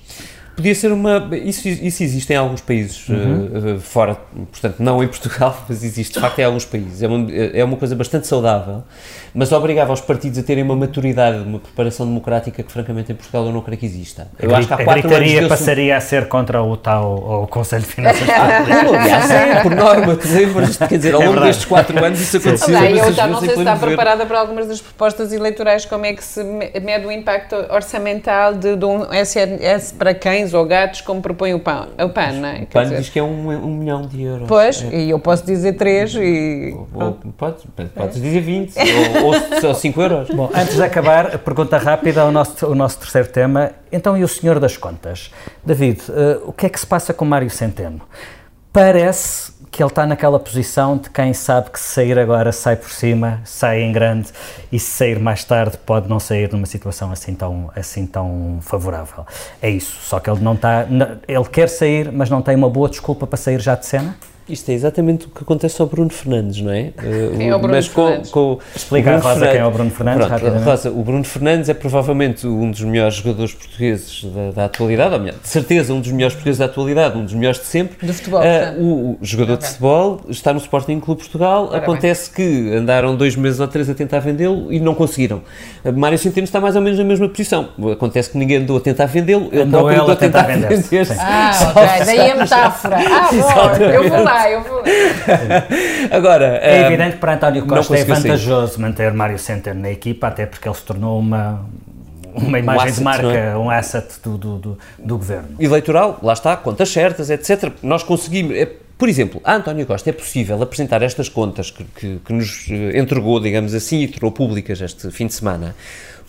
Podia 0.55 0.75
ser 0.75 0.91
uma. 0.91 1.29
Isso, 1.35 1.67
isso 1.67 2.03
existe 2.03 2.31
em 2.31 2.35
alguns 2.35 2.61
países 2.61 3.09
uhum. 3.09 3.75
uh, 3.75 3.79
fora, 3.79 4.15
portanto, 4.51 4.75
não 4.79 5.03
em 5.03 5.07
Portugal, 5.07 5.57
mas 5.67 5.83
existe 5.83 6.13
de 6.13 6.19
facto 6.19 6.37
em 6.39 6.43
alguns 6.43 6.65
países. 6.65 7.01
É 7.01 7.07
uma, 7.07 7.31
é 7.31 7.63
uma 7.63 7.75
coisa 7.75 7.95
bastante 7.95 8.27
saudável, 8.27 8.83
mas 9.33 9.51
obrigava 9.51 9.91
os 9.91 10.01
partidos 10.01 10.37
a 10.37 10.43
terem 10.43 10.63
uma 10.63 10.75
maturidade, 10.75 11.39
uma 11.39 11.59
preparação 11.59 12.05
democrática 12.05 12.61
que, 12.61 12.71
francamente, 12.71 13.11
em 13.11 13.15
Portugal 13.15 13.45
eu 13.45 13.51
não 13.51 13.61
creio 13.61 13.79
que 13.79 13.85
exista. 13.85 14.27
Eu 14.39 14.53
a 14.53 14.59
acho 14.59 14.67
que 14.67 14.73
há 14.73 14.77
a 14.77 14.83
quatro 14.83 15.01
gritaria 15.01 15.39
anos 15.39 15.49
passaria 15.49 15.97
a 15.97 15.99
ser 15.99 16.27
contra 16.27 16.61
o 16.61 16.77
tal 16.77 17.19
ou 17.23 17.43
o 17.43 17.47
Conselho 17.47 17.81
de 17.81 17.89
Finanças 17.89 18.21
Públicas. 18.27 18.93
Aliás, 18.93 19.31
é, 19.31 19.61
por 19.61 19.75
norma, 19.75 20.17
quer 20.17 20.97
dizer, 20.97 21.15
ao 21.15 21.21
é 21.21 21.27
longo 21.27 21.39
é 21.39 21.43
destes 21.45 21.65
quatro 21.65 22.03
anos 22.03 22.21
isso 22.21 22.37
aconteceu. 22.37 22.77
Sim, 22.77 22.97
eu 22.97 23.13
já 23.13 23.27
não 23.27 23.39
sei 23.39 23.49
se 23.49 23.59
está 23.59 23.75
preparada 23.75 24.25
para 24.25 24.39
algumas 24.39 24.67
das 24.67 24.81
propostas 24.81 25.33
eleitorais, 25.33 25.85
como 25.85 26.05
é 26.05 26.13
que 26.13 26.23
se 26.23 26.43
mede 26.43 27.05
o 27.05 27.11
impacto 27.11 27.55
orçamental 27.71 28.53
de, 28.53 28.75
de 28.75 28.85
um 28.85 29.11
SNS 29.13 29.93
para 29.93 30.13
cães 30.13 30.53
ou 30.53 30.65
gatos, 30.65 31.01
como 31.01 31.21
propõe 31.21 31.53
o 31.53 31.59
PAN, 31.59 31.87
o 31.99 32.09
PAN 32.09 32.33
não 32.33 32.49
é? 32.49 32.61
O 32.61 32.67
PAN 32.67 32.89
diz 32.89 33.09
que 33.09 33.19
é 33.19 33.23
um, 33.23 33.49
um 33.49 33.75
milhão 33.77 34.03
de 34.03 34.21
euros. 34.21 34.47
Pois, 34.47 34.83
é. 34.83 34.95
e 34.95 35.09
eu 35.09 35.19
posso 35.19 35.45
dizer 35.45 35.73
três 35.73 36.13
e... 36.15 36.75
Ou, 36.93 37.17
podes, 37.37 37.63
podes 37.95 38.21
dizer 38.21 38.41
20, 38.41 38.73
ou, 39.23 39.67
ou 39.67 39.75
5 39.75 40.01
euros. 40.01 40.29
Bom, 40.29 40.49
antes 40.53 40.75
de 40.75 40.83
acabar, 40.83 41.37
pergunta 41.39 41.77
rápida 41.77 42.21
ao 42.21 42.31
nosso, 42.31 42.75
nosso 42.75 42.99
terceiro 42.99 43.27
tema. 43.29 43.71
Então, 43.91 44.17
e 44.17 44.23
o 44.23 44.27
senhor 44.27 44.59
das 44.59 44.77
contas? 44.77 45.31
David, 45.65 46.01
uh, 46.09 46.49
o 46.49 46.53
que 46.53 46.65
é 46.65 46.69
que 46.69 46.79
se 46.79 46.85
passa 46.85 47.13
com 47.13 47.25
Mário 47.25 47.49
Centeno? 47.49 48.01
Parece 48.71 49.53
que 49.73 49.81
ele 49.81 49.89
está 49.89 50.05
naquela 50.05 50.39
posição 50.39 50.97
de 50.97 51.09
quem 51.09 51.33
sabe 51.33 51.71
que 51.71 51.79
se 51.79 51.93
sair 51.93 52.17
agora 52.19 52.51
sai 52.51 52.75
por 52.75 52.91
cima, 52.91 53.41
sai 53.43 53.81
em 53.81 53.91
grande 53.91 54.29
e 54.71 54.79
se 54.79 54.91
sair 54.91 55.19
mais 55.19 55.43
tarde 55.43 55.79
pode 55.83 56.07
não 56.07 56.19
sair 56.19 56.51
numa 56.51 56.67
situação 56.67 57.11
assim 57.11 57.33
tão, 57.33 57.71
assim 57.75 58.05
tão 58.05 58.59
favorável. 58.61 59.25
É 59.59 59.69
isso, 59.71 59.97
só 60.03 60.19
que 60.19 60.29
ele 60.29 60.41
não 60.41 60.53
está, 60.53 60.85
ele 61.27 61.45
quer 61.51 61.69
sair, 61.69 62.11
mas 62.11 62.29
não 62.29 62.39
tem 62.39 62.55
uma 62.55 62.69
boa 62.69 62.87
desculpa 62.87 63.25
para 63.25 63.35
sair 63.35 63.59
já 63.59 63.73
de 63.73 63.87
cena? 63.87 64.15
Isto 64.53 64.69
é 64.69 64.73
exatamente 64.73 65.25
o 65.25 65.29
que 65.29 65.43
acontece 65.43 65.81
ao 65.81 65.87
Bruno 65.87 66.09
Fernandes, 66.09 66.61
não 66.61 66.71
é? 66.71 66.91
Quem 67.37 67.49
é 67.49 67.55
o 67.55 67.59
Bruno 67.59 67.73
Mas 67.75 67.87
com, 67.89 68.05
Fernandes? 68.07 68.31
com 68.31 68.59
Explica 68.75 69.09
Bruno 69.11 69.23
Rosa 69.23 69.33
Fernandes- 69.39 69.53
quem 69.53 69.61
é 69.61 69.65
o 69.65 69.71
Bruno 69.71 69.91
Fernandes, 69.91 70.27
Pronto. 70.27 70.63
Rosa, 70.63 70.89
o 70.91 71.03
Bruno 71.03 71.23
Fernandes 71.23 71.69
é 71.69 71.73
provavelmente 71.73 72.47
um 72.47 72.71
dos 72.71 72.81
melhores 72.81 73.15
jogadores 73.15 73.53
portugueses 73.53 74.23
da, 74.25 74.51
da 74.51 74.65
atualidade, 74.65 75.13
ou 75.13 75.19
melhor, 75.19 75.35
de 75.41 75.47
certeza 75.47 75.93
um 75.93 75.99
dos 75.99 76.11
melhores 76.11 76.33
portugueses 76.35 76.59
da 76.59 76.65
atualidade, 76.65 77.17
um 77.17 77.23
dos 77.25 77.33
melhores 77.33 77.59
de 77.59 77.65
sempre. 77.65 78.05
Do 78.05 78.13
futebol, 78.13 78.41
portanto. 78.41 78.79
o, 78.79 79.11
o 79.11 79.17
jogador 79.21 79.57
de 79.57 79.65
futebol 79.67 80.21
está 80.29 80.53
no 80.53 80.59
Sporting 80.59 80.99
Clube 80.99 81.21
Portugal. 81.21 81.67
Ora 81.69 81.77
Acontece 81.77 82.29
que 82.31 82.73
andaram 82.75 83.15
dois 83.15 83.35
meses 83.35 83.59
ou 83.59 83.67
três 83.67 83.89
a 83.89 83.93
tentar 83.93 84.19
vendê-lo 84.19 84.71
e 84.71 84.79
não 84.79 84.93
conseguiram. 84.95 85.41
Ah, 85.83 85.91
Mário 85.91 86.17
Centeno 86.17 86.45
está 86.45 86.59
mais 86.61 86.75
ou 86.75 86.81
menos 86.81 86.97
na 86.99 87.05
mesma 87.05 87.27
posição. 87.27 87.69
Acontece 87.91 88.29
que 88.31 88.37
ninguém 88.37 88.57
andou 88.57 88.77
a 88.77 88.81
tentar 88.81 89.05
vendê-lo, 89.05 89.49
ele 89.51 89.61
Andou 89.63 89.81
próprio 89.81 90.01
andou 90.01 90.13
a 90.13 90.15
tentar 90.15 90.43
vender-se, 90.43 90.89
vender-se. 90.89 91.13
sim. 91.13 91.19
Ah, 91.21 91.51
ok, 91.75 92.05
daí 92.05 92.31
a 92.31 92.35
metáfora. 92.35 92.97
Ah, 92.97 93.29
bom, 93.31 93.83
eu 93.85 94.09
vou 94.09 94.23
lá, 94.23 94.42
eu 94.51 94.61
vou. 94.63 94.83
Agora, 96.11 96.45
É 96.61 96.83
ah, 96.83 96.87
evidente 96.87 97.13
que 97.13 97.17
para 97.19 97.33
António 97.35 97.65
Costa 97.65 97.97
é 97.97 98.03
vantajoso 98.03 98.79
manter 98.81 99.13
Mário 99.13 99.37
Centeno 99.39 99.81
na 99.81 99.91
equipa, 99.91 100.27
até 100.27 100.45
porque 100.45 100.67
ele 100.67 100.75
se 100.75 100.83
tornou 100.83 101.19
uma, 101.19 101.65
uma 102.33 102.59
imagem 102.59 102.81
asset, 102.83 102.97
de 102.97 103.03
marca, 103.03 103.27
é? 103.27 103.55
um 103.57 103.69
asset 103.69 104.07
do, 104.23 104.37
do, 104.37 104.57
do, 104.57 104.77
do 104.99 105.17
governo. 105.17 105.49
eleitoral, 105.59 106.19
lá 106.21 106.33
está, 106.33 106.55
contas 106.57 106.89
certas, 106.89 107.29
etc. 107.29 107.71
Nós 107.81 108.03
conseguimos. 108.03 108.55
é, 108.55 108.67
por 108.97 109.09
exemplo, 109.09 109.41
a 109.43 109.55
António 109.55 109.85
Costa 109.85 110.09
é 110.09 110.13
possível 110.13 110.61
apresentar 110.61 111.01
estas 111.01 111.27
contas 111.27 111.71
que, 111.71 111.83
que- 111.83 112.19
que 112.23 112.31
nos 112.33 112.67
eh, 112.69 112.97
entregou, 112.97 113.39
digamos 113.39 113.73
assim, 113.73 114.01
e 114.03 114.07
tornou 114.07 114.31
públicas 114.31 114.79
este 114.79 115.09
fim 115.11 115.27
de 115.27 115.33
semana, 115.33 115.75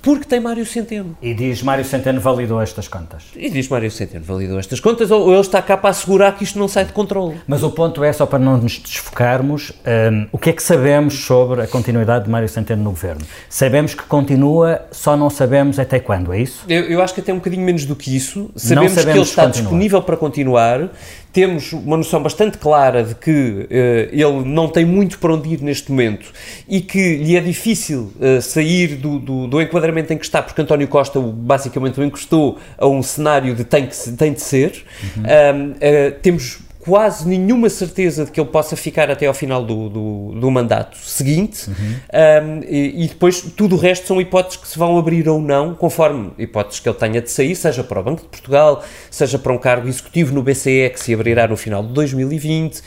porque 0.04 0.26
tem 0.26 0.38
Mário 0.38 0.66
Centeno. 0.66 1.16
E 1.22 1.32
diz 1.32 1.62
Mário 1.62 1.84
Centeno 1.84 2.20
validou 2.20 2.60
estas 2.60 2.86
contas. 2.86 3.24
E 3.34 3.48
diz 3.48 3.66
Mário 3.68 3.90
Centeno, 3.90 4.22
validou 4.22 4.58
estas 4.58 4.78
contas, 4.78 5.10
ou, 5.10 5.32
ele 5.32 5.40
está 5.40 5.62
cá 5.62 5.78
para 5.78 5.88
assegurar 5.88 6.36
que 6.36 6.44
isto 6.44 6.58
não 6.58 6.68
sai 6.68 6.84
de 6.84 6.92
controle. 6.92 7.40
Mas 7.48 7.62
o 7.62 7.70
ponto 7.70 8.04
é, 8.04 8.12
só 8.12 8.26
para 8.26 8.38
não 8.38 8.58
nos 8.58 8.78
desfocarmos, 8.78 9.72
hum, 10.12 10.26
o 10.30 10.36
que 10.36 10.50
é 10.50 10.52
que 10.52 10.62
sabemos 10.62 11.14
sobre 11.24 11.62
a 11.62 11.66
continuidade 11.66 12.26
de 12.26 12.30
Mário 12.30 12.48
Centeno 12.48 12.82
no 12.82 12.90
governo? 12.90 13.22
Sabemos 13.48 13.94
que 13.94 14.02
continua, 14.02 14.82
só 14.90 15.16
não 15.16 15.30
sabemos 15.30 15.78
até 15.78 15.98
quando, 15.98 16.34
é 16.34 16.40
isso? 16.40 16.66
Eu, 16.68 16.82
eu 16.82 17.02
acho 17.02 17.14
que 17.14 17.20
até 17.20 17.32
um 17.32 17.36
bocadinho 17.36 17.64
menos 17.64 17.86
do 17.86 17.96
que 17.96 18.14
isso. 18.14 18.50
Sabemos, 18.54 18.92
que 18.92 18.98
ele 18.98 19.06
sabemos 19.06 19.28
está 19.28 19.44
continua. 19.44 19.62
disponível 19.62 20.02
para 20.02 20.16
continuar. 20.18 20.90
Temos 21.34 21.72
uma 21.72 21.96
noção 21.96 22.22
bastante 22.22 22.56
clara 22.58 23.02
de 23.02 23.14
que 23.16 23.66
eh, 23.68 24.08
ele 24.12 24.44
não 24.44 24.68
tem 24.68 24.84
muito 24.84 25.18
para 25.18 25.34
onde 25.34 25.52
ir 25.52 25.60
neste 25.60 25.90
momento 25.90 26.32
e 26.68 26.80
que 26.80 27.16
lhe 27.16 27.36
é 27.36 27.40
difícil 27.40 28.12
eh, 28.20 28.40
sair 28.40 28.94
do, 28.94 29.18
do, 29.18 29.46
do 29.48 29.60
enquadramento 29.60 30.12
em 30.12 30.16
que 30.16 30.24
está, 30.24 30.40
porque 30.40 30.62
António 30.62 30.86
Costa 30.86 31.18
o- 31.18 31.32
basicamente 31.32 31.98
o 32.00 32.04
encostou 32.04 32.58
a 32.78 32.86
um 32.86 33.02
cenário 33.02 33.52
de 33.54 33.64
tem, 33.64 33.84
que, 33.86 33.96
se- 33.96 34.12
tem 34.12 34.32
de 34.32 34.40
ser. 34.40 34.84
Ahm, 35.18 35.74
eh, 35.80 36.10
temos 36.22 36.60
quase 36.84 37.26
nenhuma 37.26 37.68
certeza 37.70 38.24
de 38.24 38.30
que 38.30 38.40
ele 38.40 38.48
possa 38.48 38.76
ficar 38.76 39.10
até 39.10 39.26
ao 39.26 39.34
final 39.34 39.64
do, 39.64 39.88
do, 39.88 40.32
do 40.40 40.50
mandato 40.50 40.98
seguinte 40.98 41.70
Um, 42.14 42.60
e, 42.68 43.04
e 43.04 43.08
depois 43.08 43.40
tudo 43.40 43.76
o 43.76 43.78
resto 43.78 44.06
são 44.06 44.20
hipóteses 44.20 44.56
que 44.56 44.68
se 44.68 44.78
vão 44.78 44.98
abrir 44.98 45.28
ou 45.28 45.40
não 45.40 45.74
conforme 45.74 46.32
hipóteses 46.38 46.80
que 46.80 46.88
ele 46.88 46.96
tenha 46.96 47.20
de 47.20 47.30
sair, 47.30 47.54
seja 47.56 47.82
para 47.82 48.00
o 48.00 48.02
Banco 48.02 48.22
de 48.22 48.28
Portugal, 48.28 48.84
seja 49.10 49.38
para 49.38 49.52
um 49.52 49.58
cargo 49.58 49.88
executivo 49.88 50.34
no 50.34 50.42
BCE 50.42 50.90
que 50.92 51.00
se 51.00 51.14
abrirá 51.14 51.46
no 51.48 51.56
final 51.56 51.82
de 51.82 51.92
2020 51.92 52.78
uh, 52.78 52.82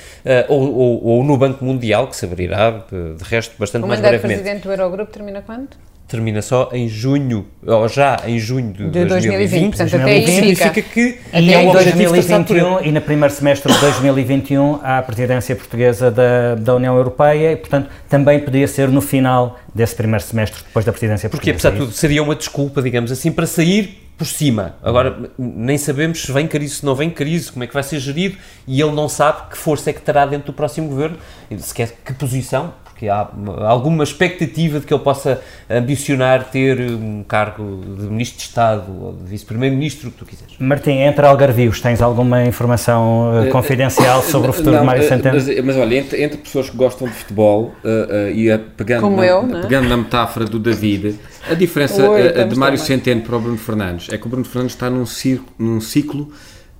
ou, 0.47 0.73
ou, 0.73 1.03
ou 1.05 1.23
no 1.23 1.37
Banco 1.37 1.63
Mundial 1.65 2.07
que 2.07 2.15
se 2.15 2.25
abrirá 2.25 2.85
de 2.91 3.23
resto 3.23 3.55
bastante 3.57 3.83
O 3.83 3.87
mais 3.87 3.99
mandato 3.99 4.11
brevemente. 4.11 4.41
presidente 4.41 4.63
do 4.63 4.71
Eurogrupo 4.71 5.11
termina 5.11 5.41
quando? 5.41 5.69
Termina 6.07 6.41
só 6.41 6.69
em 6.71 6.87
junho, 6.87 7.45
ou 7.65 7.87
já 7.89 8.21
em 8.25 8.39
junho 8.39 8.71
de, 8.71 8.89
De 8.89 9.05
2020, 9.05 9.75
portanto, 9.75 9.95
até 9.95 10.11
aí 10.11 10.25
significa 10.25 10.73
fica. 10.73 10.89
que 10.93 11.17
E 11.33 11.53
é 11.53 11.61
em 11.61 11.67
um 11.67 11.69
objetivo 11.69 12.13
traçado 12.13 12.45
por 12.45 12.55
ele. 12.55 12.65
2021 12.65 12.89
e 12.89 12.91
no 12.93 13.01
primeiro 13.01 13.33
semestre 13.33 13.73
de 13.73 13.79
2021 13.79 14.79
há 14.81 14.99
a 14.99 15.01
presidência 15.01 15.53
portuguesa 15.55 16.09
da, 16.09 16.55
da 16.55 16.75
União 16.75 16.95
Europeia 16.95 17.51
e, 17.51 17.55
portanto, 17.57 17.89
também 18.07 18.39
podia 18.39 18.67
ser 18.69 18.87
no 18.87 19.01
final 19.01 19.59
desse 19.75 19.95
primeiro 19.95 20.23
semestre, 20.23 20.63
depois 20.65 20.85
da 20.85 20.93
presidência 20.93 21.29
Porque, 21.29 21.51
portuguesa. 21.51 21.67
apesar 21.67 21.79
de 21.83 21.91
tudo, 21.91 21.97
seria 21.97 22.23
uma 22.23 22.35
desculpa, 22.35 22.81
digamos 22.81 23.11
assim, 23.11 23.29
para 23.29 23.45
sair 23.45 24.07
por 24.17 24.25
cima. 24.25 24.75
Agora, 24.81 25.29
nem 25.37 25.77
sabemos 25.77 26.23
se 26.23 26.31
vem 26.31 26.47
crise, 26.47 26.75
se 26.75 26.85
não 26.85 26.95
vem 26.95 27.09
crise, 27.09 27.51
como 27.51 27.63
é 27.63 27.67
que 27.67 27.73
vai 27.73 27.83
ser 27.83 27.99
gerido, 27.99 28.37
e 28.65 28.81
ele 28.81 28.91
não 28.91 29.07
sabe 29.07 29.49
que 29.51 29.57
força 29.57 29.89
é 29.91 29.93
que 29.93 30.01
terá 30.01 30.25
dentro 30.25 30.47
do 30.47 30.53
próximo 30.53 30.87
governo, 30.87 31.17
sequer 31.59 31.91
que 32.03 32.13
posição, 32.13 32.73
porque 32.97 33.07
há 33.09 33.27
uma- 33.31 33.63
alguma 33.67 34.03
expectativa 34.03 34.79
de 34.79 34.87
que 34.87 34.91
ele 34.91 35.03
possa 35.03 35.39
ambicionar 35.69 36.45
ter 36.49 36.79
um 36.81 37.23
cargo 37.23 37.79
de 37.95 38.07
Ministro 38.07 38.37
de 38.39 38.43
Estado 38.45 38.85
ou 38.99 39.13
de 39.13 39.29
Vice-Primeiro-Ministro, 39.29 40.09
o 40.09 40.11
que 40.11 40.17
tu 40.17 40.25
quiseres. 40.25 40.55
Martim, 40.57 40.93
entre 40.93 41.23
algarvios, 41.23 41.79
tens 41.79 42.01
alguma 42.01 42.43
informação 42.45 43.43
eh, 43.45 43.49
confidencial 43.51 44.23
sobre 44.23 44.49
o 44.49 44.53
futuro 44.53 44.71
Não, 44.71 44.79
de 44.79 44.85
Mário 44.87 45.03
eh, 45.03 45.07
Centeno? 45.07 45.35
Mas, 45.35 45.63
mas 45.63 45.77
olha, 45.77 45.95
entre, 45.95 46.23
entre 46.23 46.37
pessoas 46.39 46.71
que 46.71 46.75
gostam 46.75 47.07
de 47.07 47.13
futebol 47.13 47.75
eh, 47.85 48.07
eh, 48.09 48.31
e 48.33 48.51
a- 48.51 48.57
pegando, 48.57 49.07
na, 49.11 49.25
eu, 49.27 49.57
é? 49.57 49.61
pegando 49.61 49.89
na 49.89 49.97
metáfora 49.97 50.45
do 50.45 50.57
David, 50.57 51.19
a 51.47 51.53
diferença 51.53 52.01
Oi, 52.09 52.21
eh, 52.21 52.45
de 52.45 52.55
Mário 52.55 52.79
também. 52.79 52.97
Centeno 52.97 53.21
para 53.21 53.35
o 53.37 53.39
Bruno 53.39 53.57
Fernandes 53.59 54.07
é 54.11 54.17
que 54.17 54.25
o 54.25 54.29
Bruno 54.29 54.43
Fernandes 54.45 54.73
está 54.73 54.89
num, 54.89 55.05
ciclo, 55.05 55.45
num 55.59 55.79
ciclo 55.79 56.31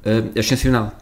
eh, 0.04 0.24
ascensional. 0.40 0.94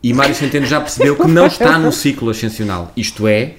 E 0.00 0.14
Mário 0.14 0.36
Centeno 0.36 0.66
já 0.66 0.80
percebeu 0.80 1.16
que 1.16 1.26
não 1.26 1.46
está 1.48 1.76
num 1.76 1.90
ciclo 1.90 2.30
ascensional. 2.30 2.92
Isto 2.96 3.26
é. 3.26 3.54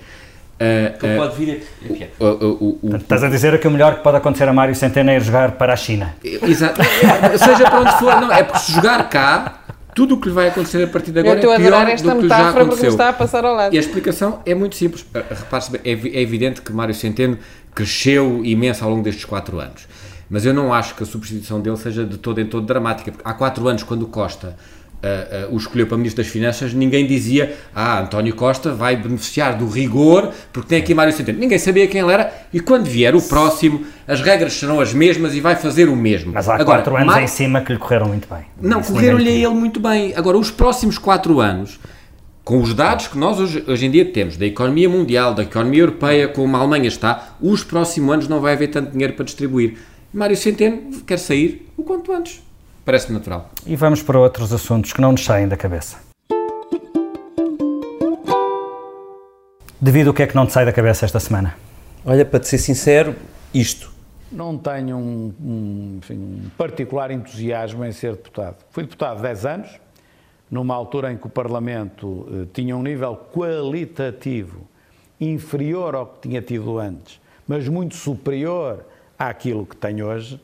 Eh, 0.63 0.93
Que 0.99 1.07
eh, 1.07 1.17
pode 1.17 1.35
vir 1.37 1.49
a... 1.51 1.91
Enfim, 1.91 2.07
o- 2.19 2.25
o- 2.25 2.79
o- 2.83 2.95
Estás 2.95 3.23
a 3.23 3.29
dizer 3.29 3.59
que 3.59 3.67
o 3.67 3.71
melhor 3.71 3.95
que 3.97 4.03
pode 4.03 4.17
acontecer 4.17 4.47
a 4.47 4.53
Mário 4.53 4.75
Centeno 4.75 5.09
é 5.09 5.15
ir 5.15 5.21
jogar 5.21 5.53
para 5.53 5.73
a 5.73 5.75
China. 5.75 6.13
Exato. 6.23 6.81
Seja 6.83 7.63
para 7.69 7.79
onde 7.81 7.91
for, 7.99 8.21
não, 8.21 8.31
é 8.31 8.43
porque 8.43 8.59
se 8.59 8.71
jogar 8.73 9.09
cá, 9.09 9.57
tudo 9.95 10.15
o 10.15 10.21
que 10.21 10.29
lhe 10.29 10.33
vai 10.35 10.47
acontecer 10.49 10.83
a 10.83 10.87
partir 10.87 11.11
de 11.11 11.19
Eu 11.19 11.23
agora 11.23 11.39
estou 11.39 11.51
a 11.51 11.55
é 11.55 11.57
pior 11.57 11.73
adorar 11.73 11.93
esta 11.93 12.13
do 12.15 12.21
que 12.21 12.27
já 12.29 12.37
metáfora 12.37 12.51
porque 12.51 12.63
me 12.63 12.67
aconteceu. 12.67 12.89
está 12.91 13.09
a 13.09 13.13
passar 13.13 13.43
ao 13.45 13.55
lado. 13.55 13.73
E 13.73 13.77
a 13.77 13.79
explicação 13.81 14.39
é 14.45 14.53
muito 14.55 14.75
simples. 14.75 15.05
Repare-se 15.13 15.71
bem, 15.71 15.81
é, 15.83 15.89
evi- 15.89 16.15
é 16.15 16.21
evidente 16.21 16.61
que 16.61 16.71
Mário 16.71 16.93
Centeno 16.93 17.37
cresceu 17.73 18.41
imenso 18.45 18.83
ao 18.83 18.89
longo 18.89 19.03
destes 19.03 19.25
quatro 19.25 19.59
anos. 19.59 19.87
Mas 20.29 20.45
eu 20.45 20.53
não 20.53 20.73
acho 20.73 20.95
que 20.95 21.03
a 21.03 21.05
substituição 21.05 21.59
dele 21.59 21.75
seja 21.75 22.05
de 22.05 22.17
todo 22.17 22.39
em 22.39 22.45
todo 22.45 22.65
dramática. 22.65 23.11
Porque 23.11 23.27
há 23.27 23.33
quatro 23.33 23.67
anos, 23.67 23.83
quando 23.83 24.03
o 24.03 24.07
Costa 24.07 24.55
uh, 25.03 25.47
uh, 25.49 25.53
o 25.53 25.57
escolheu 25.57 25.87
para 25.87 25.97
Ministro 25.97 26.23
das 26.23 26.31
Finanças, 26.31 26.73
ninguém 26.73 27.05
dizia 27.05 27.55
ah, 27.75 28.01
António 28.01 28.35
Costa 28.35 28.73
vai 28.73 28.95
beneficiar 28.95 29.57
do 29.57 29.67
rigor 29.67 30.31
porque 30.53 30.69
tem 30.69 30.79
aqui 30.79 30.93
Mário 30.93 31.13
Centeno. 31.13 31.39
Ninguém 31.39 31.57
sabia 31.57 31.87
quem 31.87 32.01
ele 32.01 32.11
era 32.11 32.31
e 32.53 32.59
quando 32.59 32.85
vier 32.85 33.15
o 33.15 33.21
próximo, 33.21 33.85
as 34.07 34.21
regras 34.21 34.53
serão 34.53 34.79
as 34.79 34.93
mesmas 34.93 35.33
e 35.35 35.41
vai 35.41 35.55
fazer 35.55 35.89
o 35.89 35.95
mesmo. 35.95 36.31
Mas 36.33 36.47
há 36.47 36.55
Agora, 36.55 36.79
quatro 36.79 36.95
anos 36.95 37.07
Mário- 37.07 37.23
em 37.23 37.27
cima 37.27 37.61
que 37.61 37.73
lhe 37.73 37.79
correram 37.79 38.07
muito 38.07 38.27
bem. 38.29 38.45
não, 38.61 38.81
correram-lhe 38.81 39.29
a 39.29 39.31
ninguém 39.33 39.45
ele 39.45 39.55
muito 39.55 39.79
bem. 39.79 40.13
Agora, 40.15 40.37
os 40.37 40.51
próximos 40.51 40.97
quatro 40.97 41.39
anos, 41.39 41.79
com 42.43 42.61
os 42.61 42.73
dados 42.73 43.07
que 43.07 43.17
nós 43.17 43.39
hoje, 43.39 43.63
hoje 43.67 43.85
em 43.85 43.91
dia 43.91 44.05
temos, 44.05 44.37
da 44.37 44.45
economia 44.45 44.89
mundial, 44.89 45.33
da 45.33 45.43
economia 45.43 45.81
europeia, 45.81 46.27
como 46.27 46.55
a 46.55 46.59
Alemanha 46.59 46.87
está, 46.87 47.35
os 47.41 47.63
próximos 47.63 48.13
anos 48.13 48.27
não 48.27 48.39
vai 48.39 48.53
haver 48.53 48.67
tanto 48.67 48.91
dinheiro 48.91 49.13
para 49.13 49.25
distribuir. 49.25 49.77
Mário 50.13 50.35
Centeno 50.35 50.81
quer 51.05 51.17
sair 51.17 51.67
o 51.77 51.83
quanto 51.83 52.11
antes. 52.11 52.41
Parece 52.83 53.11
natural. 53.11 53.49
E 53.65 53.75
vamos 53.75 54.01
para 54.01 54.19
outros 54.19 54.51
assuntos 54.51 54.91
que 54.91 55.01
não 55.01 55.11
nos 55.11 55.23
saem 55.23 55.47
da 55.47 55.55
cabeça. 55.55 55.97
Devido 59.79 60.09
o 60.09 60.13
que 60.13 60.23
é 60.23 60.27
que 60.27 60.35
não 60.35 60.45
te 60.45 60.53
sai 60.53 60.65
da 60.65 60.73
cabeça 60.73 61.05
esta 61.05 61.19
semana? 61.19 61.55
Olha, 62.05 62.25
para 62.25 62.39
te 62.39 62.47
ser 62.47 62.57
sincero, 62.57 63.15
isto. 63.53 63.91
Não 64.31 64.57
tenho 64.57 64.97
um, 64.97 65.33
um, 65.41 65.97
enfim, 65.97 66.15
um 66.15 66.49
particular 66.57 67.11
entusiasmo 67.11 67.83
em 67.83 67.91
ser 67.91 68.13
deputado. 68.13 68.57
Fui 68.71 68.83
deputado 68.83 69.21
10 69.21 69.45
anos, 69.45 69.79
numa 70.49 70.73
altura 70.75 71.11
em 71.11 71.17
que 71.17 71.27
o 71.27 71.29
Parlamento 71.29 72.27
eh, 72.31 72.47
tinha 72.53 72.75
um 72.75 72.81
nível 72.81 73.15
qualitativo 73.33 74.67
inferior 75.19 75.95
ao 75.95 76.05
que 76.05 76.27
tinha 76.27 76.41
tido 76.41 76.79
antes, 76.79 77.19
mas 77.47 77.67
muito 77.67 77.95
superior 77.95 78.85
àquilo 79.17 79.65
que 79.65 79.75
tem 79.75 80.01
hoje. 80.01 80.39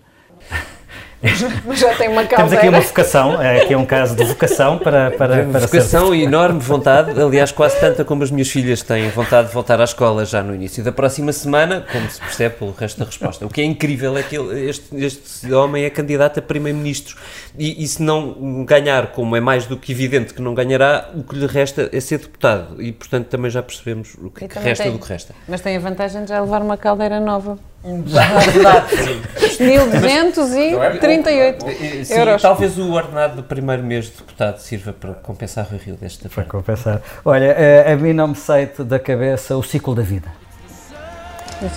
Mas 1.65 1.79
já 1.79 1.95
tem 1.95 2.09
uma 2.09 2.23
Temos 2.25 2.53
aqui 2.53 2.69
uma 2.69 2.79
vocação, 2.79 3.41
é 3.41 3.61
aqui 3.63 3.75
um 3.75 3.85
caso 3.85 4.15
de 4.15 4.23
vocação 4.23 4.77
para, 4.77 5.09
para, 5.11 5.43
para 5.45 5.59
Vocação 5.61 6.09
ser... 6.09 6.15
e 6.15 6.23
enorme 6.23 6.59
vontade, 6.59 7.19
aliás, 7.19 7.51
quase 7.51 7.79
tanta 7.79 8.05
como 8.05 8.21
as 8.23 8.29
minhas 8.29 8.47
filhas 8.49 8.83
têm 8.83 9.09
vontade 9.09 9.47
de 9.47 9.53
voltar 9.53 9.81
à 9.81 9.83
escola 9.83 10.25
já 10.25 10.43
no 10.43 10.53
início 10.53 10.83
da 10.83 10.91
próxima 10.91 11.33
semana, 11.33 11.83
como 11.91 12.07
se 12.09 12.19
percebe 12.21 12.55
pelo 12.57 12.71
resto 12.71 12.99
da 12.99 13.05
resposta. 13.05 13.45
O 13.45 13.49
que 13.49 13.61
é 13.61 13.63
incrível 13.63 14.15
é 14.15 14.21
que 14.21 14.37
ele- 14.37 14.69
este, 14.69 14.95
este 14.95 15.51
homem 15.51 15.85
é 15.85 15.89
candidato 15.89 16.37
a 16.37 16.41
primeiro-ministro 16.41 17.17
e, 17.57 17.83
e 17.83 17.87
se 17.87 18.03
não 18.03 18.63
ganhar, 18.63 19.07
como 19.07 19.35
é 19.35 19.39
mais 19.39 19.65
do 19.65 19.75
que 19.75 19.91
evidente 19.91 20.35
que 20.35 20.41
não 20.41 20.53
ganhará, 20.53 21.09
o 21.15 21.23
que 21.23 21.35
lhe 21.35 21.47
resta 21.47 21.89
é 21.91 21.99
ser 21.99 22.19
deputado 22.19 22.79
e, 22.79 22.91
portanto, 22.91 23.25
também 23.25 23.49
já 23.49 23.63
percebemos 23.63 24.13
o 24.21 24.29
que, 24.29 24.45
E 24.45 24.47
que 24.47 24.59
resta 24.59 24.83
tem- 24.83 24.93
do 24.93 24.99
que 24.99 25.09
resta. 25.09 25.33
Mas 25.47 25.61
tem 25.61 25.75
a 25.75 25.79
vantagem 25.79 26.23
de 26.23 26.29
já 26.29 26.39
levar 26.39 26.61
uma 26.61 26.77
caldeira 26.77 27.19
nova. 27.19 27.57
Sim, 30.77 30.89
1238 30.91 32.05
sim 32.05 32.13
euros. 32.13 32.41
talvez 32.41 32.77
o 32.77 32.91
ordenado 32.91 33.37
do 33.37 33.43
primeiro 33.43 33.83
mês 33.83 34.05
de 34.05 34.11
deputado 34.11 34.59
sirva 34.59 34.93
para 34.93 35.13
compensar 35.13 35.67
o 35.71 35.77
Rio 35.77 35.95
desta 35.95 36.29
Para 36.29 36.43
compensar. 36.43 37.01
Olha, 37.25 37.55
eh, 37.57 37.91
a 37.91 37.95
mim 37.95 38.13
não 38.13 38.29
me 38.29 38.35
sai 38.35 38.69
da 38.79 38.99
cabeça 38.99 39.55
o 39.55 39.63
ciclo 39.63 39.95
da 39.95 40.01
vida. 40.03 40.31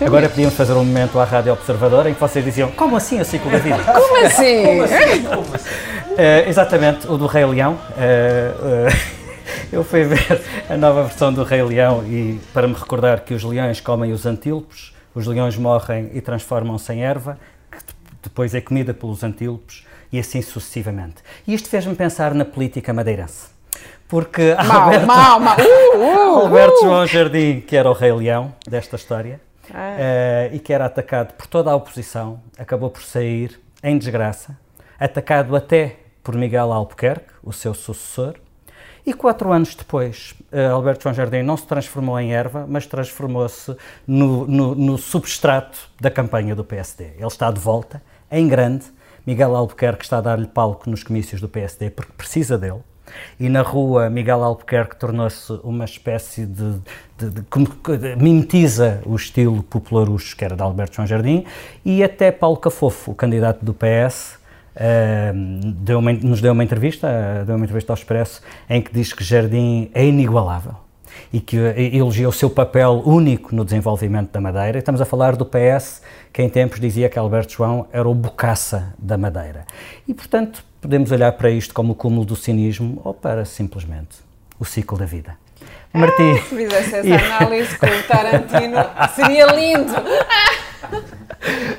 É 0.00 0.04
Agora 0.04 0.28
podíamos 0.28 0.54
fazer 0.54 0.74
um 0.74 0.84
momento 0.84 1.18
à 1.18 1.24
Rádio 1.24 1.52
Observador 1.54 2.06
em 2.06 2.12
que 2.12 2.20
vocês 2.20 2.44
diziam 2.44 2.70
como 2.72 2.96
assim 2.96 3.18
o 3.18 3.24
ciclo 3.24 3.50
da 3.50 3.58
vida? 3.58 3.78
Como 3.78 4.24
assim? 4.24 4.80
Eh, 6.18 6.48
exatamente, 6.48 7.06
o 7.06 7.16
do 7.16 7.26
Rei 7.26 7.46
Leão. 7.46 7.78
Eh, 7.96 8.52
eh, 8.88 9.20
Eu 9.72 9.84
fui 9.84 10.04
ver 10.04 10.40
a 10.68 10.76
nova 10.76 11.04
versão 11.04 11.32
do 11.32 11.42
Rei 11.44 11.62
Leão 11.62 12.04
e 12.04 12.40
para 12.52 12.66
me 12.66 12.74
recordar 12.74 13.20
que 13.20 13.34
os 13.34 13.44
leões 13.44 13.80
comem 13.80 14.12
os 14.12 14.26
antílopes, 14.26 14.92
os 15.14 15.26
leões 15.26 15.56
morrem 15.56 16.10
e 16.12 16.20
transformam-se 16.20 16.92
em 16.92 17.02
erva, 17.02 17.38
depois 18.22 18.54
é 18.54 18.60
comida 18.60 18.92
pelos 18.92 19.22
antílopes 19.22 19.84
e 20.12 20.18
assim 20.18 20.42
sucessivamente. 20.42 21.22
E 21.46 21.54
isto 21.54 21.68
fez-me 21.68 21.94
pensar 21.94 22.34
na 22.34 22.44
política 22.44 22.92
madeirense. 22.92 23.48
Porque 24.08 24.54
mal, 24.54 24.82
Alberto, 24.82 25.06
mal, 25.06 25.40
mal. 25.40 25.56
Uh, 25.60 25.98
uh, 25.98 26.38
Alberto 26.40 26.76
uh. 26.76 26.80
João 26.82 27.06
Jardim, 27.06 27.60
que 27.60 27.76
era 27.76 27.88
o 27.88 27.92
Rei 27.92 28.12
Leão 28.12 28.52
desta 28.66 28.96
história, 28.96 29.40
ah. 29.72 30.48
uh, 30.50 30.54
e 30.54 30.58
que 30.58 30.72
era 30.72 30.86
atacado 30.86 31.34
por 31.34 31.46
toda 31.46 31.70
a 31.70 31.76
oposição, 31.76 32.40
acabou 32.58 32.90
por 32.90 33.02
sair 33.02 33.60
em 33.82 33.96
desgraça, 33.96 34.58
atacado 34.98 35.54
até 35.54 35.96
por 36.22 36.34
Miguel 36.34 36.72
Albuquerque, 36.72 37.32
o 37.42 37.52
seu 37.52 37.72
sucessor, 37.72 38.34
e 39.04 39.14
quatro 39.14 39.52
anos 39.52 39.74
depois, 39.74 40.34
uh, 40.52 40.72
Alberto 40.72 41.04
João 41.04 41.14
Jardim 41.14 41.42
não 41.42 41.56
se 41.56 41.66
transformou 41.66 42.18
em 42.20 42.32
erva, 42.32 42.66
mas 42.68 42.86
transformou-se 42.86 43.74
no, 44.06 44.46
no, 44.46 44.74
no, 44.74 44.98
substrato 44.98 45.88
da 46.00 46.10
campanha 46.10 46.54
do 46.54 46.64
PSD. 46.64 47.12
Ele 47.16 47.26
está 47.26 47.50
de 47.50 47.60
volta, 47.60 48.02
em 48.30 48.46
grande. 48.46 48.84
Miguel 49.26 49.54
Albuquerque 49.54 50.04
está 50.04 50.18
a 50.18 50.20
dar-lhe 50.20 50.46
palco 50.46 50.88
nos 50.88 51.02
comícios 51.02 51.40
do 51.40 51.48
PSD 51.48 51.90
porque 51.90 52.12
precisa 52.16 52.56
dele. 52.58 52.80
E 53.38 53.48
na 53.48 53.62
rua, 53.62 54.08
Miguel 54.08 54.42
Albuquerque 54.42 54.96
tornou-se 54.96 55.52
uma 55.64 55.84
espécie 55.84 56.46
de, 56.46 56.80
de, 57.18 57.30
de, 57.30 57.98
de, 57.98 58.16
mimetiza 58.16 59.02
o 59.04 59.16
estilo 59.16 59.62
popularucho 59.62 60.36
que 60.36 60.44
era 60.44 60.56
de 60.56 60.62
Alberto 60.62 60.96
João 60.96 61.06
Jardim, 61.06 61.44
e 61.84 62.02
até 62.02 62.30
Paulo 62.30 62.56
Cafofo, 62.56 63.10
o 63.10 63.14
candidato 63.14 63.64
do 63.64 63.74
PS, 63.74 64.38
Uh, 64.76 65.72
deu 65.72 65.98
uma, 65.98 66.12
nos 66.12 66.40
deu 66.40 66.52
uma 66.52 66.62
entrevista, 66.62 67.08
uh, 67.08 67.44
deu 67.44 67.56
uma 67.56 67.64
entrevista 67.64 67.92
ao 67.92 67.96
Expresso, 67.96 68.40
em 68.68 68.80
que 68.80 68.92
diz 68.92 69.12
que 69.12 69.24
Jardim 69.24 69.90
é 69.94 70.04
inigualável 70.06 70.74
e 71.32 71.40
que 71.40 71.56
elogia 71.56 72.28
o 72.28 72.32
seu 72.32 72.48
papel 72.48 73.02
único 73.04 73.54
no 73.54 73.64
desenvolvimento 73.64 74.30
da 74.30 74.40
Madeira. 74.40 74.78
Estamos 74.78 75.00
a 75.00 75.04
falar 75.04 75.36
do 75.36 75.44
PS, 75.44 76.02
que 76.32 76.42
em 76.42 76.48
tempos 76.48 76.80
dizia 76.80 77.08
que 77.08 77.18
Alberto 77.18 77.52
João 77.52 77.86
era 77.92 78.08
o 78.08 78.14
bocaça 78.14 78.94
da 78.98 79.16
Madeira. 79.16 79.64
E, 80.08 80.14
portanto, 80.14 80.64
podemos 80.80 81.12
olhar 81.12 81.32
para 81.32 81.50
isto 81.50 81.74
como 81.74 81.92
o 81.92 81.94
cúmulo 81.94 82.24
do 82.24 82.36
cinismo 82.36 83.00
ou 83.04 83.14
para 83.14 83.44
simplesmente 83.44 84.18
o 84.58 84.64
ciclo 84.64 84.98
da 84.98 85.06
vida. 85.06 85.36
Martim. 85.92 86.32
Ah, 86.32 86.42
se 86.42 86.56
fizesse 86.56 86.94
essa 86.94 87.26
análise 87.36 87.78
com 87.78 87.86
o 87.86 88.02
Tarantino, 88.04 88.76
seria 89.14 89.46
lindo. 89.46 89.92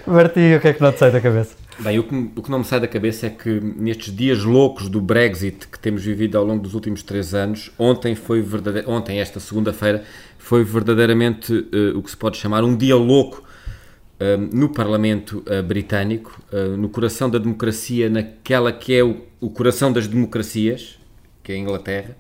Martim, 0.06 0.54
o 0.54 0.60
que 0.60 0.68
é 0.68 0.74
que 0.74 0.82
não 0.82 0.92
te 0.92 1.00
sai 1.00 1.12
da 1.12 1.22
cabeça? 1.22 1.56
Bem, 1.80 1.98
o 1.98 2.04
que, 2.04 2.16
o 2.36 2.44
que 2.44 2.52
não 2.52 2.60
me 2.60 2.66
sai 2.66 2.80
da 2.80 2.88
cabeça 2.88 3.26
é 3.26 3.30
que 3.30 3.60
nestes 3.60 4.16
dias 4.16 4.44
loucos 4.44 4.88
do 4.88 5.02
Brexit 5.02 5.68
que 5.68 5.80
temos 5.80 6.04
vivido 6.04 6.38
ao 6.38 6.44
longo 6.44 6.62
dos 6.62 6.76
últimos 6.76 7.02
três 7.02 7.34
anos, 7.34 7.72
ontem 7.80 8.14
foi 8.14 8.42
verdade... 8.42 8.84
ontem, 8.86 9.20
esta 9.20 9.40
segunda-feira, 9.40 10.04
foi 10.38 10.64
verdadeiramente 10.64 11.54
uh, 11.54 11.98
o 11.98 12.04
que 12.04 12.12
se 12.12 12.18
pode 12.18 12.38
chamar 12.38 12.64
um 12.64 12.76
dia 12.76 12.96
louco 12.96 13.42
uh, 14.20 14.56
no 14.56 14.70
Parlamento 14.70 15.44
uh, 15.48 15.64
britânico, 15.64 16.40
no 16.78 16.90
coração 16.90 17.30
da 17.30 17.40
democracia, 17.40 18.10
naquela 18.10 18.72
que 18.72 18.94
é 18.94 19.04
o, 19.04 19.22
o, 19.40 19.50
coração 19.50 19.92
das 19.92 20.08
democracias, 20.08 21.00
que 21.42 21.52
é 21.52 21.56
a 21.56 21.58
Inglaterra, 21.58 22.16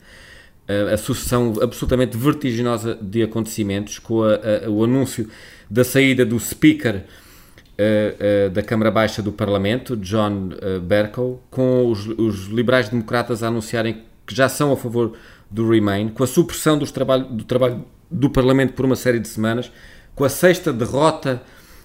a 0.91 0.95
sucessão 0.95 1.55
absolutamente 1.61 2.15
vertiginosa 2.15 2.97
de 3.01 3.21
acontecimentos, 3.21 3.99
com 3.99 4.23
a, 4.23 4.35
a, 4.65 4.69
o 4.69 4.83
anúncio 4.85 5.27
da 5.69 5.83
saída 5.83 6.25
do 6.25 6.39
Speaker 6.39 7.03
uh, 7.81 8.47
uh, 8.47 8.49
da 8.51 8.61
Câmara 8.61 8.91
Baixa 8.91 9.21
do 9.21 9.31
Parlamento, 9.31 9.97
John 9.97 10.49
uh, 10.53 10.79
Bercow, 10.79 11.41
com 11.49 11.87
os, 11.89 12.07
os 12.07 12.45
liberais-democratas 12.47 13.41
a 13.41 13.47
anunciarem 13.47 14.03
que 14.25 14.35
já 14.35 14.47
são 14.47 14.71
a 14.71 14.77
favor 14.77 15.17
do 15.49 15.69
Remain, 15.69 16.09
com 16.09 16.23
a 16.23 16.27
supressão 16.27 16.77
dos 16.77 16.91
trabalho, 16.91 17.25
do 17.25 17.43
trabalho 17.43 17.83
do 18.09 18.29
Parlamento 18.29 18.73
por 18.73 18.85
uma 18.85 18.95
série 18.95 19.19
de 19.19 19.27
semanas, 19.27 19.71
com 20.15 20.23
a 20.23 20.29
sexta 20.29 20.71
derrota 20.71 21.41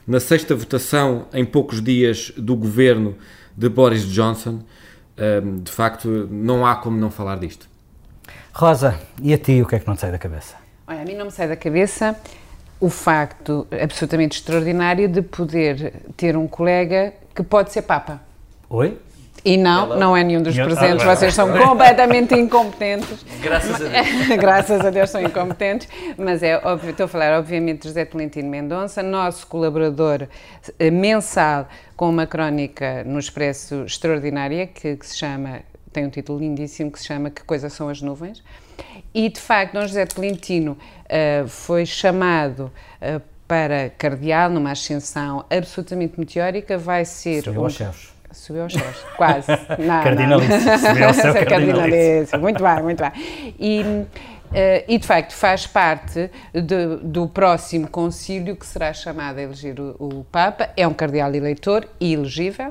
na 0.06 0.20
sexta 0.20 0.54
votação 0.54 1.26
em 1.32 1.44
poucos 1.44 1.82
dias 1.82 2.32
do 2.36 2.54
governo 2.54 3.16
de 3.56 3.68
Boris 3.68 4.06
Johnson. 4.06 4.60
de 5.62 5.72
facto, 5.72 6.28
não 6.30 6.64
há 6.64 6.76
como 6.76 6.96
não 6.96 7.10
falar 7.10 7.38
disto. 7.38 7.68
Rosa, 8.52 8.96
e 9.20 9.34
a 9.34 9.38
ti 9.38 9.60
o 9.62 9.66
que 9.66 9.74
é 9.74 9.78
que 9.80 9.86
não 9.86 9.96
te 9.96 10.02
sai 10.02 10.12
da 10.12 10.18
cabeça? 10.18 10.54
Olha, 10.86 11.02
a 11.02 11.04
mim 11.04 11.14
não 11.14 11.24
me 11.24 11.32
sai 11.32 11.48
da 11.48 11.56
cabeça 11.56 12.16
o 12.80 12.90
facto 12.90 13.66
absolutamente 13.70 14.38
extraordinário 14.38 15.08
de 15.08 15.22
poder 15.22 15.94
ter 16.16 16.36
um 16.36 16.46
colega 16.46 17.12
que 17.34 17.42
pode 17.42 17.72
ser 17.72 17.82
Papa. 17.82 18.20
Oi? 18.68 18.98
E 19.44 19.56
não, 19.56 19.84
Hello. 19.86 20.00
não 20.00 20.16
é 20.16 20.24
nenhum 20.24 20.42
dos 20.42 20.56
presentes, 20.56 21.04
vocês 21.04 21.32
são 21.32 21.46
completamente 21.56 22.34
incompetentes. 22.34 23.24
Graças 23.40 23.76
a 23.76 23.88
Deus. 23.88 24.26
Graças 24.40 24.84
a 24.84 24.90
Deus 24.90 25.10
são 25.10 25.20
incompetentes, 25.20 25.88
mas 26.18 26.42
é 26.42 26.60
óbvio, 26.64 26.90
estou 26.90 27.04
a 27.04 27.08
falar 27.08 27.38
obviamente 27.38 27.82
de 27.82 27.88
José 27.88 28.04
Tolentino 28.04 28.48
Mendonça, 28.48 29.04
nosso 29.04 29.46
colaborador 29.46 30.26
eh, 30.80 30.90
mensal 30.90 31.68
com 31.96 32.10
uma 32.10 32.26
crónica 32.26 33.04
no 33.04 33.20
Expresso 33.20 33.84
extraordinária 33.84 34.66
que, 34.66 34.96
que 34.96 35.06
se 35.06 35.16
chama, 35.16 35.60
tem 35.92 36.04
um 36.04 36.10
título 36.10 36.40
lindíssimo 36.40 36.90
que 36.90 36.98
se 36.98 37.06
chama 37.06 37.30
Que 37.30 37.44
Coisas 37.44 37.72
São 37.72 37.88
as 37.88 38.02
Nuvens, 38.02 38.42
e, 39.14 39.28
de 39.28 39.40
facto, 39.40 39.72
Dom 39.74 39.82
José 39.82 40.04
Tolentino 40.04 40.76
foi 41.48 41.86
chamado 41.86 42.70
uh, 43.00 43.20
para 43.46 43.90
cardeal 43.90 44.50
numa 44.50 44.72
ascensão 44.72 45.44
absolutamente 45.50 46.18
meteórica, 46.18 46.76
vai 46.76 47.04
ser... 47.04 47.42
Subiu 47.42 47.60
um... 47.60 47.64
aos 47.64 47.74
céus. 47.74 48.12
Subiu 48.32 48.64
aos 48.64 48.72
céus, 48.72 49.04
quase. 49.16 49.46
Não, 49.78 50.02
cardinalíssimo. 50.02 50.78
Subiu 50.78 51.06
ao 51.06 51.14
céu 51.14 51.34
cardinalíssimo. 51.46 52.42
Muito 52.42 52.62
bem, 52.62 52.82
muito 52.82 53.02
bem. 53.02 53.54
E, 53.58 53.82
uh, 53.82 54.84
e, 54.88 54.98
de 54.98 55.06
facto, 55.06 55.32
faz 55.32 55.66
parte 55.66 56.30
de, 56.52 56.96
do 57.02 57.28
próximo 57.28 57.88
concílio 57.88 58.56
que 58.56 58.66
será 58.66 58.92
chamado 58.92 59.38
a 59.38 59.42
eleger 59.42 59.80
o, 59.80 59.96
o 59.98 60.24
Papa. 60.24 60.70
É 60.76 60.86
um 60.86 60.92
cardeal 60.92 61.34
eleitor 61.34 61.88
e 62.00 62.12
elegível. 62.12 62.68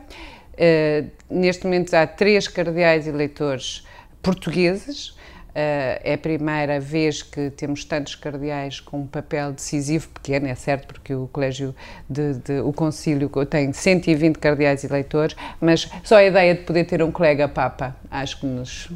Uh, 0.54 1.10
neste 1.30 1.64
momento 1.64 1.94
há 1.94 2.06
três 2.06 2.48
cardeais 2.48 3.08
eleitores 3.08 3.86
portugueses, 4.22 5.15
é 5.56 6.14
a 6.14 6.18
primeira 6.18 6.80
vez 6.82 7.22
que 7.22 7.50
temos 7.50 7.86
tantos 7.86 8.14
cardeais 8.16 8.82
com 8.82 9.02
um 9.02 9.08
papel 9.08 9.54
decisivo, 9.54 10.10
pequeno, 10.10 10.48
é 10.48 10.56
certo, 10.56 10.88
porque 10.88 11.16
o 11.16 11.30
Colégio 11.32 11.74
de, 12.10 12.34
de, 12.34 12.60
o 12.60 12.74
Concílio 12.74 13.32
tem 13.46 13.72
120 13.72 14.38
cardeais 14.38 14.84
eleitores, 14.84 15.36
mas 15.62 15.90
só 16.04 16.18
a 16.18 16.24
ideia 16.26 16.54
de 16.54 16.64
poder 16.64 16.84
ter 16.84 17.02
um 17.02 17.10
colega 17.10 17.48
Papa, 17.48 17.96
acho 18.12 18.42
que 18.42 18.46
nos, 18.46 18.90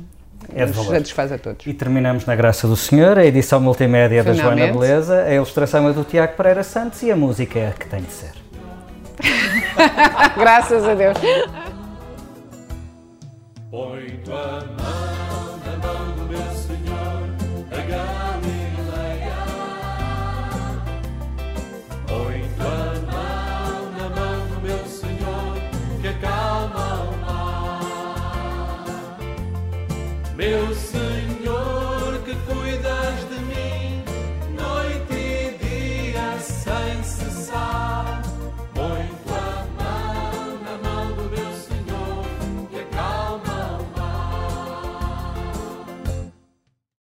é 0.53 0.65
nos 0.65 0.85
satisfaz 0.85 1.31
a 1.31 1.37
todos. 1.37 1.65
E 1.65 1.73
terminamos 1.73 2.25
na 2.25 2.35
graça 2.35 2.67
do 2.67 2.75
Senhor, 2.75 3.17
a 3.17 3.25
edição 3.25 3.61
multimédia 3.61 4.21
Finalmente. 4.21 4.43
da 4.43 4.65
Joana 4.65 4.73
Beleza, 4.73 5.23
a 5.23 5.33
ilustração 5.33 5.87
é 5.87 5.93
do 5.93 6.03
Tiago 6.03 6.35
Pereira 6.35 6.63
Santos 6.63 7.01
e 7.03 7.09
a 7.09 7.15
música 7.15 7.57
é 7.57 7.69
a 7.69 7.71
que 7.71 7.87
tem 7.87 8.01
de 8.01 8.11
ser. 8.11 8.33
Graças 10.37 10.83
a 10.83 10.93
Deus. 10.93 11.17
Deus 13.71 14.98